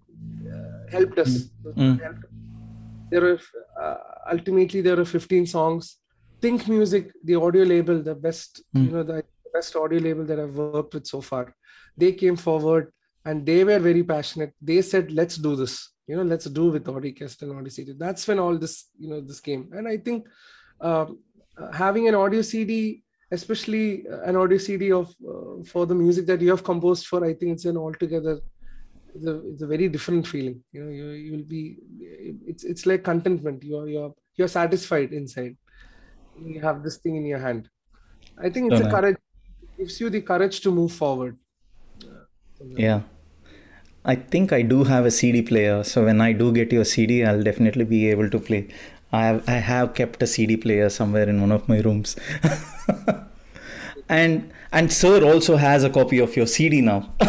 uh, 0.54 0.92
helped 0.96 1.20
us. 1.20 1.34
Mm. 1.66 2.00
There 3.12 3.22
were 3.22 3.40
uh, 3.82 3.98
ultimately 4.32 4.82
there 4.82 4.96
were 4.96 5.06
15 5.06 5.46
songs. 5.46 5.98
Think 6.42 6.68
Music, 6.68 7.12
the 7.24 7.36
audio 7.36 7.64
label, 7.64 8.02
the 8.02 8.16
best, 8.16 8.64
Mm. 8.76 8.86
you 8.86 8.92
know, 8.92 9.04
the 9.04 9.24
best 9.54 9.76
audio 9.76 10.00
label 10.08 10.26
that 10.26 10.40
I've 10.40 10.58
worked 10.78 10.94
with 10.96 11.06
so 11.16 11.22
far. 11.22 11.44
They 11.98 12.12
came 12.24 12.36
forward 12.48 12.92
and 13.26 13.46
they 13.46 13.64
were 13.64 13.80
very 13.80 14.04
passionate. 14.04 14.54
They 14.72 14.82
said, 14.82 15.12
"Let's 15.20 15.38
do 15.48 15.56
this. 15.62 15.76
You 16.08 16.16
know, 16.18 16.28
let's 16.34 16.46
do 16.60 16.66
with 16.76 16.86
Audicast 16.96 17.38
and 17.44 17.72
CD." 17.78 17.94
That's 18.06 18.28
when 18.28 18.40
all 18.40 18.58
this, 18.66 18.76
you 19.04 19.10
know, 19.12 19.22
this 19.22 19.40
came. 19.40 19.64
And 19.78 19.88
I 19.88 19.98
think 19.98 20.28
um, 20.82 20.90
uh, 20.90 21.06
having 21.74 22.08
an 22.08 22.16
audio 22.16 22.42
CD, 22.42 23.04
especially 23.32 24.08
uh, 24.08 24.22
an 24.22 24.36
audio 24.36 24.58
CD 24.58 24.92
of 24.92 25.14
uh, 25.28 25.64
for 25.66 25.86
the 25.86 25.96
music 25.96 26.26
that 26.28 26.42
you 26.42 26.50
have 26.50 26.64
composed 26.64 27.08
for, 27.08 27.24
I 27.26 27.34
think 27.34 27.54
it's 27.54 27.66
an 27.66 27.78
altogether 27.78 28.42
it's 29.14 29.26
a, 29.28 29.48
it's 29.50 29.62
a 29.62 29.68
very 29.68 29.90
different 29.90 30.28
feeling. 30.28 30.64
You 30.72 30.84
know, 30.86 30.92
you 30.92 31.08
you'll 31.12 31.46
be 31.46 31.78
it's 32.48 32.64
it's 32.64 32.86
like 32.86 33.04
contentment. 33.04 33.64
You're 33.64 33.88
you're 33.88 34.14
you're 34.36 34.48
satisfied 34.48 35.14
inside. 35.14 35.58
You 36.36 36.62
have 36.62 36.84
this 36.84 36.98
thing 37.00 37.18
in 37.18 37.26
your 37.26 37.40
hand. 37.40 37.70
I 38.38 38.50
think 38.50 38.70
it's 38.70 38.80
So 38.80 38.82
a 38.82 38.86
nice. 38.86 38.96
courage. 38.96 39.18
It 39.62 39.70
gives 39.78 40.00
you 40.02 40.10
the 40.10 40.22
courage 40.22 40.62
to 40.62 40.72
move 40.72 40.94
forward. 40.94 41.40
Yeah. 42.78 43.02
I 44.06 44.16
think 44.16 44.54
I 44.54 44.62
do 44.62 44.84
have 44.84 45.06
a 45.06 45.12
CD 45.12 45.42
player, 45.42 45.84
so 45.84 46.06
when 46.06 46.22
I 46.22 46.32
do 46.32 46.52
get 46.54 46.72
your 46.72 46.86
CD, 46.86 47.24
I'll 47.26 47.42
definitely 47.42 47.86
be 47.86 48.08
able 48.10 48.30
to 48.30 48.40
play. 48.40 48.68
I 49.16 49.26
have, 49.28 49.50
I 49.50 49.60
have 49.72 49.94
kept 49.94 50.22
a 50.24 50.28
CD 50.28 50.58
player 50.58 50.90
somewhere 50.90 51.30
in 51.30 51.42
one 51.42 51.52
of 51.52 51.68
my 51.70 51.80
rooms. 51.80 52.16
and 54.10 54.52
and 54.72 54.92
sir 54.92 55.24
also 55.24 55.56
has 55.56 55.84
a 55.84 55.90
copy 55.90 56.20
of 56.20 56.36
your 56.36 56.48
CD 56.48 56.82
now. 56.82 57.10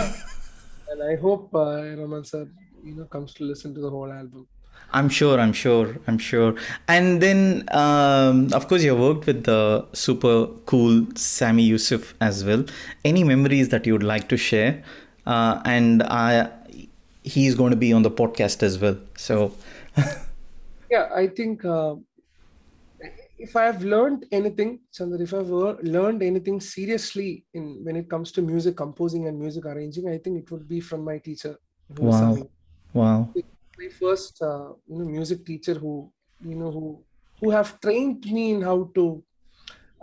And 0.91 1.03
I 1.03 1.17
hope 1.21 1.55
uh, 1.55 1.83
Rahman 2.01 2.25
sir, 2.25 2.49
you 2.83 2.95
know, 2.95 3.05
comes 3.05 3.35
to 3.35 3.45
listen 3.45 3.75
to 3.75 3.81
the 3.81 3.91
whole 3.91 4.11
album. 4.11 4.47
I'm 4.93 5.09
sure, 5.09 5.39
I'm 5.39 5.53
sure, 5.53 5.97
I'm 6.07 6.17
sure. 6.17 6.55
And 6.89 7.21
then, 7.21 7.65
um, 7.73 8.53
of 8.53 8.69
course, 8.69 8.83
you 8.83 8.95
worked 8.95 9.27
with 9.27 9.45
the 9.45 9.85
super 9.93 10.47
cool 10.65 11.07
Sami 11.17 11.65
Yusuf 11.65 12.15
as 12.21 12.45
well. 12.45 12.65
Any 13.05 13.25
memories 13.25 13.69
that 13.71 13.87
you 13.87 13.93
would 13.95 14.05
like 14.05 14.29
to 14.29 14.37
share? 14.37 14.83
Uh, 15.27 15.61
and 15.65 16.03
I, 16.05 16.51
he's 17.25 17.55
going 17.57 17.73
to 17.73 17.77
be 17.77 17.93
on 17.93 18.03
the 18.03 18.11
podcast 18.11 18.63
as 18.63 18.79
well. 18.79 18.97
So, 19.17 19.53
Yeah, 20.97 21.09
I 21.23 21.27
think 21.39 21.65
uh, 21.65 21.95
if 23.47 23.55
I 23.55 23.65
have 23.71 23.83
learned 23.95 24.25
anything, 24.33 24.71
Chandra, 24.95 25.21
if 25.21 25.35
I've 25.35 25.53
uh, 25.53 25.75
learned 25.97 26.23
anything 26.23 26.59
seriously 26.61 27.45
in 27.53 27.65
when 27.87 27.97
it 27.97 28.09
comes 28.13 28.33
to 28.37 28.43
music 28.43 28.77
composing 28.85 29.27
and 29.29 29.39
music 29.39 29.67
arranging, 29.67 30.09
I 30.09 30.19
think 30.19 30.39
it 30.43 30.51
would 30.51 30.67
be 30.75 30.81
from 30.81 31.05
my 31.11 31.19
teacher. 31.19 31.55
Wow. 31.89 32.37
Wow. 33.01 33.19
my 33.81 33.89
first 34.01 34.41
uh, 34.51 34.69
you 34.91 34.97
know 34.99 35.09
music 35.17 35.45
teacher 35.49 35.75
who 35.83 35.93
you 36.51 36.57
know 36.61 36.71
who 36.77 36.85
who 37.41 37.51
have 37.57 37.71
trained 37.85 38.25
me 38.37 38.45
in 38.55 38.63
how 38.69 38.79
to 38.97 39.05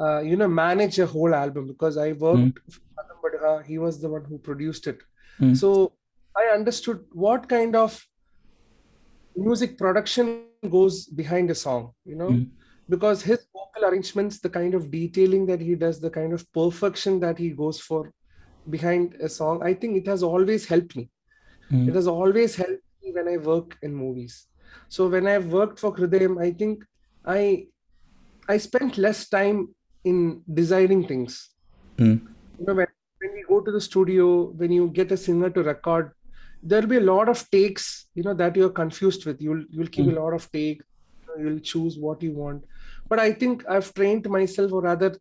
uh, 0.04 0.20
you 0.30 0.36
know 0.42 0.48
manage 0.48 1.00
a 1.06 1.08
whole 1.14 1.34
album 1.34 1.68
because 1.74 1.98
I 1.98 2.10
worked 2.26 2.60
for 2.76 2.82
Adam 3.02 3.18
Badha, 3.24 3.66
he 3.66 3.78
was 3.86 4.00
the 4.04 4.10
one 4.16 4.26
who 4.30 4.38
produced 4.50 4.88
it 4.94 5.02
Mm. 5.42 5.54
so 5.62 5.70
I 6.42 6.44
understood 6.56 7.00
what 7.26 7.50
kind 7.54 7.76
of 7.84 7.94
music 9.46 9.72
production 9.80 10.28
goes 10.70 11.06
behind 11.06 11.50
a 11.52 11.56
song 11.56 11.92
you 12.06 12.16
know 12.16 12.30
Mm. 12.30 12.50
because 12.90 13.22
his 13.22 13.40
vocal 13.54 13.86
arrangements 13.90 14.40
the 14.40 14.50
kind 14.50 14.74
of 14.74 14.92
detailing 14.92 15.46
that 15.46 15.62
he 15.62 15.76
does 15.76 16.00
the 16.00 16.10
kind 16.10 16.34
of 16.34 16.46
perfection 16.54 17.20
that 17.20 17.38
he 17.38 17.50
goes 17.50 17.80
for 17.80 18.12
behind 18.70 19.16
a 19.28 19.30
song 19.30 19.62
I 19.64 19.74
think 19.74 19.98
it 19.98 20.08
has 20.08 20.24
always 20.24 20.66
helped 20.66 20.96
me 20.96 21.10
Mm. 21.72 21.88
it 21.90 21.96
has 21.96 22.08
always 22.08 22.56
helped 22.56 22.84
me 23.04 23.12
when 23.14 23.28
I 23.28 23.38
work 23.38 23.78
in 23.82 23.96
movies. 23.96 24.48
So 24.90 25.08
when 25.08 25.28
I've 25.28 25.48
worked 25.52 25.80
for 25.80 25.92
Hridayam, 25.96 26.38
I 26.46 26.52
think 26.52 26.84
I 27.26 27.68
I 28.50 28.58
spent 28.58 28.98
less 28.98 29.30
time 29.30 29.74
in 30.04 30.42
designing 30.60 31.08
things. 31.08 31.38
Mm. 31.98 32.20
You 32.60 32.66
know, 32.68 32.74
when, 32.80 32.88
when 33.22 33.32
we 33.38 33.44
go 33.48 33.62
to 33.62 33.72
the 33.72 33.80
studio, 33.80 34.28
when 34.62 34.72
you 34.72 34.90
get 34.90 35.14
a 35.14 35.18
singer 35.26 35.50
to 35.52 35.64
record, 35.64 36.12
there'll 36.64 36.88
be 36.88 36.98
a 36.98 37.02
lot 37.02 37.30
of 37.30 37.50
takes, 37.52 38.08
you 38.16 38.24
know, 38.24 38.34
that 38.34 38.56
you're 38.56 38.70
confused 38.70 39.26
with. 39.26 39.42
You'll 39.42 39.66
you'll 39.70 39.88
keep 39.88 40.08
a 40.08 40.20
lot 40.20 40.34
of 40.34 40.52
take 40.52 40.82
you'll 41.38 41.60
choose 41.60 41.98
what 41.98 42.22
you 42.22 42.32
want. 42.32 42.64
But 43.10 43.20
I 43.20 43.34
think 43.34 43.64
I've 43.70 43.94
trained 43.94 44.30
myself, 44.30 44.72
or 44.72 44.82
rather, 44.82 45.16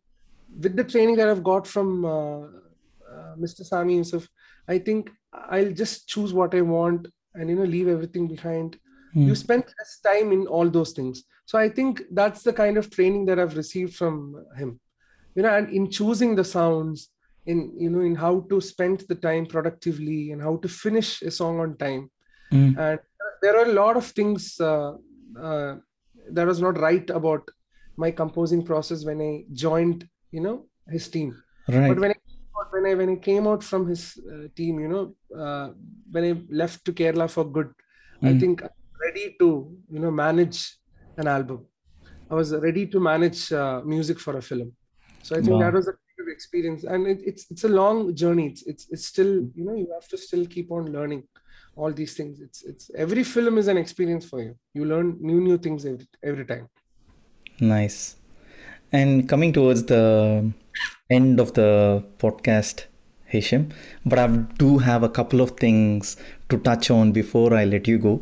with 0.61 0.75
the 0.75 0.83
training 0.83 1.15
that 1.17 1.29
I've 1.29 1.43
got 1.43 1.67
from 1.67 2.05
uh, 2.05 2.41
uh, 2.41 3.35
Mr. 3.37 3.63
Sami 3.63 3.95
Yusuf, 3.95 4.27
I 4.67 4.79
think 4.79 5.09
I'll 5.33 5.71
just 5.71 6.07
choose 6.07 6.33
what 6.33 6.55
I 6.55 6.61
want 6.61 7.07
and 7.35 7.49
you 7.49 7.55
know 7.55 7.63
leave 7.63 7.87
everything 7.87 8.27
behind. 8.27 8.77
Mm. 9.15 9.27
You 9.27 9.35
spend 9.35 9.63
less 9.63 9.99
time 10.03 10.31
in 10.31 10.47
all 10.47 10.69
those 10.69 10.91
things. 10.91 11.23
So 11.45 11.59
I 11.59 11.69
think 11.69 12.03
that's 12.11 12.43
the 12.43 12.53
kind 12.53 12.77
of 12.77 12.89
training 12.89 13.25
that 13.25 13.39
I've 13.39 13.57
received 13.57 13.95
from 13.95 14.45
him. 14.55 14.79
You 15.35 15.43
know, 15.43 15.55
and 15.55 15.69
in 15.69 15.89
choosing 15.89 16.35
the 16.35 16.43
sounds, 16.43 17.09
in 17.45 17.73
you 17.77 17.89
know, 17.89 18.01
in 18.01 18.15
how 18.15 18.41
to 18.49 18.61
spend 18.61 19.01
the 19.09 19.15
time 19.15 19.45
productively 19.45 20.31
and 20.31 20.41
how 20.41 20.57
to 20.57 20.67
finish 20.67 21.21
a 21.21 21.31
song 21.31 21.59
on 21.59 21.77
time. 21.77 22.09
Mm. 22.51 22.77
And 22.77 22.99
there 23.41 23.57
are 23.57 23.65
a 23.65 23.73
lot 23.73 23.97
of 23.97 24.05
things 24.05 24.59
uh, 24.59 24.93
uh, 25.39 25.75
that 26.31 26.47
was 26.47 26.61
not 26.61 26.79
right 26.79 27.09
about 27.09 27.49
my 27.97 28.11
composing 28.11 28.63
process 28.63 29.05
when 29.05 29.21
I 29.21 29.45
joined, 29.53 30.07
you 30.31 30.41
know, 30.41 30.65
his 30.89 31.07
team. 31.09 31.43
Right. 31.67 31.87
But 31.89 31.99
when 31.99 32.11
I 32.11 32.15
when 32.71 32.85
I 32.85 32.93
when 32.95 33.09
I 33.09 33.15
came 33.15 33.47
out 33.47 33.63
from 33.63 33.87
his 33.87 34.17
uh, 34.31 34.47
team, 34.55 34.79
you 34.79 34.87
know, 34.87 35.15
uh, 35.37 35.71
when 36.11 36.23
I 36.23 36.41
left 36.49 36.85
to 36.85 36.93
Kerala 36.93 37.29
for 37.29 37.45
good, 37.45 37.71
I 38.23 38.33
Mm. 38.33 38.39
think 38.39 38.63
I'm 38.63 38.69
ready 39.05 39.35
to 39.39 39.77
you 39.89 39.99
know 39.99 40.11
manage 40.11 40.77
an 41.17 41.27
album. 41.27 41.65
I 42.29 42.35
was 42.35 42.53
ready 42.53 42.87
to 42.87 42.99
manage 42.99 43.51
uh, 43.51 43.81
music 43.85 44.19
for 44.19 44.37
a 44.37 44.41
film. 44.41 44.73
So 45.21 45.35
I 45.35 45.41
think 45.41 45.51
Wow. 45.51 45.59
that 45.59 45.73
was 45.73 45.87
a 45.87 45.93
of 46.23 46.29
experience, 46.29 46.83
and 46.83 47.07
it, 47.07 47.19
it's 47.29 47.43
it's 47.51 47.63
a 47.63 47.73
long 47.81 48.15
journey. 48.15 48.47
It's 48.47 48.63
it's 48.71 48.87
it's 48.89 49.05
still 49.05 49.33
you 49.57 49.65
know 49.65 49.75
you 49.75 49.89
have 49.93 50.07
to 50.13 50.17
still 50.17 50.45
keep 50.45 50.71
on 50.71 50.91
learning 50.91 51.23
all 51.75 51.91
these 51.91 52.13
things. 52.15 52.39
It's 52.39 52.63
it's 52.63 52.91
every 52.95 53.23
film 53.23 53.57
is 53.57 53.67
an 53.67 53.77
experience 53.77 54.25
for 54.25 54.41
you. 54.41 54.55
You 54.73 54.85
learn 54.85 55.17
new 55.19 55.39
new 55.41 55.57
things 55.57 55.85
every 55.85 56.07
every 56.23 56.45
time. 56.45 56.69
Nice. 57.59 58.15
And 58.91 59.27
coming 59.27 59.53
towards 59.53 59.85
the 59.85 60.53
end 61.09 61.39
of 61.39 61.53
the 61.53 62.03
podcast, 62.19 62.85
Hesham, 63.31 63.71
but 64.05 64.19
I 64.19 64.27
do 64.63 64.77
have 64.77 65.03
a 65.03 65.09
couple 65.09 65.41
of 65.41 65.51
things 65.51 66.15
to 66.49 66.57
touch 66.57 66.91
on 66.91 67.11
before 67.11 67.53
I 67.55 67.65
let 67.65 67.87
you 67.87 67.97
go 67.97 68.21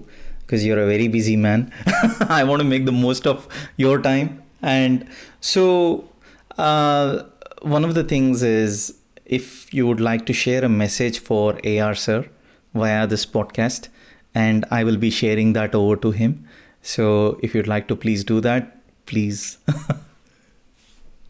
because 0.52 0.66
you're 0.66 0.80
a 0.80 0.86
very 0.86 1.08
busy 1.08 1.36
man. 1.36 1.72
I 2.28 2.44
want 2.44 2.62
to 2.62 2.68
make 2.68 2.86
the 2.86 2.92
most 2.92 3.26
of 3.26 3.48
your 3.78 4.02
time. 4.02 4.44
And 4.62 5.08
so, 5.40 6.10
uh, 6.58 7.24
one 7.62 7.86
of 7.86 7.94
the 7.94 8.04
things 8.04 8.44
is 8.44 9.00
if 9.26 9.74
you 9.74 9.88
would 9.88 10.02
like 10.02 10.26
to 10.26 10.34
share 10.34 10.66
a 10.66 10.70
message 10.70 11.20
for 11.20 11.60
AR 11.66 11.96
sir 11.96 12.30
via 12.74 13.08
this 13.08 13.26
podcast, 13.26 13.90
and 14.34 14.66
I 14.72 14.84
will 14.84 14.98
be 14.98 15.10
sharing 15.10 15.54
that 15.54 15.76
over 15.76 15.96
to 15.98 16.12
him. 16.12 16.48
So, 16.82 17.40
if 17.44 17.54
you'd 17.54 17.68
like 17.68 17.88
to 17.90 17.96
please 17.96 18.24
do 18.24 18.42
that, 18.42 18.82
please. 19.06 19.58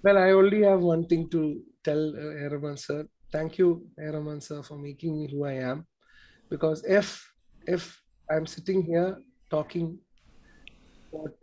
Well, 0.03 0.17
I 0.17 0.31
only 0.31 0.63
have 0.63 0.81
one 0.81 1.05
thing 1.05 1.29
to 1.29 1.61
tell 1.83 2.15
uh, 2.15 2.75
sir. 2.75 3.07
Thank 3.31 3.59
you, 3.59 3.87
A.R. 3.99 4.13
Rahman 4.13 4.41
sir, 4.41 4.63
for 4.63 4.77
making 4.77 5.19
me 5.19 5.29
who 5.31 5.45
I 5.45 5.53
am. 5.53 5.85
Because 6.49 6.83
if 6.85 7.31
if 7.67 8.01
I'm 8.29 8.47
sitting 8.47 8.81
here 8.81 9.21
talking 9.51 9.99
about 11.13 11.35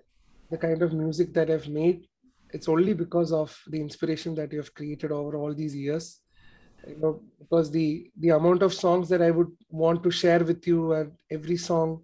the 0.50 0.58
kind 0.58 0.82
of 0.82 0.92
music 0.92 1.32
that 1.34 1.50
I've 1.50 1.68
made, 1.68 2.07
it's 2.52 2.68
only 2.68 2.94
because 2.94 3.32
of 3.32 3.56
the 3.68 3.80
inspiration 3.80 4.34
that 4.36 4.52
you 4.52 4.58
have 4.58 4.74
created 4.74 5.12
over 5.12 5.36
all 5.36 5.54
these 5.54 5.74
years. 5.74 6.20
You 6.86 6.96
know, 6.96 7.22
because 7.38 7.70
the 7.70 8.10
the 8.18 8.30
amount 8.30 8.62
of 8.62 8.72
songs 8.72 9.08
that 9.08 9.22
I 9.22 9.30
would 9.30 9.50
want 9.68 10.02
to 10.04 10.10
share 10.10 10.42
with 10.44 10.66
you 10.66 10.92
and 10.92 11.12
every 11.30 11.56
song, 11.56 12.02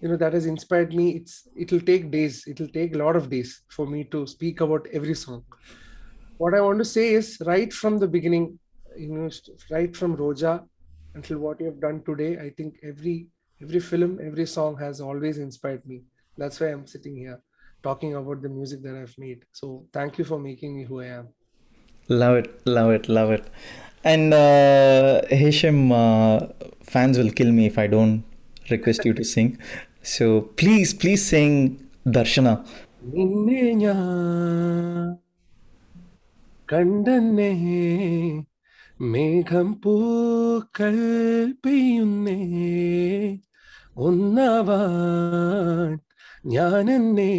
you 0.00 0.08
know, 0.08 0.16
that 0.16 0.32
has 0.32 0.46
inspired 0.46 0.94
me, 0.94 1.16
it's 1.16 1.48
it'll 1.56 1.80
take 1.80 2.10
days. 2.10 2.44
It'll 2.46 2.68
take 2.68 2.94
a 2.94 2.98
lot 2.98 3.16
of 3.16 3.28
days 3.28 3.62
for 3.68 3.86
me 3.86 4.04
to 4.04 4.26
speak 4.26 4.60
about 4.60 4.86
every 4.92 5.14
song 5.14 5.44
what 6.38 6.54
I 6.54 6.60
want 6.60 6.78
to 6.78 6.84
say 6.84 7.14
is 7.14 7.38
right 7.46 7.72
from 7.72 7.98
the 7.98 8.08
beginning, 8.08 8.58
you 8.96 9.08
know, 9.08 9.30
right 9.70 9.94
from 9.96 10.16
Roja 10.16 10.64
until 11.14 11.38
what 11.38 11.60
you 11.60 11.66
have 11.66 11.80
done 11.80 12.02
today, 12.04 12.38
I 12.38 12.50
think 12.50 12.76
every 12.82 13.28
every 13.62 13.80
film, 13.80 14.18
every 14.22 14.46
song 14.46 14.76
has 14.78 15.00
always 15.00 15.38
inspired 15.38 15.86
me. 15.86 16.02
That's 16.36 16.58
why 16.60 16.68
I'm 16.68 16.86
sitting 16.86 17.16
here 17.16 17.40
talking 17.86 18.12
about 18.20 18.42
the 18.44 18.50
music 18.58 18.82
that 18.82 18.94
I've 19.00 19.14
made. 19.24 19.40
So 19.52 19.66
thank 19.92 20.18
you 20.18 20.24
for 20.24 20.38
making 20.38 20.76
me 20.76 20.84
who 20.84 21.00
I 21.00 21.08
am. 21.18 21.26
Love 22.08 22.36
it, 22.36 22.48
love 22.66 22.90
it, 22.96 23.08
love 23.08 23.30
it. 23.30 23.44
And 24.04 24.34
uh, 24.34 25.22
Hesham, 25.30 25.78
uh, 25.92 26.46
fans 26.82 27.18
will 27.18 27.30
kill 27.30 27.52
me 27.52 27.66
if 27.66 27.78
I 27.78 27.86
don't 27.86 28.24
request 28.70 29.04
you 29.04 29.14
to 29.14 29.24
sing. 29.24 29.58
So 30.02 30.42
please, 30.62 30.92
please 30.94 31.22
sing 31.34 31.54
Darshana. 32.06 32.54
മേഘം 39.12 39.68
പൂക്കൾ 39.82 40.96
പെയ്യുന്നേ 41.62 42.40
ഒന്നവാൻ 44.06 45.90
ഞാനെന്നേ 46.46 47.34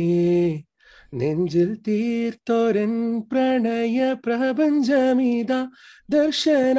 നെഞ്ചിൽ 1.14 1.76
തീർത്തോരൻ 1.88 3.20
പ്രണയ 3.20 4.14
പ്രപഞ്ചമിത 4.14 5.68
ദർശന 6.10 6.78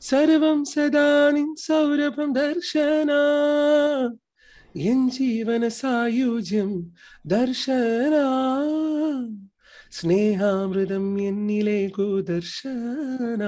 സർവം 0.00 0.64
സദാനി 0.64 1.54
സൗരഭം 1.58 2.32
ദർശന. 2.32 3.10
N 4.76 5.10
ജീവന 5.10 5.68
സായുജ്യം 5.68 6.92
ദർശന. 7.26 8.12
സ്നേഹാമൃതം 9.92 11.22
എന്നിലേക്കു 11.22 12.20
ദർശന. 12.20 13.42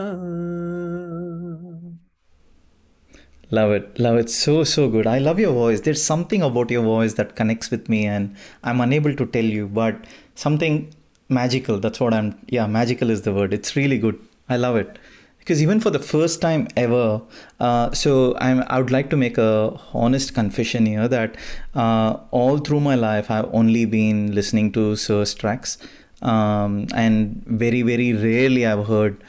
Love 3.53 3.72
it, 3.72 3.98
love 3.98 4.16
it. 4.16 4.30
So, 4.30 4.62
so 4.62 4.88
good. 4.88 5.07
I 5.07 5.18
love 5.18 5.40
your 5.40 5.53
voice. 5.53 5.80
There's 5.80 6.03
something 6.03 6.40
about 6.40 6.70
your 6.70 6.82
voice 6.84 7.14
that 7.14 7.34
connects 7.34 7.70
with 7.70 7.88
me, 7.88 8.07
and 8.07 8.36
I'm 8.62 8.80
unable 8.80 9.14
to 9.16 9.26
tell 9.26 9.44
you, 9.44 9.66
but 9.66 9.96
something 10.36 10.94
magical. 11.28 11.80
That's 11.80 11.98
what 11.98 12.14
I'm, 12.14 12.38
yeah, 12.48 12.66
magical 12.66 13.11
is 13.11 13.22
the 13.22 13.32
word. 13.32 13.53
It's 13.53 13.74
really 13.74 13.98
good. 13.98 14.20
I 14.48 14.57
love 14.57 14.76
it. 14.76 14.98
Because 15.40 15.62
even 15.62 15.80
for 15.80 15.90
the 15.90 15.98
first 15.98 16.40
time 16.40 16.68
ever, 16.76 17.22
uh, 17.59 17.90
so 17.92 18.36
I'm, 18.38 18.62
I 18.68 18.78
would 18.78 18.90
like 18.90 19.11
to 19.11 19.16
make 19.16 19.38
a 19.38 19.76
honest 19.92 20.34
confession 20.34 20.86
here 20.86 21.09
that 21.09 21.34
uh, 21.74 22.18
all 22.30 22.59
through 22.59 22.80
my 22.80 22.94
life, 22.94 23.30
I've 23.30 23.53
only 23.53 23.84
been 23.84 24.32
listening 24.32 24.70
to 24.72 24.94
Sir's 24.96 25.34
tracks. 25.34 25.78
Um, 26.22 26.86
and 26.94 27.42
very, 27.46 27.80
very 27.80 28.12
rarely 28.12 28.66
I've 28.66 28.86
heard 28.86 29.24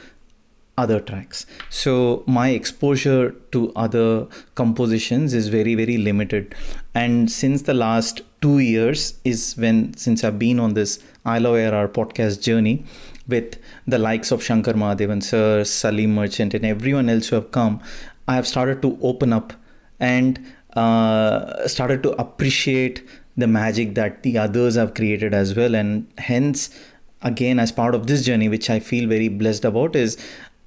other 0.82 0.98
tracks. 1.00 1.46
So 1.70 1.94
my 2.26 2.48
exposure 2.50 3.30
to 3.52 3.72
other 3.86 4.26
compositions 4.54 5.34
is 5.40 5.48
very 5.48 5.74
very 5.74 5.96
limited. 6.08 6.54
And 6.94 7.30
since 7.30 7.62
the 7.70 7.74
last 7.74 8.22
two 8.40 8.58
years 8.58 9.14
is 9.24 9.54
when 9.56 9.96
since 9.96 10.24
I've 10.24 10.38
been 10.38 10.60
on 10.60 10.74
this 10.74 10.98
I 11.24 11.38
Love 11.38 11.56
ARR 11.64 11.88
podcast 11.88 12.42
journey 12.42 12.84
with 13.28 13.58
the 13.86 13.98
likes 13.98 14.32
of 14.32 14.42
Shankar 14.42 14.74
Mahadevan 14.74 15.22
sir, 15.22 15.64
Salim 15.64 16.14
Merchant, 16.14 16.54
and 16.54 16.66
everyone 16.66 17.08
else 17.08 17.28
who 17.28 17.36
have 17.36 17.50
come, 17.52 17.80
I 18.26 18.34
have 18.34 18.46
started 18.46 18.82
to 18.82 18.98
open 19.02 19.32
up 19.32 19.52
and 20.00 20.40
uh, 20.74 21.68
started 21.68 22.02
to 22.02 22.10
appreciate 22.20 23.02
the 23.36 23.46
magic 23.46 23.94
that 23.94 24.22
the 24.22 24.38
others 24.38 24.74
have 24.74 24.94
created 24.94 25.34
as 25.34 25.54
well. 25.54 25.74
And 25.74 26.06
hence, 26.18 26.70
again, 27.22 27.58
as 27.58 27.72
part 27.72 27.94
of 27.94 28.06
this 28.06 28.24
journey, 28.24 28.48
which 28.48 28.68
I 28.68 28.80
feel 28.80 29.08
very 29.08 29.28
blessed 29.28 29.64
about, 29.64 29.96
is 29.96 30.16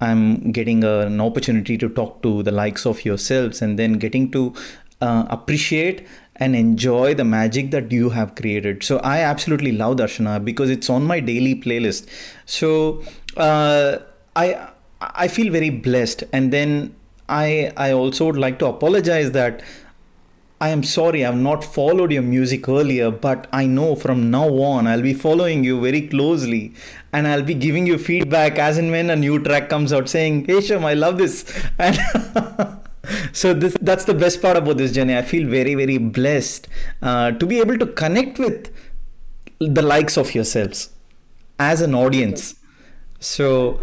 I'm 0.00 0.52
getting 0.52 0.84
a, 0.84 1.00
an 1.00 1.20
opportunity 1.20 1.78
to 1.78 1.88
talk 1.88 2.22
to 2.22 2.42
the 2.42 2.52
likes 2.52 2.86
of 2.86 3.04
yourselves 3.04 3.62
and 3.62 3.78
then 3.78 3.94
getting 3.94 4.30
to 4.32 4.54
uh, 5.00 5.26
appreciate 5.30 6.06
and 6.36 6.54
enjoy 6.54 7.14
the 7.14 7.24
magic 7.24 7.70
that 7.70 7.90
you 7.90 8.10
have 8.10 8.34
created. 8.34 8.82
So 8.82 8.98
I 8.98 9.20
absolutely 9.20 9.72
love 9.72 9.96
Darshana 9.96 10.44
because 10.44 10.70
it's 10.70 10.90
on 10.90 11.04
my 11.04 11.20
daily 11.20 11.54
playlist. 11.54 12.06
So 12.44 13.02
uh, 13.36 13.98
I 14.34 14.68
I 15.00 15.28
feel 15.28 15.52
very 15.52 15.70
blessed, 15.70 16.24
and 16.32 16.52
then 16.52 16.94
I 17.28 17.72
I 17.76 17.92
also 17.92 18.26
would 18.26 18.36
like 18.36 18.58
to 18.60 18.66
apologize 18.66 19.32
that 19.32 19.62
I 20.58 20.70
am 20.70 20.82
sorry 20.82 21.22
I've 21.22 21.36
not 21.36 21.62
followed 21.62 22.12
your 22.12 22.22
music 22.22 22.66
earlier, 22.66 23.10
but 23.10 23.46
I 23.52 23.66
know 23.66 23.94
from 23.94 24.30
now 24.30 24.48
on 24.48 24.86
I'll 24.86 25.02
be 25.02 25.12
following 25.12 25.64
you 25.64 25.78
very 25.78 26.08
closely 26.08 26.72
and 27.12 27.28
I'll 27.28 27.42
be 27.42 27.52
giving 27.52 27.86
you 27.86 27.98
feedback 27.98 28.58
as 28.58 28.78
and 28.78 28.90
when 28.90 29.10
a 29.10 29.16
new 29.16 29.42
track 29.42 29.68
comes 29.68 29.92
out 29.92 30.08
saying, 30.08 30.46
Hey 30.46 30.62
Sham, 30.62 30.84
I 30.86 30.94
love 30.94 31.18
this. 31.18 31.44
And 31.78 31.98
so 33.32 33.52
this 33.52 33.76
that's 33.82 34.06
the 34.06 34.14
best 34.14 34.40
part 34.40 34.56
about 34.56 34.78
this 34.78 34.92
journey. 34.92 35.14
I 35.14 35.22
feel 35.22 35.46
very, 35.46 35.74
very 35.74 35.98
blessed 35.98 36.68
uh, 37.02 37.32
to 37.32 37.46
be 37.46 37.60
able 37.60 37.76
to 37.76 37.86
connect 37.86 38.38
with 38.38 38.72
the 39.60 39.82
likes 39.82 40.16
of 40.16 40.34
yourselves 40.34 40.88
as 41.58 41.82
an 41.82 41.94
audience. 41.94 42.54
So 43.20 43.78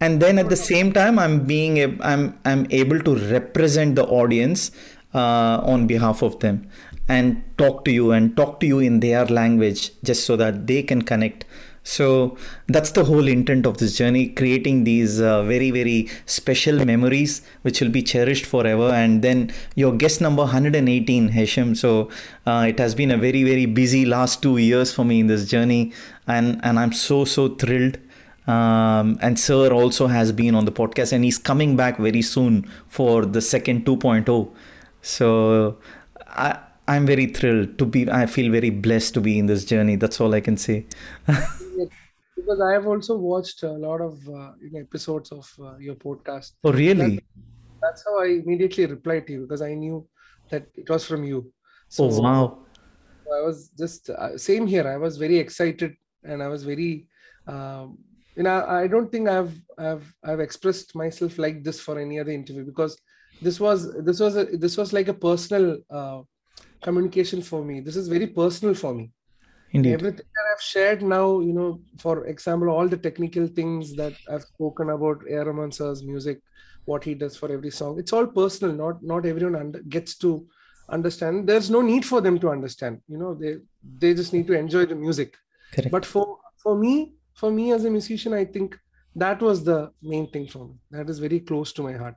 and 0.00 0.20
then 0.20 0.38
at 0.38 0.48
the 0.48 0.56
same 0.56 0.92
time 0.92 1.18
i'm 1.18 1.44
being 1.46 2.00
i'm 2.02 2.38
i'm 2.44 2.66
able 2.70 3.00
to 3.00 3.14
represent 3.30 3.96
the 3.96 4.04
audience 4.04 4.70
uh, 5.14 5.60
on 5.64 5.86
behalf 5.86 6.22
of 6.22 6.38
them 6.40 6.68
and 7.08 7.42
talk 7.56 7.84
to 7.84 7.92
you 7.92 8.12
and 8.12 8.36
talk 8.36 8.60
to 8.60 8.66
you 8.66 8.78
in 8.78 9.00
their 9.00 9.24
language 9.26 9.92
just 10.02 10.26
so 10.26 10.36
that 10.36 10.66
they 10.66 10.82
can 10.82 11.02
connect. 11.02 11.44
So 11.84 12.36
that's 12.66 12.90
the 12.90 13.04
whole 13.04 13.28
intent 13.28 13.64
of 13.64 13.78
this 13.78 13.96
journey 13.96 14.26
creating 14.30 14.82
these 14.82 15.20
uh, 15.20 15.44
very 15.44 15.70
very 15.70 16.08
special 16.26 16.84
memories 16.84 17.42
which 17.62 17.80
will 17.80 17.90
be 17.90 18.02
cherished 18.02 18.44
forever. 18.44 18.88
And 18.88 19.22
then 19.22 19.52
your 19.76 19.92
guest 19.92 20.20
number 20.20 20.42
118 20.42 21.28
hesham. 21.28 21.76
So 21.76 22.10
uh, 22.44 22.66
it 22.68 22.80
has 22.80 22.96
been 22.96 23.12
a 23.12 23.16
very 23.16 23.44
very 23.44 23.66
busy 23.66 24.04
last 24.04 24.42
two 24.42 24.56
years 24.56 24.92
for 24.92 25.04
me 25.04 25.20
in 25.20 25.28
this 25.28 25.48
journey. 25.48 25.92
And 26.26 26.60
and 26.64 26.80
i'm 26.80 26.92
so 26.92 27.24
so 27.24 27.50
thrilled. 27.54 27.98
Um, 28.48 29.18
and 29.20 29.38
Sir 29.38 29.72
also 29.72 30.06
has 30.06 30.30
been 30.30 30.54
on 30.54 30.66
the 30.66 30.72
podcast 30.72 31.12
and 31.12 31.24
he's 31.24 31.38
coming 31.38 31.76
back 31.76 31.98
very 31.98 32.22
soon 32.22 32.70
for 32.86 33.24
the 33.24 33.40
second 33.40 33.84
2.0. 33.84 34.52
So 35.06 35.78
I, 36.26 36.58
I'm 36.88 37.06
very 37.06 37.26
thrilled 37.26 37.78
to 37.78 37.86
be, 37.86 38.10
I 38.10 38.26
feel 38.26 38.50
very 38.50 38.70
blessed 38.70 39.14
to 39.14 39.20
be 39.20 39.38
in 39.38 39.46
this 39.46 39.64
journey. 39.64 39.94
That's 39.94 40.20
all 40.20 40.34
I 40.34 40.40
can 40.40 40.56
say. 40.56 40.86
because 41.26 42.60
I 42.60 42.72
have 42.72 42.88
also 42.88 43.16
watched 43.16 43.62
a 43.62 43.70
lot 43.70 44.00
of 44.00 44.14
uh, 44.28 44.52
you 44.60 44.72
know, 44.72 44.80
episodes 44.80 45.30
of 45.30 45.48
uh, 45.62 45.76
your 45.78 45.94
podcast. 45.94 46.52
oh, 46.64 46.72
really? 46.72 47.20
That's 47.80 48.04
how 48.04 48.20
I 48.20 48.40
immediately 48.44 48.86
replied 48.86 49.28
to 49.28 49.32
you 49.34 49.42
because 49.42 49.62
I 49.62 49.74
knew 49.74 50.08
that 50.50 50.66
it 50.74 50.90
was 50.90 51.06
from 51.06 51.22
you. 51.22 51.52
So 51.88 52.04
Oh, 52.10 52.20
wow. 52.20 52.58
I 53.32 53.42
was 53.42 53.70
just 53.78 54.10
uh, 54.10 54.36
same 54.36 54.66
here. 54.66 54.88
I 54.88 54.96
was 54.96 55.18
very 55.18 55.38
excited 55.38 55.94
and 56.24 56.42
I 56.42 56.48
was 56.48 56.64
very, 56.64 57.06
um, 57.46 57.98
you 58.36 58.42
know, 58.42 58.66
I 58.66 58.88
don't 58.88 59.10
think 59.12 59.28
I've 59.28 59.54
I've 59.78 60.12
I've 60.24 60.40
expressed 60.40 60.96
myself 60.96 61.38
like 61.38 61.62
this 61.62 61.80
for 61.80 61.98
any 61.98 62.18
other 62.18 62.32
interview 62.32 62.64
because 62.64 62.98
this 63.42 63.60
was 63.60 63.92
this 64.04 64.20
was 64.20 64.36
a 64.36 64.44
this 64.44 64.76
was 64.76 64.92
like 64.92 65.08
a 65.08 65.14
personal 65.14 65.78
uh, 65.90 66.20
communication 66.82 67.42
for 67.42 67.64
me. 67.64 67.80
This 67.80 67.96
is 67.96 68.08
very 68.08 68.26
personal 68.26 68.74
for 68.74 68.94
me. 68.94 69.12
Indeed. 69.72 69.94
Everything 69.94 70.26
that 70.36 70.46
I've 70.52 70.62
shared 70.62 71.02
now, 71.02 71.40
you 71.40 71.52
know, 71.52 71.80
for 71.98 72.26
example, 72.26 72.68
all 72.70 72.88
the 72.88 72.96
technical 72.96 73.46
things 73.46 73.94
that 73.96 74.14
I've 74.30 74.42
spoken 74.42 74.90
about 74.90 75.22
A. 75.28 75.38
R. 75.38 75.44
Rahman 75.46 75.70
music, 76.04 76.40
what 76.84 77.04
he 77.04 77.14
does 77.14 77.36
for 77.36 77.50
every 77.52 77.70
song. 77.70 77.98
It's 77.98 78.12
all 78.12 78.26
personal. 78.26 78.74
Not 78.74 79.02
not 79.02 79.26
everyone 79.26 79.56
under, 79.56 79.80
gets 79.80 80.16
to 80.18 80.46
understand. 80.88 81.48
There's 81.48 81.70
no 81.70 81.82
need 81.82 82.04
for 82.04 82.20
them 82.20 82.38
to 82.38 82.50
understand. 82.50 83.00
You 83.08 83.18
know, 83.18 83.34
they 83.34 83.56
they 83.98 84.14
just 84.14 84.32
need 84.32 84.46
to 84.46 84.54
enjoy 84.54 84.86
the 84.86 84.94
music. 84.94 85.36
Correct. 85.74 85.90
But 85.90 86.06
for 86.06 86.38
for 86.62 86.76
me, 86.76 87.14
for 87.34 87.50
me 87.50 87.72
as 87.72 87.84
a 87.84 87.90
musician, 87.90 88.32
I 88.32 88.44
think 88.44 88.78
that 89.14 89.42
was 89.42 89.64
the 89.64 89.90
main 90.02 90.30
thing 90.30 90.46
for 90.46 90.68
me. 90.68 90.74
That 90.90 91.10
is 91.10 91.18
very 91.18 91.40
close 91.40 91.72
to 91.74 91.82
my 91.82 91.92
heart. 91.92 92.16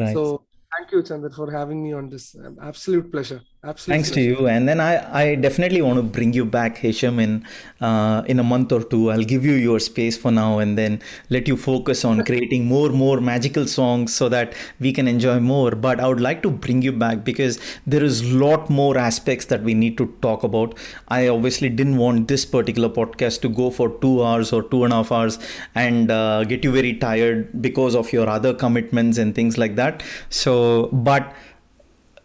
Right. 0.00 0.14
So 0.14 0.44
thank 0.76 0.92
you, 0.92 1.02
Chandra, 1.02 1.30
for 1.30 1.50
having 1.50 1.82
me 1.82 1.92
on 1.92 2.08
this. 2.08 2.34
Um, 2.34 2.58
absolute 2.62 3.10
pleasure. 3.10 3.42
Absolute 3.64 3.94
Thanks 3.94 4.10
to 4.10 4.20
you, 4.20 4.48
and 4.48 4.68
then 4.68 4.80
I, 4.80 5.20
I 5.20 5.34
definitely 5.36 5.82
want 5.82 5.96
to 5.96 6.02
bring 6.02 6.32
you 6.32 6.44
back, 6.44 6.78
Hesham, 6.78 7.20
in 7.20 7.46
uh, 7.80 8.24
in 8.26 8.40
a 8.40 8.42
month 8.42 8.72
or 8.72 8.82
two. 8.82 9.12
I'll 9.12 9.22
give 9.22 9.44
you 9.44 9.52
your 9.52 9.78
space 9.78 10.18
for 10.18 10.32
now, 10.32 10.58
and 10.58 10.76
then 10.76 11.00
let 11.30 11.46
you 11.46 11.56
focus 11.56 12.04
on 12.04 12.24
creating 12.30 12.64
more 12.64 12.88
more 12.88 13.20
magical 13.20 13.68
songs 13.68 14.12
so 14.12 14.28
that 14.30 14.52
we 14.80 14.92
can 14.92 15.06
enjoy 15.06 15.38
more. 15.38 15.70
But 15.76 16.00
I 16.00 16.08
would 16.08 16.20
like 16.20 16.42
to 16.42 16.50
bring 16.50 16.82
you 16.82 16.90
back 16.90 17.22
because 17.22 17.60
there 17.86 18.02
is 18.02 18.24
lot 18.32 18.68
more 18.68 18.98
aspects 18.98 19.44
that 19.54 19.62
we 19.62 19.74
need 19.74 19.96
to 19.98 20.08
talk 20.22 20.42
about. 20.42 20.76
I 21.06 21.28
obviously 21.28 21.68
didn't 21.68 21.98
want 21.98 22.26
this 22.26 22.44
particular 22.44 22.88
podcast 22.88 23.42
to 23.42 23.48
go 23.48 23.70
for 23.70 23.90
two 24.00 24.24
hours 24.24 24.52
or 24.52 24.64
two 24.64 24.82
and 24.82 24.92
a 24.92 24.96
half 24.96 25.12
hours 25.12 25.38
and 25.76 26.10
uh, 26.10 26.42
get 26.42 26.64
you 26.64 26.72
very 26.72 26.94
tired 26.94 27.62
because 27.62 27.94
of 27.94 28.12
your 28.12 28.28
other 28.28 28.54
commitments 28.54 29.18
and 29.18 29.36
things 29.36 29.56
like 29.56 29.76
that. 29.76 30.02
So, 30.30 30.88
but 31.10 31.32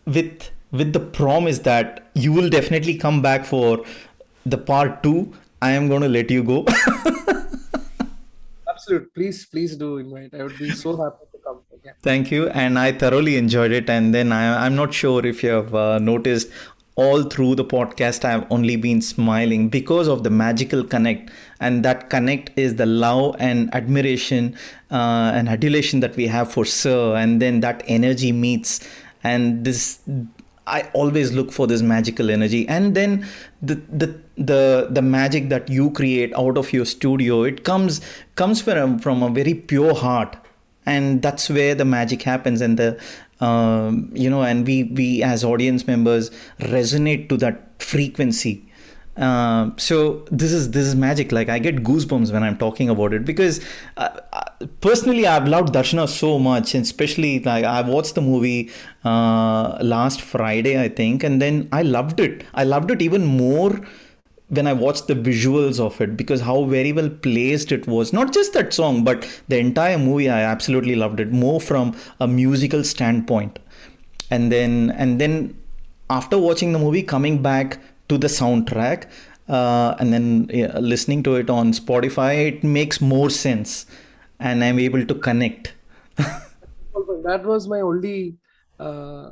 with 0.07 0.49
with 0.71 0.93
the 0.93 0.99
promise 0.99 1.59
that 1.59 2.07
you 2.13 2.31
will 2.33 2.49
definitely 2.49 2.95
come 2.95 3.21
back 3.21 3.45
for 3.45 3.83
the 4.45 4.57
part 4.57 5.01
two 5.03 5.33
i 5.61 5.71
am 5.71 5.87
going 5.87 6.01
to 6.01 6.09
let 6.09 6.29
you 6.31 6.43
go 6.43 6.65
Absolute. 8.69 9.13
Please, 9.13 9.45
please 9.45 9.75
do 9.75 9.97
invite. 9.97 10.33
I 10.33 10.43
would 10.43 10.57
be 10.57 10.69
so 10.71 10.95
happy 10.95 11.25
to 11.31 11.37
come 11.43 11.59
again. 11.73 11.93
thank 12.03 12.31
you 12.31 12.47
and 12.49 12.77
i 12.79 12.91
thoroughly 12.91 13.35
enjoyed 13.37 13.71
it 13.71 13.89
and 13.89 14.13
then 14.13 14.31
I, 14.31 14.65
i'm 14.65 14.75
not 14.75 14.93
sure 14.93 15.25
if 15.25 15.43
you 15.43 15.49
have 15.49 15.73
uh, 15.75 15.99
noticed 15.99 16.49
all 16.95 17.23
through 17.23 17.55
the 17.55 17.65
podcast 17.65 18.23
i've 18.25 18.45
only 18.51 18.75
been 18.75 19.01
smiling 19.01 19.67
because 19.69 20.07
of 20.07 20.23
the 20.23 20.29
magical 20.29 20.83
connect 20.83 21.29
and 21.59 21.83
that 21.85 22.09
connect 22.09 22.57
is 22.57 22.75
the 22.75 22.85
love 22.85 23.35
and 23.39 23.73
admiration 23.73 24.55
uh, 24.91 25.31
and 25.33 25.49
adulation 25.49 25.99
that 25.99 26.15
we 26.15 26.27
have 26.27 26.51
for 26.51 26.63
sir 26.65 27.15
and 27.15 27.41
then 27.41 27.59
that 27.61 27.83
energy 27.87 28.31
meets 28.31 28.79
and 29.23 29.65
this 29.65 29.99
I 30.67 30.89
always 30.93 31.33
look 31.33 31.51
for 31.51 31.65
this 31.65 31.81
magical 31.81 32.29
energy, 32.29 32.67
and 32.67 32.95
then 32.95 33.25
the 33.61 33.75
the 33.75 34.19
the 34.37 34.87
the 34.91 35.01
magic 35.01 35.49
that 35.49 35.69
you 35.69 35.91
create 35.91 36.33
out 36.35 36.57
of 36.57 36.73
your 36.73 36.85
studio 36.85 37.43
it 37.43 37.63
comes 37.63 38.01
comes 38.35 38.61
from 38.61 38.99
from 38.99 39.23
a 39.23 39.29
very 39.29 39.53
pure 39.53 39.95
heart, 39.95 40.35
and 40.85 41.21
that's 41.21 41.49
where 41.49 41.73
the 41.73 41.85
magic 41.85 42.23
happens, 42.23 42.61
and 42.61 42.77
the 42.77 42.99
um, 43.39 44.11
you 44.13 44.29
know, 44.29 44.43
and 44.43 44.67
we 44.67 44.83
we 44.83 45.23
as 45.23 45.43
audience 45.43 45.87
members 45.87 46.31
resonate 46.59 47.29
to 47.29 47.37
that 47.37 47.81
frequency. 47.81 48.66
Um, 49.17 49.73
so 49.77 50.25
this 50.31 50.51
is 50.51 50.71
this 50.71 50.85
is 50.85 50.95
magic. 50.95 51.31
Like 51.31 51.49
I 51.49 51.57
get 51.59 51.83
goosebumps 51.83 52.31
when 52.31 52.43
I'm 52.43 52.57
talking 52.57 52.89
about 52.89 53.13
it 53.13 53.25
because 53.25 53.59
uh, 53.97 54.09
uh, 54.31 54.43
personally 54.79 55.25
I've 55.25 55.47
loved 55.47 55.73
Darshana 55.73 56.07
so 56.07 56.37
much, 56.37 56.75
and 56.75 56.83
especially 56.83 57.39
like 57.39 57.65
I 57.65 57.81
watched 57.81 58.15
the 58.15 58.21
movie 58.21 58.69
uh, 59.03 59.77
last 59.81 60.21
Friday 60.21 60.79
I 60.79 60.89
think, 60.89 61.23
and 61.23 61.41
then 61.41 61.67
I 61.71 61.81
loved 61.81 62.19
it. 62.19 62.45
I 62.53 62.63
loved 62.63 62.91
it 62.91 63.01
even 63.01 63.25
more 63.25 63.81
when 64.49 64.67
I 64.67 64.73
watched 64.73 65.07
the 65.07 65.15
visuals 65.15 65.79
of 65.79 65.99
it 65.99 66.15
because 66.15 66.41
how 66.41 66.63
very 66.65 66.93
well 66.93 67.09
placed 67.09 67.71
it 67.71 67.87
was. 67.87 68.13
Not 68.13 68.33
just 68.33 68.53
that 68.53 68.71
song, 68.71 69.03
but 69.03 69.27
the 69.47 69.57
entire 69.57 69.97
movie. 69.97 70.29
I 70.29 70.41
absolutely 70.41 70.95
loved 70.95 71.19
it 71.19 71.31
more 71.31 71.59
from 71.59 71.95
a 72.19 72.27
musical 72.27 72.83
standpoint, 72.83 73.57
and 74.29 74.51
then 74.51 74.91
and 74.91 75.19
then 75.19 75.57
after 76.07 76.37
watching 76.37 76.71
the 76.71 76.79
movie, 76.79 77.01
coming 77.01 77.41
back 77.41 77.79
to 78.09 78.17
the 78.17 78.27
soundtrack 78.27 79.05
uh, 79.49 79.95
and 79.99 80.11
then 80.13 80.49
yeah, 80.53 80.77
listening 80.79 81.23
to 81.23 81.35
it 81.35 81.49
on 81.49 81.71
Spotify, 81.71 82.47
it 82.47 82.63
makes 82.63 82.99
more 82.99 83.29
sense, 83.29 83.85
and 84.39 84.63
I'm 84.63 84.79
able 84.79 85.05
to 85.05 85.15
connect. 85.15 85.73
That 87.23 87.43
was 87.45 87.67
my 87.67 87.81
only, 87.81 88.37
uh, 88.79 89.31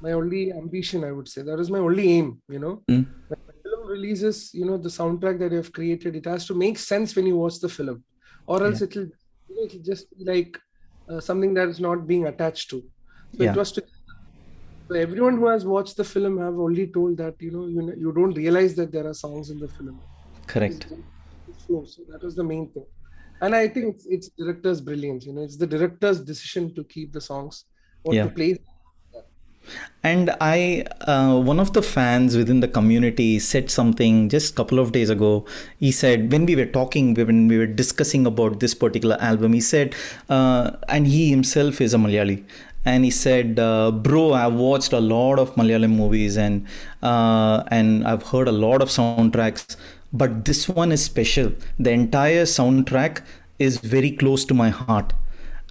my 0.00 0.12
only 0.12 0.52
ambition. 0.52 1.04
I 1.04 1.12
would 1.12 1.28
say 1.28 1.42
that 1.42 1.56
was 1.56 1.70
my 1.70 1.78
only 1.78 2.08
aim. 2.18 2.42
You 2.48 2.58
know, 2.58 2.82
Mm. 2.90 3.06
when 3.28 3.38
the 3.46 3.52
film 3.62 3.86
releases, 3.88 4.52
you 4.52 4.64
know, 4.64 4.76
the 4.76 4.88
soundtrack 4.88 5.38
that 5.38 5.52
you 5.52 5.58
have 5.58 5.72
created, 5.72 6.16
it 6.16 6.24
has 6.24 6.46
to 6.46 6.54
make 6.54 6.78
sense 6.78 7.14
when 7.14 7.26
you 7.26 7.36
watch 7.36 7.60
the 7.60 7.68
film, 7.68 8.02
or 8.46 8.62
else 8.64 8.82
it'll, 8.82 9.06
it'll 9.64 9.82
just 9.82 10.06
be 10.18 10.24
like 10.24 10.58
uh, 11.08 11.20
something 11.20 11.54
that 11.54 11.68
is 11.68 11.78
not 11.78 12.06
being 12.08 12.26
attached 12.26 12.70
to. 12.70 12.82
So 13.36 13.44
Yeah. 13.44 13.52
it 13.52 13.56
was 13.56 13.72
to. 13.72 13.82
So 14.88 14.96
everyone 14.98 15.36
who 15.36 15.46
has 15.48 15.64
watched 15.66 15.96
the 15.96 16.04
film 16.04 16.38
have 16.38 16.58
only 16.58 16.86
told 16.90 17.18
that 17.18 17.36
you 17.40 17.50
know 17.50 17.66
you 17.66 17.82
know, 17.82 17.94
you 17.96 18.12
don't 18.12 18.34
realize 18.34 18.74
that 18.76 18.90
there 18.92 19.06
are 19.06 19.14
songs 19.14 19.50
in 19.50 19.58
the 19.58 19.68
film. 19.68 20.02
Correct. 20.46 20.86
So 21.66 21.84
so 21.84 22.02
that 22.08 22.22
was 22.22 22.34
the 22.36 22.44
main 22.44 22.70
thing. 22.72 22.86
And 23.40 23.54
I 23.54 23.68
think 23.68 23.96
it's, 23.96 24.06
it's 24.06 24.28
director's 24.30 24.80
brilliance. 24.80 25.24
You 25.26 25.32
know, 25.34 25.42
it's 25.42 25.56
the 25.56 25.66
director's 25.66 26.20
decision 26.20 26.74
to 26.74 26.84
keep 26.84 27.12
the 27.12 27.20
songs 27.20 27.66
or 28.04 28.14
Yeah. 28.14 28.24
to 28.24 28.30
play. 28.30 28.56
And 30.04 30.30
I, 30.40 30.84
uh, 31.02 31.38
one 31.40 31.58
of 31.60 31.72
the 31.72 31.82
fans 31.82 32.36
within 32.36 32.60
the 32.60 32.68
community 32.68 33.38
said 33.38 33.70
something 33.70 34.28
just 34.28 34.52
a 34.52 34.54
couple 34.56 34.78
of 34.78 34.92
days 34.92 35.10
ago. 35.10 35.44
He 35.78 35.90
said, 35.92 36.30
when 36.32 36.46
we 36.46 36.56
were 36.56 36.66
talking, 36.66 37.14
when 37.14 37.48
we 37.48 37.58
were 37.58 37.66
discussing 37.66 38.24
about 38.24 38.60
this 38.60 38.74
particular 38.74 39.16
album, 39.20 39.52
he 39.52 39.60
said, 39.60 39.94
uh, 40.28 40.72
and 40.88 41.06
he 41.06 41.28
himself 41.30 41.80
is 41.80 41.94
a 41.94 41.98
Malayali. 41.98 42.44
And 42.84 43.04
he 43.04 43.10
said, 43.10 43.58
uh, 43.58 43.90
"Bro, 43.90 44.32
I've 44.32 44.54
watched 44.54 44.92
a 44.92 45.00
lot 45.00 45.38
of 45.38 45.54
Malayalam 45.56 45.94
movies 45.96 46.36
and 46.36 46.66
uh, 47.02 47.62
and 47.68 48.06
I've 48.06 48.24
heard 48.34 48.48
a 48.48 48.52
lot 48.52 48.82
of 48.82 48.88
soundtracks, 48.88 49.76
but 50.12 50.44
this 50.44 50.68
one 50.68 50.92
is 50.92 51.04
special. 51.04 51.52
The 51.78 51.90
entire 51.90 52.44
soundtrack 52.44 53.22
is 53.58 53.78
very 53.78 54.10
close 54.10 54.44
to 54.46 54.54
my 54.54 54.70
heart." 54.70 55.12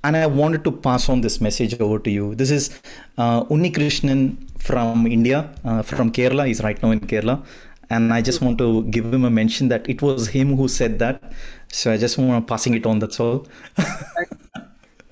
and 0.03 0.15
I 0.15 0.25
wanted 0.27 0.63
to 0.65 0.71
pass 0.71 1.09
on 1.09 1.21
this 1.21 1.41
message 1.41 1.79
over 1.79 1.99
to 1.99 2.09
you. 2.09 2.35
This 2.35 2.51
is 2.51 2.69
uh, 3.17 3.43
Unni 3.45 3.73
Krishnan 3.73 4.37
from 4.59 5.07
India, 5.07 5.53
uh, 5.65 5.81
from 5.81 6.11
Kerala. 6.11 6.47
He's 6.47 6.63
right 6.63 6.81
now 6.81 6.91
in 6.91 6.99
Kerala. 7.01 7.43
And 7.89 8.13
I 8.13 8.21
just 8.21 8.41
want 8.41 8.57
to 8.59 8.83
give 8.85 9.13
him 9.13 9.23
a 9.23 9.29
mention 9.29 9.69
that 9.69 9.89
it 9.89 10.01
was 10.01 10.29
him 10.29 10.55
who 10.55 10.67
said 10.67 10.99
that. 10.99 11.21
So 11.69 11.91
I 11.91 11.97
just 11.97 12.17
want 12.17 12.45
to 12.45 12.51
passing 12.53 12.73
it 12.73 12.85
on. 12.85 12.99
That's 12.99 13.19
all. 13.19 13.47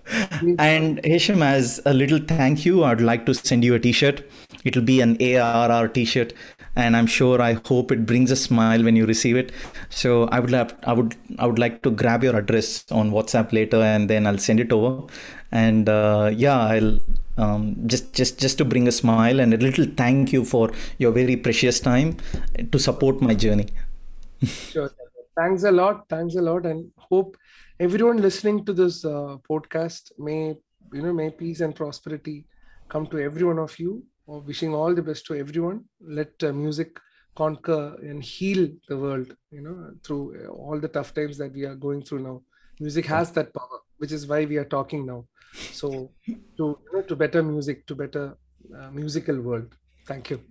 and 0.60 1.02
Hesham, 1.04 1.42
as 1.42 1.82
a 1.86 1.94
little 1.94 2.20
thank 2.20 2.66
you, 2.66 2.84
I'd 2.84 3.02
like 3.02 3.26
to 3.26 3.34
send 3.34 3.64
you 3.64 3.74
a 3.76 3.80
T-shirt. 3.80 4.24
It'll 4.64 4.82
be 4.84 5.02
an 5.02 5.18
ARR 5.20 5.88
T-shirt, 5.88 6.34
and 6.76 6.96
I'm 6.96 7.08
sure 7.08 7.42
I 7.42 7.54
hope 7.66 7.92
it 7.92 8.06
brings 8.06 8.32
a 8.32 8.36
smile 8.36 8.84
when 8.84 8.96
you 8.96 9.06
receive 9.06 9.36
it. 9.36 9.52
So 9.90 10.26
I 10.26 10.40
would 10.40 10.54
I 10.54 10.94
would, 10.94 11.16
I 11.40 11.48
would 11.48 11.60
like 11.60 11.82
to 11.84 11.92
grab 11.92 12.24
your 12.24 12.36
address 12.36 12.86
on 12.92 13.12
WhatsApp 13.12 13.52
later, 13.52 13.78
and 13.82 14.10
then 14.10 14.28
I'll 14.28 14.38
send 14.38 14.60
it 14.60 14.72
over. 14.72 15.08
And 15.52 15.90
uh, 15.90 16.32
yeah, 16.34 16.60
I'll 16.60 17.00
um, 17.38 17.76
just, 17.88 18.14
just, 18.14 18.40
just 18.40 18.58
to 18.60 18.66
bring 18.66 18.88
a 18.88 18.92
smile 18.92 19.40
and 19.40 19.54
a 19.54 19.58
little 19.58 19.86
thank 19.86 20.34
you 20.34 20.44
for 20.46 20.72
your 20.98 21.12
very 21.12 21.36
precious 21.38 21.80
time 21.80 22.18
to 22.72 22.80
support 22.80 23.22
my 23.22 23.34
journey. 23.34 23.68
Sure. 24.72 24.92
Thanks 25.38 25.64
a 25.64 25.72
lot. 25.72 26.08
Thanks 26.10 26.36
a 26.36 26.42
lot. 26.42 26.66
And 26.66 26.92
hope 26.98 27.38
everyone 27.80 28.18
listening 28.18 28.64
to 28.66 28.74
this 28.74 29.04
uh, 29.04 29.38
podcast 29.50 30.12
may, 30.18 30.56
you 30.94 31.02
know, 31.02 31.14
may 31.14 31.30
peace 31.30 31.62
and 31.62 31.76
prosperity 31.76 32.46
come 32.90 33.06
to 33.08 33.20
every 33.20 33.44
one 33.44 33.60
of 33.60 33.78
you. 33.80 34.04
Or 34.28 34.40
wishing 34.40 34.74
all 34.74 34.96
the 34.96 35.04
best 35.04 35.28
to 35.28 35.36
everyone. 35.36 35.84
Let 36.02 36.32
uh, 36.44 36.52
music 36.52 37.00
conquer 37.36 37.96
and 38.02 38.24
heal 38.24 38.70
the 38.88 38.98
world, 38.98 39.36
you 39.52 39.62
know, 39.62 39.92
through 40.04 40.46
uh, 40.46 40.48
all 40.48 40.80
the 40.80 40.88
tough 40.88 41.14
times 41.14 41.38
that 41.38 41.54
we 41.54 41.64
are 41.64 41.76
going 41.76 42.02
through 42.02 42.24
now. 42.24 42.42
Music 42.80 43.06
has 43.06 43.32
that 43.34 43.54
power, 43.54 43.80
which 43.98 44.12
is 44.12 44.26
why 44.26 44.46
we 44.46 44.58
are 44.58 44.66
talking 44.66 45.06
now. 45.06 45.26
So, 45.54 46.12
to, 46.26 46.34
you 46.58 46.80
know, 46.92 47.02
to 47.04 47.16
better 47.16 47.44
music, 47.44 47.86
to 47.86 47.94
better 47.94 48.36
uh, 48.76 48.90
musical 48.90 49.40
world. 49.40 49.76
Thank 50.08 50.32
you. 50.32 50.42